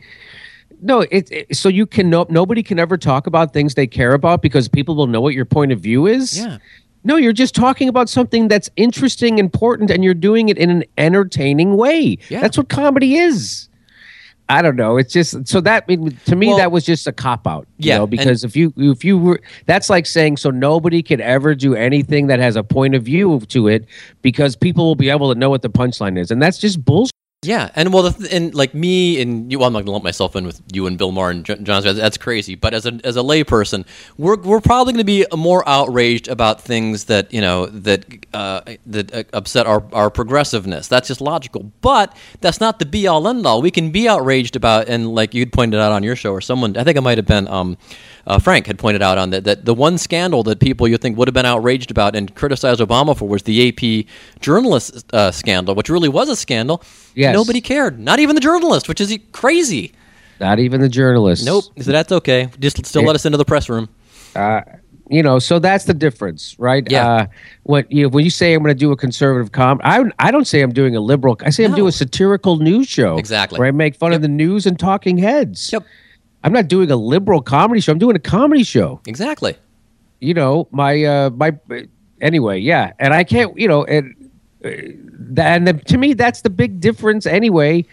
No, 0.81 1.01
it, 1.01 1.29
it- 1.33 1.57
so 1.57 1.69
you 1.69 1.87
can 1.87 2.09
no, 2.09 2.25
nobody 2.31 2.63
can 2.63 2.79
ever 2.79 2.97
talk 2.97 3.27
about 3.27 3.53
things 3.53 3.75
they 3.75 3.87
care 3.89 4.15
about 4.15 4.43
because 4.43 4.69
people 4.69 4.95
will 4.95 5.09
know 5.09 5.21
what 5.21 5.35
your 5.35 5.45
point 5.45 5.73
of 5.73 5.81
view 5.81 6.07
is. 6.07 6.39
Yeah. 6.39 6.59
No, 7.09 7.17
you're 7.17 7.33
just 7.33 7.55
talking 7.55 7.89
about 7.89 8.11
something 8.11 8.49
that's 8.49 8.69
interesting, 8.77 9.39
important, 9.39 9.91
and 9.91 10.05
you're 10.05 10.13
doing 10.13 10.51
it 10.51 10.59
in 10.59 10.69
an 10.69 10.85
entertaining 10.99 11.77
way. 11.79 12.19
Yeah. 12.29 12.41
That's 12.43 12.59
what 12.59 12.69
comedy 12.69 13.17
is. 13.17 13.69
I 14.51 14.61
don't 14.61 14.77
know. 14.77 14.99
It's 14.99 15.13
just 15.13 15.49
so 15.49 15.61
that 15.63 15.89
to 15.89 16.37
me 16.37 16.49
Well- 16.49 16.59
that 16.59 16.71
was 16.71 16.85
just 16.85 17.07
a 17.07 17.13
cop 17.13 17.47
out. 17.47 17.67
You 17.79 17.89
Yeah, 17.89 17.97
know, 17.97 18.03
and- 18.05 18.11
because 18.11 18.45
if 18.45 18.55
you 18.57 18.73
if 18.77 19.05
you 19.07 19.17
were 19.19 19.41
that's 19.67 19.89
like 19.91 20.05
saying 20.07 20.37
so 20.37 20.51
nobody 20.51 21.03
could 21.03 21.21
ever 21.23 21.55
do 21.55 21.75
anything 21.75 22.27
that 22.29 22.41
has 22.41 22.57
a 22.57 22.63
point 22.63 22.95
of 22.95 23.03
view 23.03 23.41
to 23.49 23.69
it 23.69 23.87
because 24.23 24.55
people 24.55 24.85
will 24.87 24.95
be 24.95 25.09
able 25.11 25.33
to 25.33 25.39
know 25.39 25.49
what 25.51 25.63
the 25.63 25.71
punchline 25.71 26.19
is, 26.19 26.31
and 26.31 26.41
that's 26.43 26.59
just 26.59 26.83
bullshit. 26.85 27.13
Yeah, 27.43 27.71
and 27.77 27.93
well, 27.93 28.11
th- 28.11 28.33
and 28.33 28.53
like 28.53 28.75
me 28.75 29.23
and 29.23 29.53
you, 29.53 29.61
well, 29.61 29.69
I'm 29.69 29.73
not 29.73 29.83
gonna 29.83 29.93
lump 29.93 30.03
myself 30.03 30.35
in 30.35 30.45
with 30.45 30.61
you 30.73 30.89
and 30.89 30.99
Bill 30.99 31.13
Maher 31.13 31.31
and 31.31 31.45
John. 31.45 31.85
That's 31.85 32.17
crazy. 32.19 32.57
But 32.57 32.75
as 32.75 32.85
a 32.85 32.99
as 33.05 33.17
a 33.17 33.21
layperson, 33.21 33.87
we're 34.17 34.37
we're 34.39 34.61
probably 34.61 34.93
going 34.93 35.03
to 35.03 35.05
be 35.05 35.25
more 35.33 35.63
outraged 35.69 36.27
about 36.27 36.61
things 36.61 37.05
that 37.05 37.33
you 37.33 37.41
know 37.41 37.67
that 37.67 38.05
uh, 38.35 38.63
that 38.87 39.15
uh, 39.15 39.23
upset 39.33 39.69
our 39.69 39.85
our 39.93 40.11
progressiveness. 40.11 40.89
That's 40.89 41.07
just 41.07 41.21
logical. 41.21 41.71
But 41.81 42.17
that's 42.41 42.59
not 42.59 42.81
the 42.81 42.87
be 42.87 43.07
all 43.07 43.29
end 43.29 43.47
all. 43.47 43.63
We 43.63 43.71
can 43.71 43.93
be 43.93 44.09
outraged 44.09 44.57
about, 44.57 44.89
and 44.89 45.15
like 45.15 45.33
you'd 45.33 45.53
pointed 45.53 45.79
out 45.79 45.93
on 45.93 46.03
your 46.03 46.17
show, 46.17 46.33
or 46.33 46.41
someone 46.41 46.77
I 46.77 46.83
think 46.83 46.97
it 46.97 47.03
might 47.03 47.19
have 47.19 47.27
been 47.27 47.47
um, 47.47 47.79
uh, 48.29 48.39
Frank 48.39 48.67
had 48.67 48.79
pointed 48.79 49.01
out 49.01 49.17
on 49.17 49.31
that 49.31 49.45
that 49.45 49.65
the 49.65 49.75
one 49.75 49.97
scandal 49.97 50.43
that 50.43 50.61
people 50.61 50.87
you 50.87 50.99
think 50.99 51.17
would 51.17 51.29
have 51.29 51.35
been 51.35 51.47
outraged 51.47 51.91
about 51.91 52.15
and 52.15 52.35
criticized 52.35 52.81
Obama 52.81 53.17
for 53.17 53.29
was 53.29 53.45
the 53.45 53.69
AP 53.69 54.07
journalist 54.41 55.05
uh, 55.15 55.31
scandal, 55.31 55.75
which 55.75 55.89
really 55.89 56.09
was 56.09 56.29
a 56.29 56.37
scandal. 56.37 56.83
Yes. 57.29 57.35
Nobody 57.35 57.61
cared. 57.61 57.99
Not 57.99 58.19
even 58.21 58.35
the 58.35 58.41
journalist, 58.41 58.89
which 58.89 59.01
is 59.01 59.17
crazy. 59.33 59.93
Not 60.41 60.59
even 60.59 60.81
the 60.81 60.89
journalist. 60.89 61.45
Nope. 61.45 61.65
So 61.81 61.91
that's 61.93 62.13
okay. 62.13 62.49
Just 62.61 62.85
still 62.87 63.03
let 63.03 63.15
us 63.17 63.25
into 63.27 63.39
the 63.39 63.45
press 63.45 63.69
room. 63.69 63.89
you 65.11 65.23
know 65.23 65.39
so 65.39 65.59
that's 65.59 65.87
the 65.87 65.95
difference 65.95 66.55
right 66.59 66.87
Yeah. 66.91 67.09
uh 67.09 67.27
what 67.63 67.91
you 67.91 68.11
when 68.11 68.25
you 68.25 68.31
say 68.31 68.53
i'm 68.53 68.63
going 68.63 68.75
to 68.75 68.79
do 68.79 68.93
a 68.93 68.97
conservative 68.97 69.53
com 69.53 69.81
i 69.83 70.05
i 70.19 70.31
don't 70.31 70.47
say 70.47 70.61
i'm 70.61 70.71
doing 70.73 70.95
a 70.97 71.01
liberal 71.01 71.35
i 71.47 71.49
say 71.51 71.65
i'm 71.65 71.75
doing 71.75 71.89
a 71.89 71.93
satirical 71.93 72.59
news 72.59 72.87
show 72.89 73.17
Exactly. 73.17 73.59
where 73.59 73.69
i 73.69 73.71
make 73.71 73.97
fun 73.97 74.13
of 74.13 74.21
the 74.21 74.29
news 74.29 74.67
and 74.67 74.79
talking 74.79 75.17
heads 75.17 75.73
Yep. 75.73 75.85
i'm 76.45 76.53
not 76.53 76.69
doing 76.69 76.91
a 76.91 76.97
liberal 76.97 77.41
comedy 77.41 77.81
show 77.81 77.91
i'm 77.93 77.99
doing 77.99 78.17
a 78.17 78.19
comedy 78.21 78.63
show 78.65 79.01
Exactly. 79.07 79.57
you 80.21 80.35
know 80.35 80.69
my 80.73 81.03
uh 81.05 81.31
my 81.31 81.57
anyway 82.21 82.59
yeah 82.59 82.93
and 82.99 83.15
i 83.15 83.25
can't 83.25 83.59
you 83.59 83.67
know 83.67 83.85
and 83.85 84.15
uh, 84.15 84.18
and 84.63 85.69
the, 85.69 85.81
to 85.87 85.99
me 85.99 86.15
that's 86.15 86.43
the 86.43 86.51
big 86.51 86.81
difference 86.81 87.27
anyway 87.27 87.85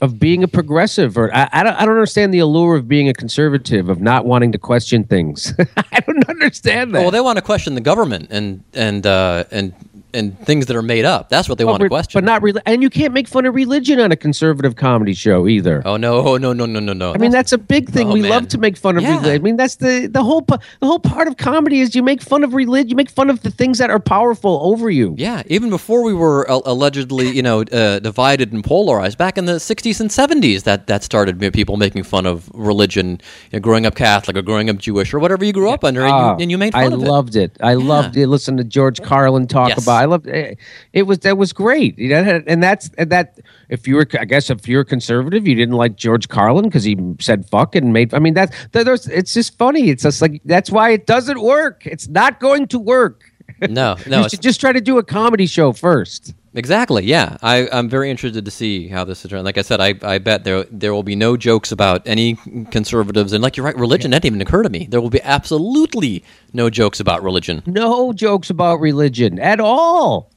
of 0.00 0.18
being 0.18 0.42
a 0.42 0.48
progressive 0.48 1.18
or 1.18 1.34
I, 1.34 1.48
I 1.52 1.62
don't 1.62 1.74
I 1.74 1.84
don't 1.84 1.94
understand 1.94 2.32
the 2.32 2.38
allure 2.38 2.76
of 2.76 2.88
being 2.88 3.08
a 3.08 3.12
conservative 3.12 3.88
of 3.88 4.00
not 4.00 4.24
wanting 4.24 4.52
to 4.52 4.58
question 4.58 5.04
things. 5.04 5.52
I 5.76 6.00
don't 6.00 6.28
understand 6.28 6.94
that. 6.94 7.00
Well, 7.00 7.10
they 7.10 7.20
want 7.20 7.36
to 7.36 7.42
question 7.42 7.74
the 7.74 7.80
government 7.80 8.28
and 8.30 8.64
and 8.72 9.06
uh, 9.06 9.44
and 9.50 9.74
and 10.14 10.38
things 10.40 10.66
that 10.66 10.76
are 10.76 10.82
made 10.82 11.04
up. 11.04 11.28
That's 11.28 11.48
what 11.48 11.58
they 11.58 11.64
want 11.64 11.82
to 11.82 11.88
question. 11.88 12.18
But 12.20 12.24
not 12.24 12.42
really. 12.42 12.60
And 12.66 12.82
you 12.82 12.90
can't 12.90 13.12
make 13.14 13.28
fun 13.28 13.46
of 13.46 13.54
religion 13.54 14.00
on 14.00 14.12
a 14.12 14.16
conservative 14.16 14.76
comedy 14.76 15.14
show 15.14 15.46
either. 15.48 15.82
oh 15.84 15.96
no, 15.96 16.36
no, 16.36 16.52
no, 16.52 16.66
no, 16.66 16.80
no, 16.80 16.92
no. 16.92 17.14
I 17.14 17.18
mean, 17.18 17.30
that's 17.30 17.52
a 17.52 17.58
big 17.58 17.88
thing. 17.90 18.08
Oh, 18.08 18.12
we 18.12 18.22
man. 18.22 18.30
love 18.30 18.48
to 18.48 18.58
make 18.58 18.76
fun 18.76 18.96
of 18.96 19.02
Yeah. 19.02 19.16
religion. 19.16 19.34
I 19.34 19.38
mean, 19.38 19.56
that's 19.56 19.76
the 19.76 20.08
the 20.10 20.22
whole 20.22 20.40
the 20.42 20.58
whole 20.82 20.98
part 20.98 21.28
of 21.28 21.36
comedy 21.36 21.80
is 21.80 21.94
you 21.94 22.02
make 22.02 22.22
fun 22.22 22.44
of 22.44 22.54
religion. 22.54 22.90
You 22.90 22.96
make 22.96 23.10
fun 23.10 23.30
of 23.30 23.42
the 23.42 23.50
things 23.50 23.78
that 23.78 23.90
are 23.90 24.00
powerful 24.00 24.60
over 24.62 24.90
you. 24.90 25.14
Yeah, 25.18 25.42
even 25.46 25.70
before 25.70 26.02
we 26.02 26.12
were 26.14 26.44
allegedly, 26.48 27.28
you 27.30 27.42
know, 27.42 27.62
uh, 27.62 27.98
divided 28.00 28.52
and 28.52 28.62
polarized, 28.64 29.18
back 29.18 29.36
in 29.38 29.44
the 29.46 29.58
'60s 29.60 30.00
and 30.00 30.10
'70s, 30.10 30.62
that 30.64 30.86
that 30.86 31.02
started 31.04 31.38
people 31.52 31.76
making 31.76 32.02
fun 32.04 32.26
of 32.26 32.50
religion, 32.54 33.20
you 33.50 33.58
know, 33.58 33.60
growing 33.60 33.86
up 33.86 33.94
Catholic 33.94 34.36
or 34.36 34.42
growing 34.42 34.70
up 34.70 34.78
Jewish 34.78 35.12
or 35.14 35.18
whatever 35.18 35.44
you 35.44 35.52
grew 35.52 35.70
up 35.70 35.84
under, 35.84 36.02
and, 36.02 36.12
Ah, 36.12 36.36
you, 36.36 36.42
and 36.42 36.50
you 36.50 36.58
made 36.58 36.72
fun 36.72 36.82
I 36.82 36.86
of 36.86 36.92
it. 36.94 36.98
loved 36.98 37.36
it. 37.36 37.56
I 37.60 37.74
loved 37.74 38.16
it. 38.16 38.26
Listen 38.28 38.56
to 38.56 38.64
George 38.64 39.00
Carlin 39.02 39.46
talk 39.46 39.68
Yes. 39.70 39.82
about. 39.82 39.99
I 40.00 40.06
loved 40.06 40.26
it. 40.26 40.34
Eh, 40.34 40.54
it 40.92 41.02
was 41.02 41.18
that 41.20 41.36
was 41.36 41.52
great. 41.52 41.98
You 41.98 42.08
know, 42.08 42.42
and 42.46 42.62
that's 42.62 42.90
and 42.96 43.10
that. 43.10 43.38
If 43.68 43.86
you 43.86 43.96
were, 43.96 44.06
I 44.18 44.24
guess, 44.24 44.50
if 44.50 44.66
you're 44.66 44.84
conservative, 44.84 45.46
you 45.46 45.54
didn't 45.54 45.76
like 45.76 45.96
George 45.96 46.28
Carlin 46.28 46.64
because 46.64 46.84
he 46.84 46.98
said 47.20 47.48
"fuck" 47.48 47.74
and 47.76 47.92
made. 47.92 48.14
I 48.14 48.18
mean, 48.18 48.34
that's 48.34 48.56
that, 48.72 48.84
there's. 48.84 49.06
It's 49.06 49.34
just 49.34 49.56
funny. 49.58 49.90
It's 49.90 50.02
just 50.02 50.22
like 50.22 50.40
that's 50.44 50.70
why 50.70 50.90
it 50.90 51.06
doesn't 51.06 51.40
work. 51.40 51.86
It's 51.86 52.08
not 52.08 52.40
going 52.40 52.66
to 52.68 52.78
work. 52.78 53.22
No, 53.68 53.96
no, 54.06 54.20
you 54.22 54.28
should 54.28 54.42
just 54.42 54.60
try 54.60 54.72
to 54.72 54.80
do 54.80 54.98
a 54.98 55.02
comedy 55.02 55.46
show 55.46 55.72
first. 55.72 56.34
Exactly. 56.52 57.04
Yeah, 57.04 57.36
I, 57.42 57.68
I'm 57.70 57.88
very 57.88 58.10
interested 58.10 58.44
to 58.44 58.50
see 58.50 58.88
how 58.88 59.04
this 59.04 59.24
is. 59.24 59.30
Like 59.30 59.56
I 59.56 59.62
said, 59.62 59.80
I, 59.80 59.94
I 60.02 60.18
bet 60.18 60.42
there 60.42 60.64
there 60.64 60.92
will 60.92 61.04
be 61.04 61.14
no 61.14 61.36
jokes 61.36 61.70
about 61.70 62.04
any 62.06 62.34
conservatives, 62.72 63.32
and 63.32 63.40
like 63.42 63.56
you're 63.56 63.64
right, 63.66 63.76
religion 63.76 64.10
that 64.10 64.22
didn't 64.22 64.36
even 64.36 64.46
occur 64.46 64.64
to 64.64 64.68
me. 64.68 64.86
There 64.90 65.00
will 65.00 65.10
be 65.10 65.22
absolutely 65.22 66.24
no 66.52 66.68
jokes 66.68 66.98
about 66.98 67.22
religion. 67.22 67.62
no 67.66 68.12
jokes 68.12 68.50
about 68.50 68.80
religion 68.80 69.38
at 69.38 69.60
all 69.60 70.30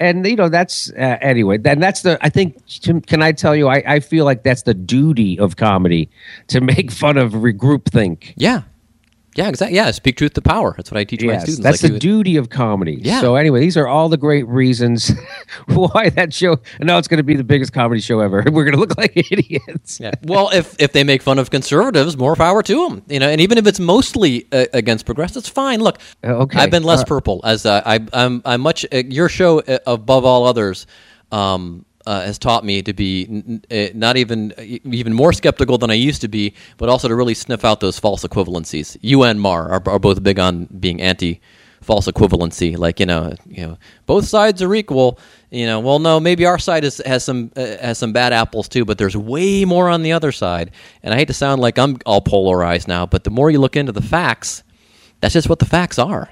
and 0.00 0.24
you 0.24 0.36
know 0.36 0.48
that's 0.48 0.90
uh, 0.92 1.18
anyway 1.20 1.58
then 1.58 1.80
that's 1.80 2.02
the 2.02 2.16
i 2.24 2.28
think 2.28 2.56
can 3.08 3.20
i 3.20 3.32
tell 3.32 3.56
you 3.56 3.66
I, 3.66 3.82
I 3.84 4.00
feel 4.00 4.24
like 4.24 4.44
that's 4.44 4.62
the 4.62 4.74
duty 4.74 5.38
of 5.40 5.56
comedy 5.56 6.08
to 6.48 6.60
make 6.60 6.92
fun 6.92 7.16
of 7.16 7.32
regroup 7.32 7.86
think. 7.86 8.34
Yeah, 8.36 8.62
yeah, 9.36 9.48
exactly. 9.48 9.76
Yeah, 9.76 9.90
speak 9.92 10.16
truth 10.16 10.34
to 10.34 10.42
power. 10.42 10.74
That's 10.76 10.90
what 10.90 10.98
I 10.98 11.04
teach 11.04 11.22
my 11.22 11.38
students. 11.38 11.62
that's 11.62 11.82
like 11.82 11.90
the 11.90 11.94
you- 11.94 12.00
duty 12.00 12.36
of 12.36 12.48
comedy 12.50 12.98
Yeah. 13.00 13.20
so 13.20 13.36
anyway 13.36 13.60
these 13.60 13.76
are 13.76 13.86
all 13.86 14.08
the 14.08 14.16
great 14.16 14.46
reasons 14.48 15.12
why 15.66 16.08
that 16.10 16.32
show 16.34 16.58
and 16.78 16.86
now 16.86 16.98
it's 16.98 17.08
going 17.08 17.18
to 17.18 17.22
be 17.24 17.34
the 17.36 17.44
biggest 17.44 17.72
comedy 17.72 18.00
show 18.00 18.20
ever 18.20 18.42
we're 18.50 18.64
going 18.64 18.74
to 18.74 18.80
look 18.80 18.96
like 18.98 19.12
idiots 19.32 20.00
Yeah. 20.00 20.12
Well, 20.22 20.50
if 20.52 20.74
if 20.80 20.92
they 20.92 21.04
make 21.04 21.22
fun 21.22 21.38
of 21.38 21.50
conservatives, 21.50 22.16
more 22.16 22.34
power 22.36 22.62
to 22.62 22.88
them. 22.88 23.02
You 23.08 23.20
know, 23.20 23.28
and 23.28 23.40
even 23.40 23.58
if 23.58 23.66
it's 23.66 23.80
mostly 23.80 24.46
uh, 24.52 24.66
against 24.72 25.06
progressives, 25.06 25.48
fine. 25.48 25.80
Look, 25.80 25.98
Uh, 26.24 26.42
okay. 26.44 26.58
I've 26.60 26.70
been 26.70 26.82
less 26.84 27.00
Uh, 27.02 27.04
purple 27.04 27.40
as 27.44 27.64
uh, 27.66 27.82
I 27.84 28.00
I'm 28.12 28.42
I'm 28.44 28.60
much 28.60 28.84
uh, 28.92 29.02
your 29.08 29.28
show 29.28 29.60
uh, 29.60 29.78
above 29.86 30.24
all 30.24 30.44
others. 30.46 30.86
Um, 31.30 31.84
uh, 32.08 32.22
has 32.22 32.38
taught 32.38 32.64
me 32.64 32.80
to 32.82 32.94
be 32.94 33.26
n- 33.28 33.60
n- 33.70 33.88
uh, 33.88 33.90
not 33.94 34.16
even 34.16 34.52
uh, 34.56 34.62
even 34.62 35.12
more 35.12 35.34
skeptical 35.34 35.76
than 35.76 35.90
I 35.90 35.94
used 35.94 36.22
to 36.22 36.28
be, 36.28 36.54
but 36.78 36.88
also 36.88 37.06
to 37.06 37.14
really 37.14 37.34
sniff 37.34 37.66
out 37.66 37.80
those 37.80 37.98
false 37.98 38.24
equivalencies. 38.24 38.96
You 39.02 39.24
and 39.24 39.38
Maher 39.38 39.68
are, 39.68 39.82
are 39.86 39.98
both 39.98 40.22
big 40.22 40.38
on 40.38 40.64
being 40.80 41.02
anti 41.02 41.42
false 41.82 42.06
equivalency. 42.06 42.78
Like 42.78 42.98
you 42.98 43.04
know, 43.04 43.34
you 43.46 43.66
know, 43.66 43.78
both 44.06 44.24
sides 44.24 44.62
are 44.62 44.74
equal. 44.74 45.18
You 45.50 45.66
know, 45.66 45.80
well, 45.80 45.98
no, 45.98 46.18
maybe 46.18 46.46
our 46.46 46.58
side 46.58 46.82
is, 46.82 47.02
has 47.04 47.24
some 47.24 47.52
uh, 47.56 47.76
has 47.76 47.98
some 47.98 48.14
bad 48.14 48.32
apples 48.32 48.68
too, 48.70 48.86
but 48.86 48.96
there's 48.96 49.16
way 49.16 49.66
more 49.66 49.90
on 49.90 50.02
the 50.02 50.12
other 50.12 50.32
side. 50.32 50.70
And 51.02 51.12
I 51.12 51.18
hate 51.18 51.28
to 51.28 51.34
sound 51.34 51.60
like 51.60 51.78
I'm 51.78 51.98
all 52.06 52.22
polarized 52.22 52.88
now, 52.88 53.04
but 53.04 53.24
the 53.24 53.30
more 53.30 53.50
you 53.50 53.60
look 53.60 53.76
into 53.76 53.92
the 53.92 54.02
facts, 54.02 54.62
that's 55.20 55.34
just 55.34 55.50
what 55.50 55.58
the 55.58 55.66
facts 55.66 55.98
are. 55.98 56.30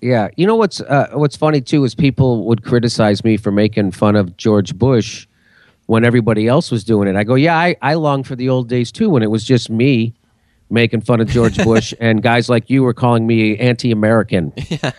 Yeah, 0.00 0.28
you 0.36 0.46
know 0.46 0.56
what's 0.56 0.80
uh, 0.80 1.08
what's 1.14 1.36
funny 1.36 1.60
too 1.60 1.84
is 1.84 1.94
people 1.94 2.44
would 2.46 2.64
criticize 2.64 3.24
me 3.24 3.36
for 3.36 3.50
making 3.50 3.92
fun 3.92 4.14
of 4.14 4.36
George 4.36 4.76
Bush 4.76 5.26
when 5.86 6.04
everybody 6.04 6.46
else 6.46 6.70
was 6.70 6.84
doing 6.84 7.08
it. 7.08 7.16
I 7.16 7.24
go, 7.24 7.34
yeah, 7.34 7.56
I, 7.56 7.76
I 7.80 7.94
long 7.94 8.22
for 8.22 8.36
the 8.36 8.48
old 8.48 8.68
days 8.68 8.92
too 8.92 9.08
when 9.08 9.22
it 9.22 9.30
was 9.30 9.44
just 9.44 9.70
me 9.70 10.14
making 10.68 11.00
fun 11.00 11.20
of 11.20 11.28
George 11.28 11.56
Bush 11.62 11.94
and 12.00 12.22
guys 12.22 12.48
like 12.48 12.68
you 12.68 12.82
were 12.82 12.94
calling 12.94 13.26
me 13.26 13.56
anti-American. 13.56 14.52
Yeah. 14.68 14.92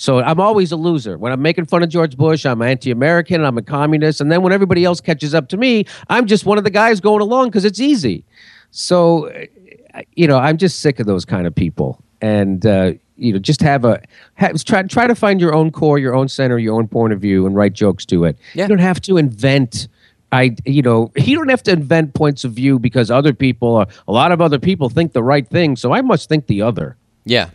So 0.00 0.20
I'm 0.20 0.38
always 0.38 0.70
a 0.70 0.76
loser. 0.76 1.18
When 1.18 1.32
I'm 1.32 1.42
making 1.42 1.64
fun 1.64 1.82
of 1.82 1.88
George 1.88 2.16
Bush, 2.16 2.46
I'm 2.46 2.62
anti-American, 2.62 3.44
I'm 3.44 3.58
a 3.58 3.62
communist, 3.62 4.20
and 4.20 4.30
then 4.30 4.42
when 4.42 4.52
everybody 4.52 4.84
else 4.84 5.00
catches 5.00 5.34
up 5.34 5.48
to 5.48 5.56
me, 5.56 5.86
I'm 6.08 6.26
just 6.26 6.46
one 6.46 6.56
of 6.56 6.62
the 6.62 6.70
guys 6.70 7.00
going 7.00 7.20
along 7.20 7.48
because 7.48 7.64
it's 7.64 7.80
easy. 7.80 8.24
So, 8.70 9.28
uh, 9.28 10.02
you 10.14 10.28
know, 10.28 10.38
I'm 10.38 10.56
just 10.56 10.78
sick 10.78 11.00
of 11.00 11.06
those 11.06 11.24
kind 11.24 11.48
of 11.48 11.54
people, 11.54 12.00
and 12.20 12.64
uh, 12.64 12.92
you 13.18 13.32
know, 13.32 13.38
just 13.38 13.60
have 13.60 13.84
a 13.84 14.00
have, 14.34 14.62
try 14.64 14.82
try 14.84 15.06
to 15.06 15.14
find 15.14 15.40
your 15.40 15.54
own 15.54 15.70
core, 15.70 15.98
your 15.98 16.14
own 16.14 16.28
center, 16.28 16.58
your 16.58 16.74
own 16.74 16.88
point 16.88 17.12
of 17.12 17.20
view, 17.20 17.46
and 17.46 17.54
write 17.54 17.72
jokes 17.72 18.04
to 18.06 18.24
it. 18.24 18.38
Yeah. 18.54 18.64
You 18.64 18.68
don't 18.68 18.78
have 18.78 19.00
to 19.02 19.16
invent. 19.16 19.88
I, 20.30 20.54
you 20.66 20.82
know, 20.82 21.10
you 21.16 21.36
don't 21.36 21.48
have 21.48 21.62
to 21.64 21.72
invent 21.72 22.14
points 22.14 22.44
of 22.44 22.52
view 22.52 22.78
because 22.78 23.10
other 23.10 23.32
people, 23.32 23.76
are, 23.76 23.86
a 24.06 24.12
lot 24.12 24.30
of 24.30 24.42
other 24.42 24.58
people 24.58 24.90
think 24.90 25.14
the 25.14 25.22
right 25.22 25.48
thing, 25.48 25.74
so 25.74 25.94
I 25.94 26.02
must 26.02 26.28
think 26.28 26.48
the 26.48 26.60
other. 26.60 26.98
Yeah. 27.24 27.48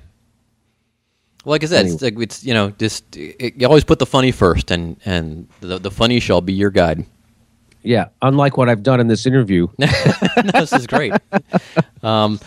Well, 1.46 1.52
like 1.52 1.64
I 1.64 1.68
said, 1.68 1.86
it's, 1.86 2.02
like, 2.02 2.20
it's 2.20 2.44
you 2.44 2.54
know 2.54 2.72
just 2.72 3.16
it, 3.16 3.56
you 3.58 3.68
always 3.68 3.84
put 3.84 4.00
the 4.00 4.06
funny 4.06 4.32
first, 4.32 4.72
and 4.72 4.98
and 5.06 5.48
the 5.60 5.78
the 5.78 5.92
funny 5.92 6.20
shall 6.20 6.42
be 6.42 6.54
your 6.54 6.72
guide. 6.72 7.06
Yeah, 7.84 8.08
unlike 8.22 8.56
what 8.58 8.70
I've 8.70 8.82
done 8.82 9.02
in 9.02 9.08
this 9.08 9.26
interview. 9.26 9.68
no, 9.78 9.88
this 10.54 10.72
is 10.72 10.88
great. 10.88 11.14
um, 12.04 12.40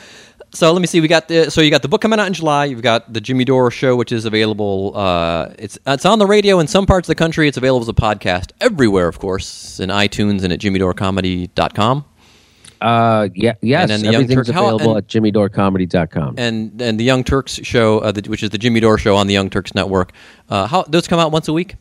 so 0.56 0.72
let 0.72 0.80
me 0.80 0.86
see. 0.86 1.00
We 1.00 1.08
got 1.08 1.28
the 1.28 1.50
so 1.50 1.60
you 1.60 1.70
got 1.70 1.82
the 1.82 1.88
book 1.88 2.00
coming 2.00 2.18
out 2.18 2.26
in 2.26 2.32
July. 2.32 2.64
You've 2.64 2.82
got 2.82 3.12
the 3.12 3.20
Jimmy 3.20 3.44
Dore 3.44 3.70
show, 3.70 3.94
which 3.94 4.10
is 4.12 4.24
available. 4.24 4.92
Uh, 4.96 5.52
it's 5.58 5.78
it's 5.86 6.04
on 6.06 6.18
the 6.18 6.26
radio 6.26 6.58
in 6.60 6.66
some 6.66 6.86
parts 6.86 7.06
of 7.06 7.08
the 7.08 7.14
country. 7.14 7.46
It's 7.48 7.56
available 7.56 7.82
as 7.82 7.88
a 7.88 7.92
podcast 7.92 8.52
everywhere, 8.60 9.08
of 9.08 9.18
course, 9.18 9.78
in 9.80 9.90
iTunes 9.90 10.42
and 10.44 10.52
at 10.52 10.60
jimmydorecomedy.com. 10.60 12.04
Uh, 12.80 13.28
yeah, 13.34 13.54
yes, 13.62 13.88
then 13.88 14.00
the 14.00 14.06
Young 14.06 14.14
everything's 14.16 14.46
Turk- 14.48 14.54
how- 14.54 14.66
available 14.66 14.96
and- 14.96 14.98
at 14.98 15.08
jimmydorecomedy.com. 15.08 16.34
And 16.38 16.80
and 16.82 17.00
the 17.00 17.04
Young 17.04 17.24
Turks 17.24 17.60
show, 17.62 18.00
uh, 18.00 18.12
the, 18.12 18.28
which 18.28 18.42
is 18.42 18.50
the 18.50 18.58
Jimmy 18.58 18.80
Dore 18.80 18.98
show 18.98 19.16
on 19.16 19.26
the 19.26 19.34
Young 19.34 19.48
Turks 19.50 19.74
Network. 19.74 20.12
Uh, 20.50 20.66
how 20.66 20.82
those 20.84 21.06
come 21.08 21.18
out 21.18 21.32
once 21.32 21.48
a 21.48 21.52
week? 21.52 21.76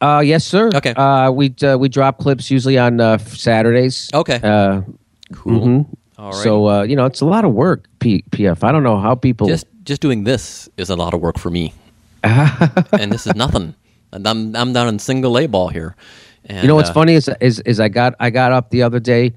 Uh, 0.00 0.20
yes, 0.24 0.44
sir. 0.44 0.70
Okay. 0.74 0.92
Uh, 0.94 1.30
we 1.30 1.54
uh, 1.62 1.76
we 1.78 1.88
drop 1.88 2.18
clips 2.18 2.50
usually 2.50 2.78
on 2.78 3.00
uh, 3.00 3.18
Saturdays. 3.18 4.10
Okay. 4.12 4.40
Uh, 4.42 4.82
Cool. 5.32 5.88
So 6.30 6.68
uh, 6.68 6.82
you 6.82 6.94
know, 6.94 7.06
it's 7.06 7.20
a 7.20 7.26
lot 7.26 7.44
of 7.44 7.52
work. 7.52 7.86
P- 7.98 8.24
PF. 8.30 8.62
I 8.62 8.70
don't 8.70 8.82
know 8.84 8.98
how 8.98 9.14
people. 9.14 9.48
just 9.48 9.66
just 9.82 10.00
doing 10.00 10.22
this 10.24 10.68
is 10.76 10.90
a 10.90 10.96
lot 10.96 11.12
of 11.14 11.20
work 11.20 11.38
for 11.38 11.50
me, 11.50 11.72
and 12.22 13.10
this 13.10 13.26
is 13.26 13.34
nothing. 13.34 13.74
And 14.12 14.26
I'm 14.28 14.54
I'm 14.54 14.72
down 14.72 14.88
in 14.88 14.98
single 14.98 15.36
A 15.38 15.46
ball 15.46 15.68
here. 15.68 15.96
And, 16.46 16.62
you 16.62 16.68
know 16.68 16.74
what's 16.76 16.90
uh, 16.90 16.94
funny 16.94 17.14
is, 17.14 17.28
is 17.40 17.60
is 17.60 17.80
I 17.80 17.88
got 17.88 18.14
I 18.20 18.30
got 18.30 18.52
up 18.52 18.70
the 18.70 18.82
other 18.82 19.00
day, 19.00 19.32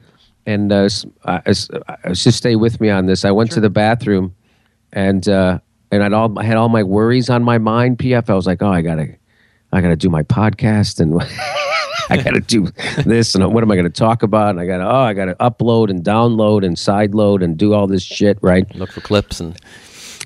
and 0.46 0.72
uh, 0.72 0.90
uh, 1.24 1.40
s- 1.46 1.70
uh, 1.72 2.14
just 2.14 2.38
stay 2.38 2.56
with 2.56 2.80
me 2.82 2.90
on 2.90 3.06
this. 3.06 3.26
I 3.26 3.32
went 3.32 3.52
to 3.52 3.60
the 3.62 3.70
bathroom, 3.70 4.36
and 4.94 5.28
uh, 5.28 5.60
and 5.92 6.04
I'd 6.04 6.14
all 6.14 6.38
I 6.38 6.44
had 6.44 6.58
all 6.58 6.70
my 6.70 6.84
worries 6.84 7.30
on 7.30 7.44
my 7.44 7.58
mind. 7.58 7.98
PF. 7.98 8.30
I 8.30 8.34
was 8.36 8.46
like, 8.48 8.62
oh, 8.62 8.70
I 8.70 8.82
gotta 8.82 9.16
I 9.72 9.82
gotta 9.82 9.96
do 9.96 10.10
my 10.10 10.24
podcast 10.24 11.00
and. 11.00 11.14
I 12.10 12.18
got 12.22 12.34
to 12.34 12.40
do 12.40 12.68
this, 13.06 13.36
and 13.36 13.54
what 13.54 13.64
am 13.64 13.72
I 13.72 13.76
going 13.76 13.86
to 13.86 13.90
talk 13.90 14.24
about? 14.24 14.50
And 14.52 14.60
I 14.60 14.66
got 14.66 14.78
to, 14.78 14.88
oh, 14.90 15.02
I 15.02 15.14
got 15.14 15.26
to 15.26 15.36
upload 15.36 15.90
and 15.90 16.04
download 16.04 16.66
and 16.66 16.76
sideload 16.76 17.44
and 17.44 17.58
do 17.58 17.74
all 17.74 17.88
this 17.88 18.04
shit, 18.04 18.38
right? 18.42 18.74
Look 18.76 18.92
for 18.92 19.02
clips 19.02 19.40
and 19.40 19.58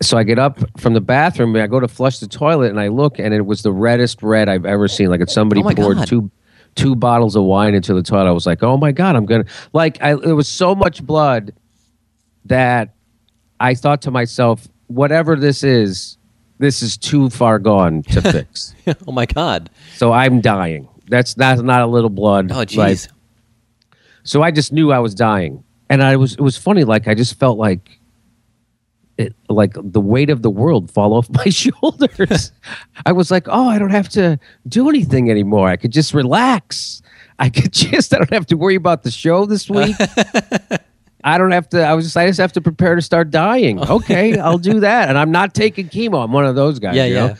So 0.01 0.17
I 0.17 0.23
get 0.23 0.39
up 0.39 0.59
from 0.79 0.93
the 0.93 1.01
bathroom, 1.01 1.55
and 1.55 1.63
I 1.63 1.67
go 1.67 1.79
to 1.79 1.87
flush 1.87 2.19
the 2.19 2.27
toilet, 2.27 2.69
and 2.69 2.79
I 2.79 2.87
look, 2.89 3.19
and 3.19 3.33
it 3.33 3.45
was 3.45 3.61
the 3.63 3.71
reddest 3.71 4.21
red 4.23 4.49
I've 4.49 4.65
ever 4.65 4.87
seen. 4.87 5.09
Like, 5.09 5.21
it's 5.21 5.33
somebody 5.33 5.61
Oh 5.63 5.71
poured 5.73 5.97
God. 5.97 6.07
two 6.07 6.31
two 6.75 6.95
bottles 6.95 7.35
of 7.35 7.43
wine 7.43 7.73
into 7.73 7.93
the 7.93 8.03
toilet. 8.03 8.27
I 8.29 8.31
was 8.31 8.45
like, 8.45 8.61
oh 8.63 8.77
my 8.77 8.91
god, 8.91 9.15
I'm 9.15 9.25
gonna 9.25 9.45
like. 9.73 10.01
I, 10.01 10.13
there 10.15 10.35
was 10.35 10.47
so 10.47 10.75
much 10.75 11.03
blood 11.03 11.51
that 12.45 12.93
I 13.59 13.73
thought 13.75 14.01
to 14.03 14.11
myself, 14.11 14.67
whatever 14.87 15.35
this 15.35 15.63
is, 15.63 16.17
this 16.59 16.81
is 16.81 16.95
too 16.95 17.29
far 17.29 17.59
gone 17.59 18.03
to 18.03 18.21
fix. 18.31 18.73
oh 19.07 19.11
my 19.11 19.25
god. 19.25 19.69
So 19.95 20.13
I'm 20.13 20.41
dying. 20.41 20.87
That's 21.09 21.35
not 21.35 21.59
not 21.59 21.81
a 21.81 21.87
little 21.87 22.09
blood. 22.09 22.51
Oh 22.51 22.59
Like, 22.59 22.67
jeez. 22.67 23.09
so 24.23 24.43
I 24.43 24.51
just 24.51 24.71
knew 24.71 24.91
I 24.91 24.99
was 24.99 25.15
dying, 25.15 25.63
and 25.89 26.03
I 26.03 26.15
was. 26.15 26.33
It 26.33 26.41
was 26.41 26.55
funny. 26.55 26.83
Like 26.83 27.07
I 27.07 27.15
just 27.15 27.39
felt 27.39 27.57
like, 27.57 27.99
it, 29.17 29.35
like 29.49 29.73
the 29.75 29.99
weight 29.99 30.29
of 30.29 30.43
the 30.43 30.49
world 30.49 30.91
fall 30.91 31.13
off 31.13 31.27
my 31.33 31.49
shoulders. 31.49 32.51
I 33.05 33.11
was 33.11 33.31
like, 33.31 33.47
oh, 33.47 33.67
I 33.67 33.79
don't 33.79 33.89
have 33.89 34.09
to 34.09 34.39
do 34.67 34.87
anything 34.87 35.29
anymore. 35.29 35.67
I 35.67 35.75
could 35.75 35.91
just 35.91 36.13
relax. 36.13 37.01
I 37.39 37.49
could 37.49 37.73
just. 37.73 38.13
I 38.13 38.17
don't 38.17 38.33
have 38.33 38.45
to 38.47 38.55
worry 38.55 38.75
about 38.75 39.03
the 39.03 39.11
show 39.11 39.45
this 39.45 39.69
week. 39.69 39.95
I 41.23 41.37
don't 41.37 41.51
have 41.51 41.67
to. 41.69 41.83
I 41.83 41.95
was 41.95 42.05
just. 42.05 42.17
I 42.17 42.27
just 42.27 42.39
have 42.39 42.53
to 42.53 42.61
prepare 42.61 42.95
to 42.95 43.01
start 43.01 43.31
dying. 43.31 43.79
Okay, 43.79 44.37
I'll 44.37 44.59
do 44.59 44.79
that. 44.81 45.09
And 45.09 45.17
I'm 45.17 45.31
not 45.31 45.53
taking 45.53 45.89
chemo. 45.89 46.23
I'm 46.23 46.31
one 46.31 46.45
of 46.45 46.55
those 46.55 46.79
guys. 46.79 46.95
Yeah, 46.95 47.05
you 47.05 47.15
yeah. 47.15 47.27
know? 47.27 47.35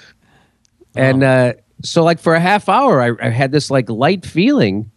And 0.95 1.23
uh, 1.23 1.53
so, 1.83 2.03
like 2.03 2.19
for 2.19 2.35
a 2.35 2.39
half 2.39 2.67
hour, 2.69 3.01
I, 3.01 3.27
I 3.27 3.29
had 3.29 3.51
this 3.51 3.71
like 3.71 3.89
light 3.89 4.25
feeling, 4.25 4.91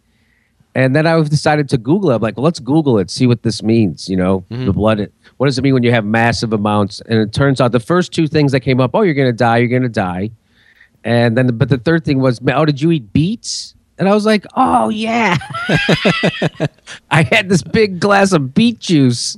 and 0.75 0.95
then 0.95 1.07
I 1.07 1.21
decided 1.21 1.69
to 1.69 1.77
Google 1.77 2.11
it. 2.11 2.15
I'm 2.15 2.21
like, 2.21 2.37
well, 2.37 2.43
let's 2.43 2.59
Google 2.59 2.99
it, 2.99 3.09
see 3.09 3.27
what 3.27 3.43
this 3.43 3.63
means. 3.63 4.09
You 4.09 4.17
know, 4.17 4.45
mm-hmm. 4.49 4.65
the 4.65 4.73
blood. 4.73 5.11
What 5.37 5.47
does 5.47 5.57
it 5.57 5.61
mean 5.61 5.73
when 5.73 5.83
you 5.83 5.91
have 5.91 6.05
massive 6.05 6.53
amounts? 6.53 7.01
And 7.01 7.19
it 7.19 7.33
turns 7.33 7.61
out 7.61 7.71
the 7.71 7.79
first 7.79 8.11
two 8.11 8.27
things 8.27 8.51
that 8.51 8.61
came 8.61 8.79
up, 8.79 8.91
oh, 8.93 9.01
you're 9.01 9.13
gonna 9.13 9.31
die, 9.33 9.57
you're 9.57 9.67
gonna 9.67 9.89
die, 9.89 10.31
and 11.03 11.37
then 11.37 11.57
but 11.57 11.69
the 11.69 11.77
third 11.77 12.05
thing 12.05 12.19
was, 12.19 12.39
oh, 12.47 12.65
did 12.65 12.81
you 12.81 12.91
eat 12.91 13.13
beets? 13.13 13.75
And 13.99 14.09
I 14.09 14.13
was 14.13 14.25
like, 14.25 14.45
oh 14.55 14.89
yeah. 14.89 15.37
I 17.11 17.23
had 17.23 17.47
this 17.49 17.61
big 17.61 17.99
glass 17.99 18.31
of 18.31 18.53
beet 18.53 18.79
juice, 18.79 19.35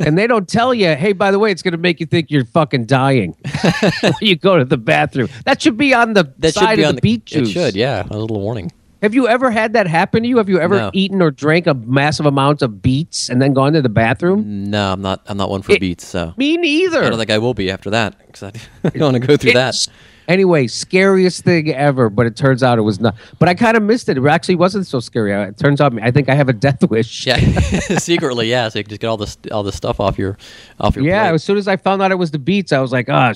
and 0.00 0.16
they 0.16 0.26
don't 0.26 0.48
tell 0.48 0.72
you, 0.72 0.94
hey, 0.94 1.12
by 1.12 1.30
the 1.30 1.38
way, 1.38 1.50
it's 1.50 1.62
gonna 1.62 1.76
make 1.76 2.00
you 2.00 2.06
think 2.06 2.30
you're 2.30 2.44
fucking 2.46 2.86
dying 2.86 3.36
when 4.00 4.12
you 4.22 4.36
go 4.36 4.56
to 4.58 4.64
the 4.64 4.78
bathroom. 4.78 5.28
That 5.44 5.60
should 5.60 5.76
be 5.76 5.92
on 5.94 6.14
the 6.14 6.32
That 6.38 6.54
side 6.54 6.70
should 6.70 6.76
be 6.76 6.82
of 6.84 6.88
on 6.88 6.94
the 6.96 7.00
beet 7.02 7.24
juice. 7.26 7.48
It 7.48 7.52
should, 7.52 7.76
yeah. 7.76 8.06
A 8.10 8.16
little 8.18 8.40
warning. 8.40 8.72
Have 9.02 9.14
you 9.14 9.28
ever 9.28 9.50
had 9.52 9.74
that 9.74 9.86
happen 9.86 10.22
to 10.24 10.28
you? 10.28 10.38
Have 10.38 10.48
you 10.48 10.58
ever 10.58 10.74
No. 10.76 10.90
eaten 10.92 11.22
or 11.22 11.30
drank 11.30 11.68
a 11.68 11.74
massive 11.74 12.26
amount 12.26 12.62
of 12.62 12.82
beets 12.82 13.28
and 13.28 13.40
then 13.40 13.52
gone 13.54 13.74
to 13.74 13.82
the 13.82 13.88
bathroom? 13.88 14.70
No, 14.70 14.92
I'm 14.92 15.00
not. 15.02 15.22
I'm 15.26 15.36
not 15.36 15.50
one 15.50 15.62
for 15.62 15.72
It- 15.72 15.80
beets. 15.80 16.04
So 16.06 16.34
Me 16.36 16.56
neither. 16.56 17.04
I 17.04 17.08
don't 17.10 17.18
think 17.18 17.30
I 17.30 17.38
will 17.38 17.54
be 17.54 17.70
after 17.70 17.90
that 17.90 18.18
because 18.26 18.42
I, 18.42 18.52
I 18.84 18.88
don't 18.98 19.12
want 19.12 19.22
to 19.22 19.26
go 19.26 19.36
through 19.36 19.52
that. 19.52 19.76
Anyway, 20.28 20.66
scariest 20.66 21.42
thing 21.42 21.70
ever, 21.74 22.10
but 22.10 22.26
it 22.26 22.36
turns 22.36 22.62
out 22.62 22.78
it 22.78 22.82
was 22.82 23.00
not. 23.00 23.14
But 23.38 23.48
I 23.48 23.54
kind 23.54 23.76
of 23.78 23.82
missed 23.82 24.10
it. 24.10 24.18
It 24.18 24.26
actually 24.26 24.56
wasn't 24.56 24.86
so 24.86 25.00
scary. 25.00 25.32
It 25.32 25.56
turns 25.56 25.80
out 25.80 25.98
I 26.02 26.10
think 26.10 26.28
I 26.28 26.34
have 26.34 26.50
a 26.50 26.52
death 26.52 26.88
wish. 26.90 27.26
Yeah, 27.26 27.36
secretly, 27.98 28.50
yeah. 28.50 28.68
So 28.68 28.78
you 28.78 28.84
can 28.84 28.90
just 28.90 29.00
get 29.00 29.06
all 29.08 29.16
this 29.16 29.38
all 29.50 29.62
this 29.62 29.74
stuff 29.74 30.00
off 30.00 30.18
your 30.18 30.36
off 30.80 30.96
your 30.96 31.04
Yeah, 31.06 31.24
plate. 31.28 31.34
as 31.36 31.44
soon 31.44 31.56
as 31.56 31.66
I 31.66 31.76
found 31.76 32.02
out 32.02 32.10
it 32.12 32.16
was 32.16 32.30
the 32.30 32.38
beets, 32.38 32.72
I 32.72 32.80
was 32.80 32.92
like, 32.92 33.08
ah, 33.08 33.32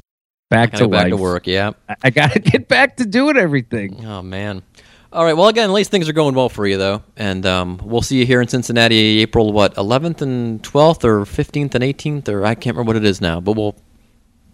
back 0.50 0.72
to 0.72 0.86
back 0.86 1.04
life. 1.04 1.10
to 1.12 1.16
work. 1.16 1.46
Yeah. 1.46 1.72
I, 1.88 1.94
I 2.04 2.10
got 2.10 2.32
to 2.32 2.38
get 2.52 2.68
back 2.68 2.98
to 2.98 3.06
doing 3.06 3.38
everything. 3.38 4.04
Oh 4.04 4.20
man. 4.20 4.62
All 5.14 5.24
right. 5.24 5.34
Well, 5.36 5.48
again, 5.48 5.64
at 5.70 5.72
least 5.72 5.90
things 5.90 6.08
are 6.10 6.14
going 6.14 6.34
well 6.34 6.48
for 6.50 6.66
you, 6.66 6.76
though, 6.78 7.02
and 7.16 7.44
um, 7.46 7.80
we'll 7.84 8.00
see 8.02 8.18
you 8.18 8.26
here 8.26 8.40
in 8.42 8.48
Cincinnati, 8.48 9.20
April 9.20 9.52
what, 9.52 9.74
11th 9.76 10.22
and 10.22 10.62
12th, 10.62 11.04
or 11.04 11.20
15th 11.26 11.74
and 11.74 11.84
18th, 11.84 12.28
or 12.30 12.44
I 12.46 12.54
can't 12.54 12.76
remember 12.76 12.90
what 12.90 12.96
it 12.96 13.04
is 13.06 13.20
now, 13.20 13.38
but 13.40 13.52
we'll 13.52 13.76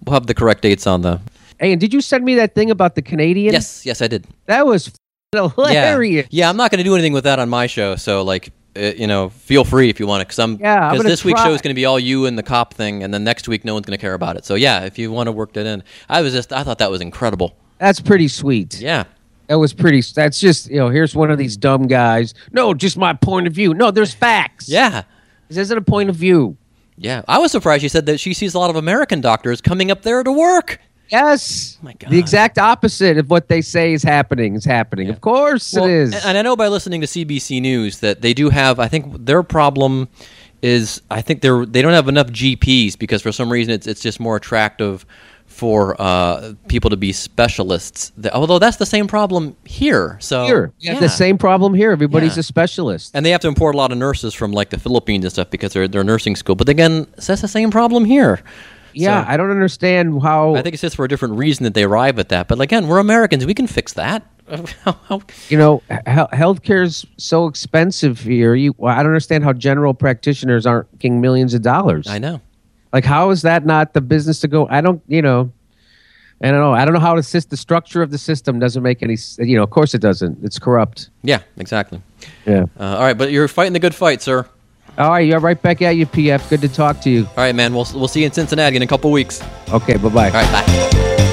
we'll 0.04 0.14
have 0.14 0.26
the 0.26 0.34
correct 0.34 0.62
dates 0.62 0.86
on 0.86 1.02
the. 1.02 1.20
Hey, 1.60 1.72
and 1.72 1.80
did 1.80 1.92
you 1.92 2.00
send 2.00 2.24
me 2.24 2.36
that 2.36 2.54
thing 2.54 2.70
about 2.70 2.94
the 2.94 3.02
Canadian? 3.02 3.52
Yes, 3.52 3.84
yes, 3.84 4.00
I 4.02 4.06
did. 4.08 4.26
That 4.46 4.66
was 4.66 4.92
hilarious. 5.32 6.28
Yeah, 6.30 6.44
yeah. 6.44 6.50
I'm 6.50 6.56
not 6.56 6.70
going 6.70 6.78
to 6.78 6.84
do 6.84 6.94
anything 6.94 7.12
with 7.12 7.24
that 7.24 7.38
on 7.38 7.48
my 7.48 7.66
show, 7.66 7.96
so 7.96 8.22
like. 8.22 8.52
Uh, 8.76 8.92
you 8.96 9.08
know, 9.08 9.28
feel 9.30 9.64
free 9.64 9.88
if 9.88 9.98
you 9.98 10.06
want 10.06 10.20
to, 10.20 10.24
because 10.26 10.38
I'm 10.38 10.56
Yeah, 10.60 10.90
because 10.92 11.04
this 11.04 11.24
week's 11.24 11.42
show 11.42 11.52
is 11.52 11.60
going 11.62 11.74
to 11.74 11.74
be 11.74 11.84
all 11.84 11.98
you 11.98 12.26
and 12.26 12.38
the 12.38 12.44
cop 12.44 12.74
thing, 12.74 13.02
and 13.02 13.12
then 13.12 13.24
next 13.24 13.48
week 13.48 13.64
no 13.64 13.74
one's 13.74 13.86
going 13.86 13.96
to 13.96 14.00
care 14.00 14.14
about 14.14 14.36
it. 14.36 14.44
So 14.44 14.54
yeah, 14.54 14.84
if 14.84 14.98
you 14.98 15.10
want 15.10 15.26
to 15.26 15.32
work 15.32 15.54
that 15.54 15.66
in, 15.66 15.82
I 16.08 16.20
was 16.20 16.32
just 16.32 16.52
I 16.52 16.62
thought 16.62 16.78
that 16.78 16.90
was 16.90 17.00
incredible. 17.00 17.56
That's 17.78 17.98
pretty 17.98 18.28
sweet. 18.28 18.78
Yeah, 18.80 19.04
That 19.48 19.58
was 19.58 19.72
pretty. 19.72 20.02
That's 20.14 20.38
just 20.38 20.70
you 20.70 20.76
know. 20.76 20.90
Here's 20.90 21.16
one 21.16 21.28
of 21.30 21.38
these 21.38 21.56
dumb 21.56 21.88
guys. 21.88 22.34
No, 22.52 22.72
just 22.72 22.96
my 22.96 23.14
point 23.14 23.48
of 23.48 23.52
view. 23.52 23.74
No, 23.74 23.90
there's 23.90 24.14
facts. 24.14 24.68
yeah. 24.68 25.02
this 25.48 25.56
isn't 25.56 25.78
a 25.78 25.82
point 25.82 26.08
of 26.10 26.14
view. 26.14 26.56
Yeah, 26.96 27.22
I 27.26 27.38
was 27.38 27.50
surprised 27.50 27.82
she 27.82 27.88
said 27.88 28.06
that 28.06 28.20
she 28.20 28.32
sees 28.32 28.54
a 28.54 28.60
lot 28.60 28.70
of 28.70 28.76
American 28.76 29.20
doctors 29.20 29.60
coming 29.60 29.90
up 29.90 30.02
there 30.02 30.22
to 30.22 30.30
work. 30.30 30.78
Yes. 31.10 31.78
my 31.82 31.92
God. 31.94 32.10
The 32.10 32.18
exact 32.18 32.58
opposite 32.58 33.18
of 33.18 33.30
what 33.30 33.48
they 33.48 33.60
say 33.60 33.92
is 33.92 34.02
happening 34.02 34.54
is 34.54 34.64
happening. 34.64 35.08
Of 35.08 35.20
course 35.20 35.72
Well, 35.74 35.84
it 35.84 35.90
is. 35.90 36.24
And 36.24 36.36
I 36.38 36.42
know 36.42 36.56
by 36.56 36.68
listening 36.68 37.00
to 37.00 37.06
CBC 37.06 37.60
News 37.60 38.00
that 38.00 38.20
they 38.22 38.34
do 38.34 38.50
have. 38.50 38.78
I 38.78 38.88
think 38.88 39.24
their 39.26 39.42
problem 39.42 40.08
is 40.62 41.00
I 41.10 41.20
think 41.22 41.40
they're 41.40 41.64
they 41.64 41.82
don't 41.82 41.92
have 41.92 42.08
enough 42.08 42.28
GPs 42.28 42.98
because 42.98 43.22
for 43.22 43.32
some 43.32 43.50
reason 43.50 43.72
it's 43.74 43.86
it's 43.86 44.00
just 44.00 44.18
more 44.20 44.36
attractive 44.36 45.06
for 45.46 45.96
uh, 46.00 46.52
people 46.68 46.90
to 46.90 46.96
be 46.96 47.10
specialists. 47.10 48.12
Although 48.32 48.58
that's 48.60 48.76
the 48.76 48.86
same 48.86 49.06
problem 49.08 49.56
here. 49.64 50.16
So 50.20 50.44
Here, 50.46 50.72
have 50.84 51.00
the 51.00 51.08
same 51.08 51.36
problem 51.38 51.74
here. 51.74 51.90
Everybody's 51.90 52.36
Yeah. 52.36 52.40
a 52.40 52.42
specialist. 52.44 53.10
and 53.14 53.24
they 53.26 53.30
have 53.30 53.40
to 53.40 53.48
import 53.48 53.74
a 53.74 53.78
lot 53.78 53.90
of 53.90 53.98
nurses 53.98 54.34
from 54.34 54.52
like 54.52 54.70
the 54.70 54.78
Philippines 54.78 55.24
and 55.24 55.32
stuff 55.32 55.50
because 55.50 55.72
they're 55.72 55.88
they're 55.88 56.04
nursing 56.04 56.36
school. 56.36 56.54
But 56.54 56.68
again, 56.68 57.06
that's 57.16 57.40
the 57.40 57.48
same 57.48 57.70
problem 57.70 58.04
here. 58.04 58.40
Yeah, 58.98 59.24
So- 59.24 59.30
I 59.30 59.36
don't 59.36 59.50
understand 59.50 60.20
how. 60.22 60.54
I 60.54 60.62
think 60.62 60.74
it's 60.74 60.82
just 60.82 60.96
for 60.96 61.04
a 61.04 61.08
different 61.08 61.34
reason 61.38 61.64
that 61.64 61.74
they 61.74 61.84
arrive 61.84 62.18
at 62.18 62.28
that. 62.30 62.48
But 62.48 62.60
again, 62.60 62.86
we're 62.88 62.98
Americans; 62.98 63.46
we 63.46 63.54
can 63.54 63.66
fix 63.66 63.92
that. 63.94 64.24
You 65.50 65.58
know, 65.58 65.82
he- 65.88 66.72
is 66.74 67.06
so 67.18 67.46
expensive 67.46 68.20
here. 68.20 68.54
You, 68.54 68.74
I 68.84 68.96
don't 68.96 69.06
understand 69.06 69.44
how 69.44 69.52
general 69.52 69.94
practitioners 69.94 70.66
aren't 70.66 70.98
getting 70.98 71.20
millions 71.20 71.54
of 71.54 71.62
dollars. 71.62 72.06
I 72.08 72.18
know. 72.18 72.40
Like, 72.92 73.04
how 73.04 73.30
is 73.30 73.42
that 73.42 73.66
not 73.66 73.92
the 73.92 74.00
business 74.00 74.40
to 74.40 74.48
go? 74.48 74.66
I 74.70 74.80
don't, 74.80 75.02
you 75.08 75.20
know, 75.20 75.52
I 76.42 76.50
don't 76.50 76.60
know. 76.60 76.72
I 76.72 76.84
don't 76.86 76.94
know 76.94 77.00
how 77.00 77.12
to 77.14 77.20
assist. 77.20 77.50
The 77.50 77.56
structure 77.58 78.00
of 78.00 78.10
the 78.10 78.16
system 78.18 78.58
doesn't 78.58 78.82
make 78.82 79.02
any. 79.02 79.16
You 79.38 79.56
know, 79.58 79.62
of 79.62 79.70
course 79.70 79.94
it 79.94 80.00
doesn't. 80.00 80.42
It's 80.42 80.58
corrupt. 80.58 81.10
Yeah, 81.22 81.40
exactly. 81.58 82.00
Yeah. 82.46 82.64
Uh, 82.80 82.84
all 82.96 83.00
right, 83.02 83.18
but 83.18 83.30
you're 83.30 83.48
fighting 83.48 83.74
the 83.74 83.78
good 83.80 83.94
fight, 83.94 84.22
sir. 84.22 84.46
All 84.98 85.10
right, 85.10 85.20
you're 85.20 85.38
right 85.38 85.60
back 85.60 85.80
at 85.80 85.96
you, 85.96 86.06
PF. 86.06 86.50
Good 86.50 86.60
to 86.62 86.68
talk 86.68 87.00
to 87.02 87.10
you. 87.10 87.24
All 87.26 87.34
right, 87.36 87.54
man. 87.54 87.72
We'll 87.72 87.86
we'll 87.94 88.08
see 88.08 88.20
you 88.20 88.26
in 88.26 88.32
Cincinnati 88.32 88.76
in 88.76 88.82
a 88.82 88.86
couple 88.86 89.12
weeks. 89.12 89.40
Okay, 89.70 89.96
bye 89.96 90.08
bye. 90.08 90.26
All 90.26 90.32
right, 90.32 90.66
bye. 90.66 91.24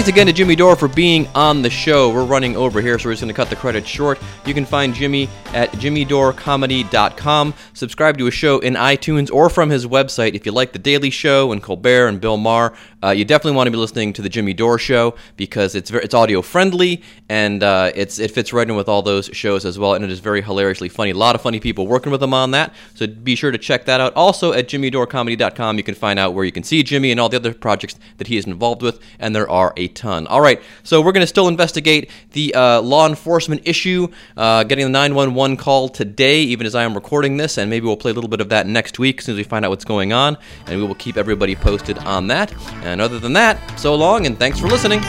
Thanks 0.00 0.08
again 0.08 0.28
to 0.28 0.32
Jimmy 0.32 0.56
Dore 0.56 0.76
for 0.76 0.88
being 0.88 1.28
on 1.34 1.60
the 1.60 1.68
show. 1.68 2.08
We're 2.08 2.24
running 2.24 2.56
over 2.56 2.80
here, 2.80 2.98
so 2.98 3.10
we're 3.10 3.12
just 3.12 3.20
going 3.20 3.28
to 3.28 3.36
cut 3.36 3.50
the 3.50 3.56
credits 3.56 3.86
short. 3.86 4.18
You 4.46 4.54
can 4.54 4.64
find 4.64 4.94
Jimmy 4.94 5.28
at 5.48 5.70
jimmydorecomedy.com. 5.72 7.54
Subscribe 7.74 8.16
to 8.16 8.24
his 8.24 8.32
show 8.32 8.60
in 8.60 8.76
iTunes 8.76 9.30
or 9.30 9.50
from 9.50 9.68
his 9.68 9.84
website. 9.84 10.32
If 10.32 10.46
you 10.46 10.52
like 10.52 10.72
The 10.72 10.78
Daily 10.78 11.10
Show 11.10 11.52
and 11.52 11.62
Colbert 11.62 12.08
and 12.08 12.18
Bill 12.18 12.38
Maher, 12.38 12.72
uh, 13.02 13.10
you 13.10 13.24
definitely 13.24 13.56
want 13.56 13.66
to 13.66 13.70
be 13.70 13.76
listening 13.76 14.12
to 14.12 14.22
The 14.22 14.28
Jimmy 14.28 14.52
Dore 14.52 14.78
Show 14.78 15.14
because 15.36 15.74
it's 15.74 15.90
very, 15.90 16.04
it's 16.04 16.14
audio 16.14 16.42
friendly 16.42 17.02
and 17.28 17.62
uh, 17.62 17.90
it's 17.94 18.18
it 18.18 18.30
fits 18.30 18.52
right 18.52 18.68
in 18.68 18.76
with 18.76 18.88
all 18.88 19.02
those 19.02 19.26
shows 19.32 19.64
as 19.64 19.78
well, 19.78 19.94
and 19.94 20.04
it 20.04 20.10
is 20.10 20.20
very 20.20 20.42
hilariously 20.42 20.88
funny. 20.88 21.10
A 21.10 21.14
lot 21.14 21.34
of 21.34 21.40
funny 21.40 21.60
people 21.60 21.86
working 21.86 22.12
with 22.12 22.22
him 22.22 22.34
on 22.34 22.50
that, 22.50 22.74
so 22.94 23.06
be 23.06 23.34
sure 23.34 23.50
to 23.50 23.58
check 23.58 23.84
that 23.86 24.00
out. 24.00 24.12
Also 24.14 24.52
at 24.52 24.68
jimmydorecomedy.com, 24.68 25.78
you 25.78 25.82
can 25.82 25.94
find 25.94 26.18
out 26.18 26.34
where 26.34 26.44
you 26.44 26.52
can 26.52 26.62
see 26.62 26.82
Jimmy 26.82 27.10
and 27.10 27.20
all 27.20 27.28
the 27.28 27.36
other 27.36 27.54
projects 27.54 27.96
that 28.18 28.26
he 28.26 28.36
is 28.36 28.46
involved 28.46 28.82
with, 28.82 29.00
and 29.18 29.34
there 29.34 29.48
are 29.48 29.72
a 29.76 29.88
ton. 29.88 30.26
All 30.26 30.40
right, 30.40 30.60
so 30.82 31.00
we're 31.00 31.12
going 31.12 31.22
to 31.22 31.26
still 31.26 31.48
investigate 31.48 32.10
the 32.32 32.54
uh, 32.54 32.80
law 32.80 33.08
enforcement 33.08 33.62
issue, 33.64 34.08
uh, 34.36 34.64
getting 34.64 34.84
the 34.84 34.90
911 34.90 35.56
call 35.56 35.88
today, 35.88 36.40
even 36.42 36.66
as 36.66 36.74
I 36.74 36.82
am 36.82 36.94
recording 36.94 37.36
this, 37.36 37.58
and 37.58 37.70
maybe 37.70 37.86
we'll 37.86 37.96
play 37.96 38.10
a 38.10 38.14
little 38.14 38.28
bit 38.30 38.40
of 38.40 38.48
that 38.50 38.66
next 38.66 38.98
week 38.98 39.18
as 39.20 39.24
soon 39.26 39.34
as 39.34 39.38
we 39.38 39.44
find 39.44 39.64
out 39.64 39.70
what's 39.70 39.84
going 39.84 40.12
on, 40.12 40.36
and 40.66 40.80
we 40.80 40.86
will 40.86 40.94
keep 40.96 41.16
everybody 41.16 41.54
posted 41.54 41.96
on 41.98 42.26
that. 42.26 42.52
And 42.90 43.00
other 43.00 43.20
than 43.20 43.32
that, 43.34 43.78
so 43.78 43.94
long, 43.94 44.26
and 44.26 44.38
thanks 44.38 44.58
for 44.58 44.66
listening. 44.66 45.00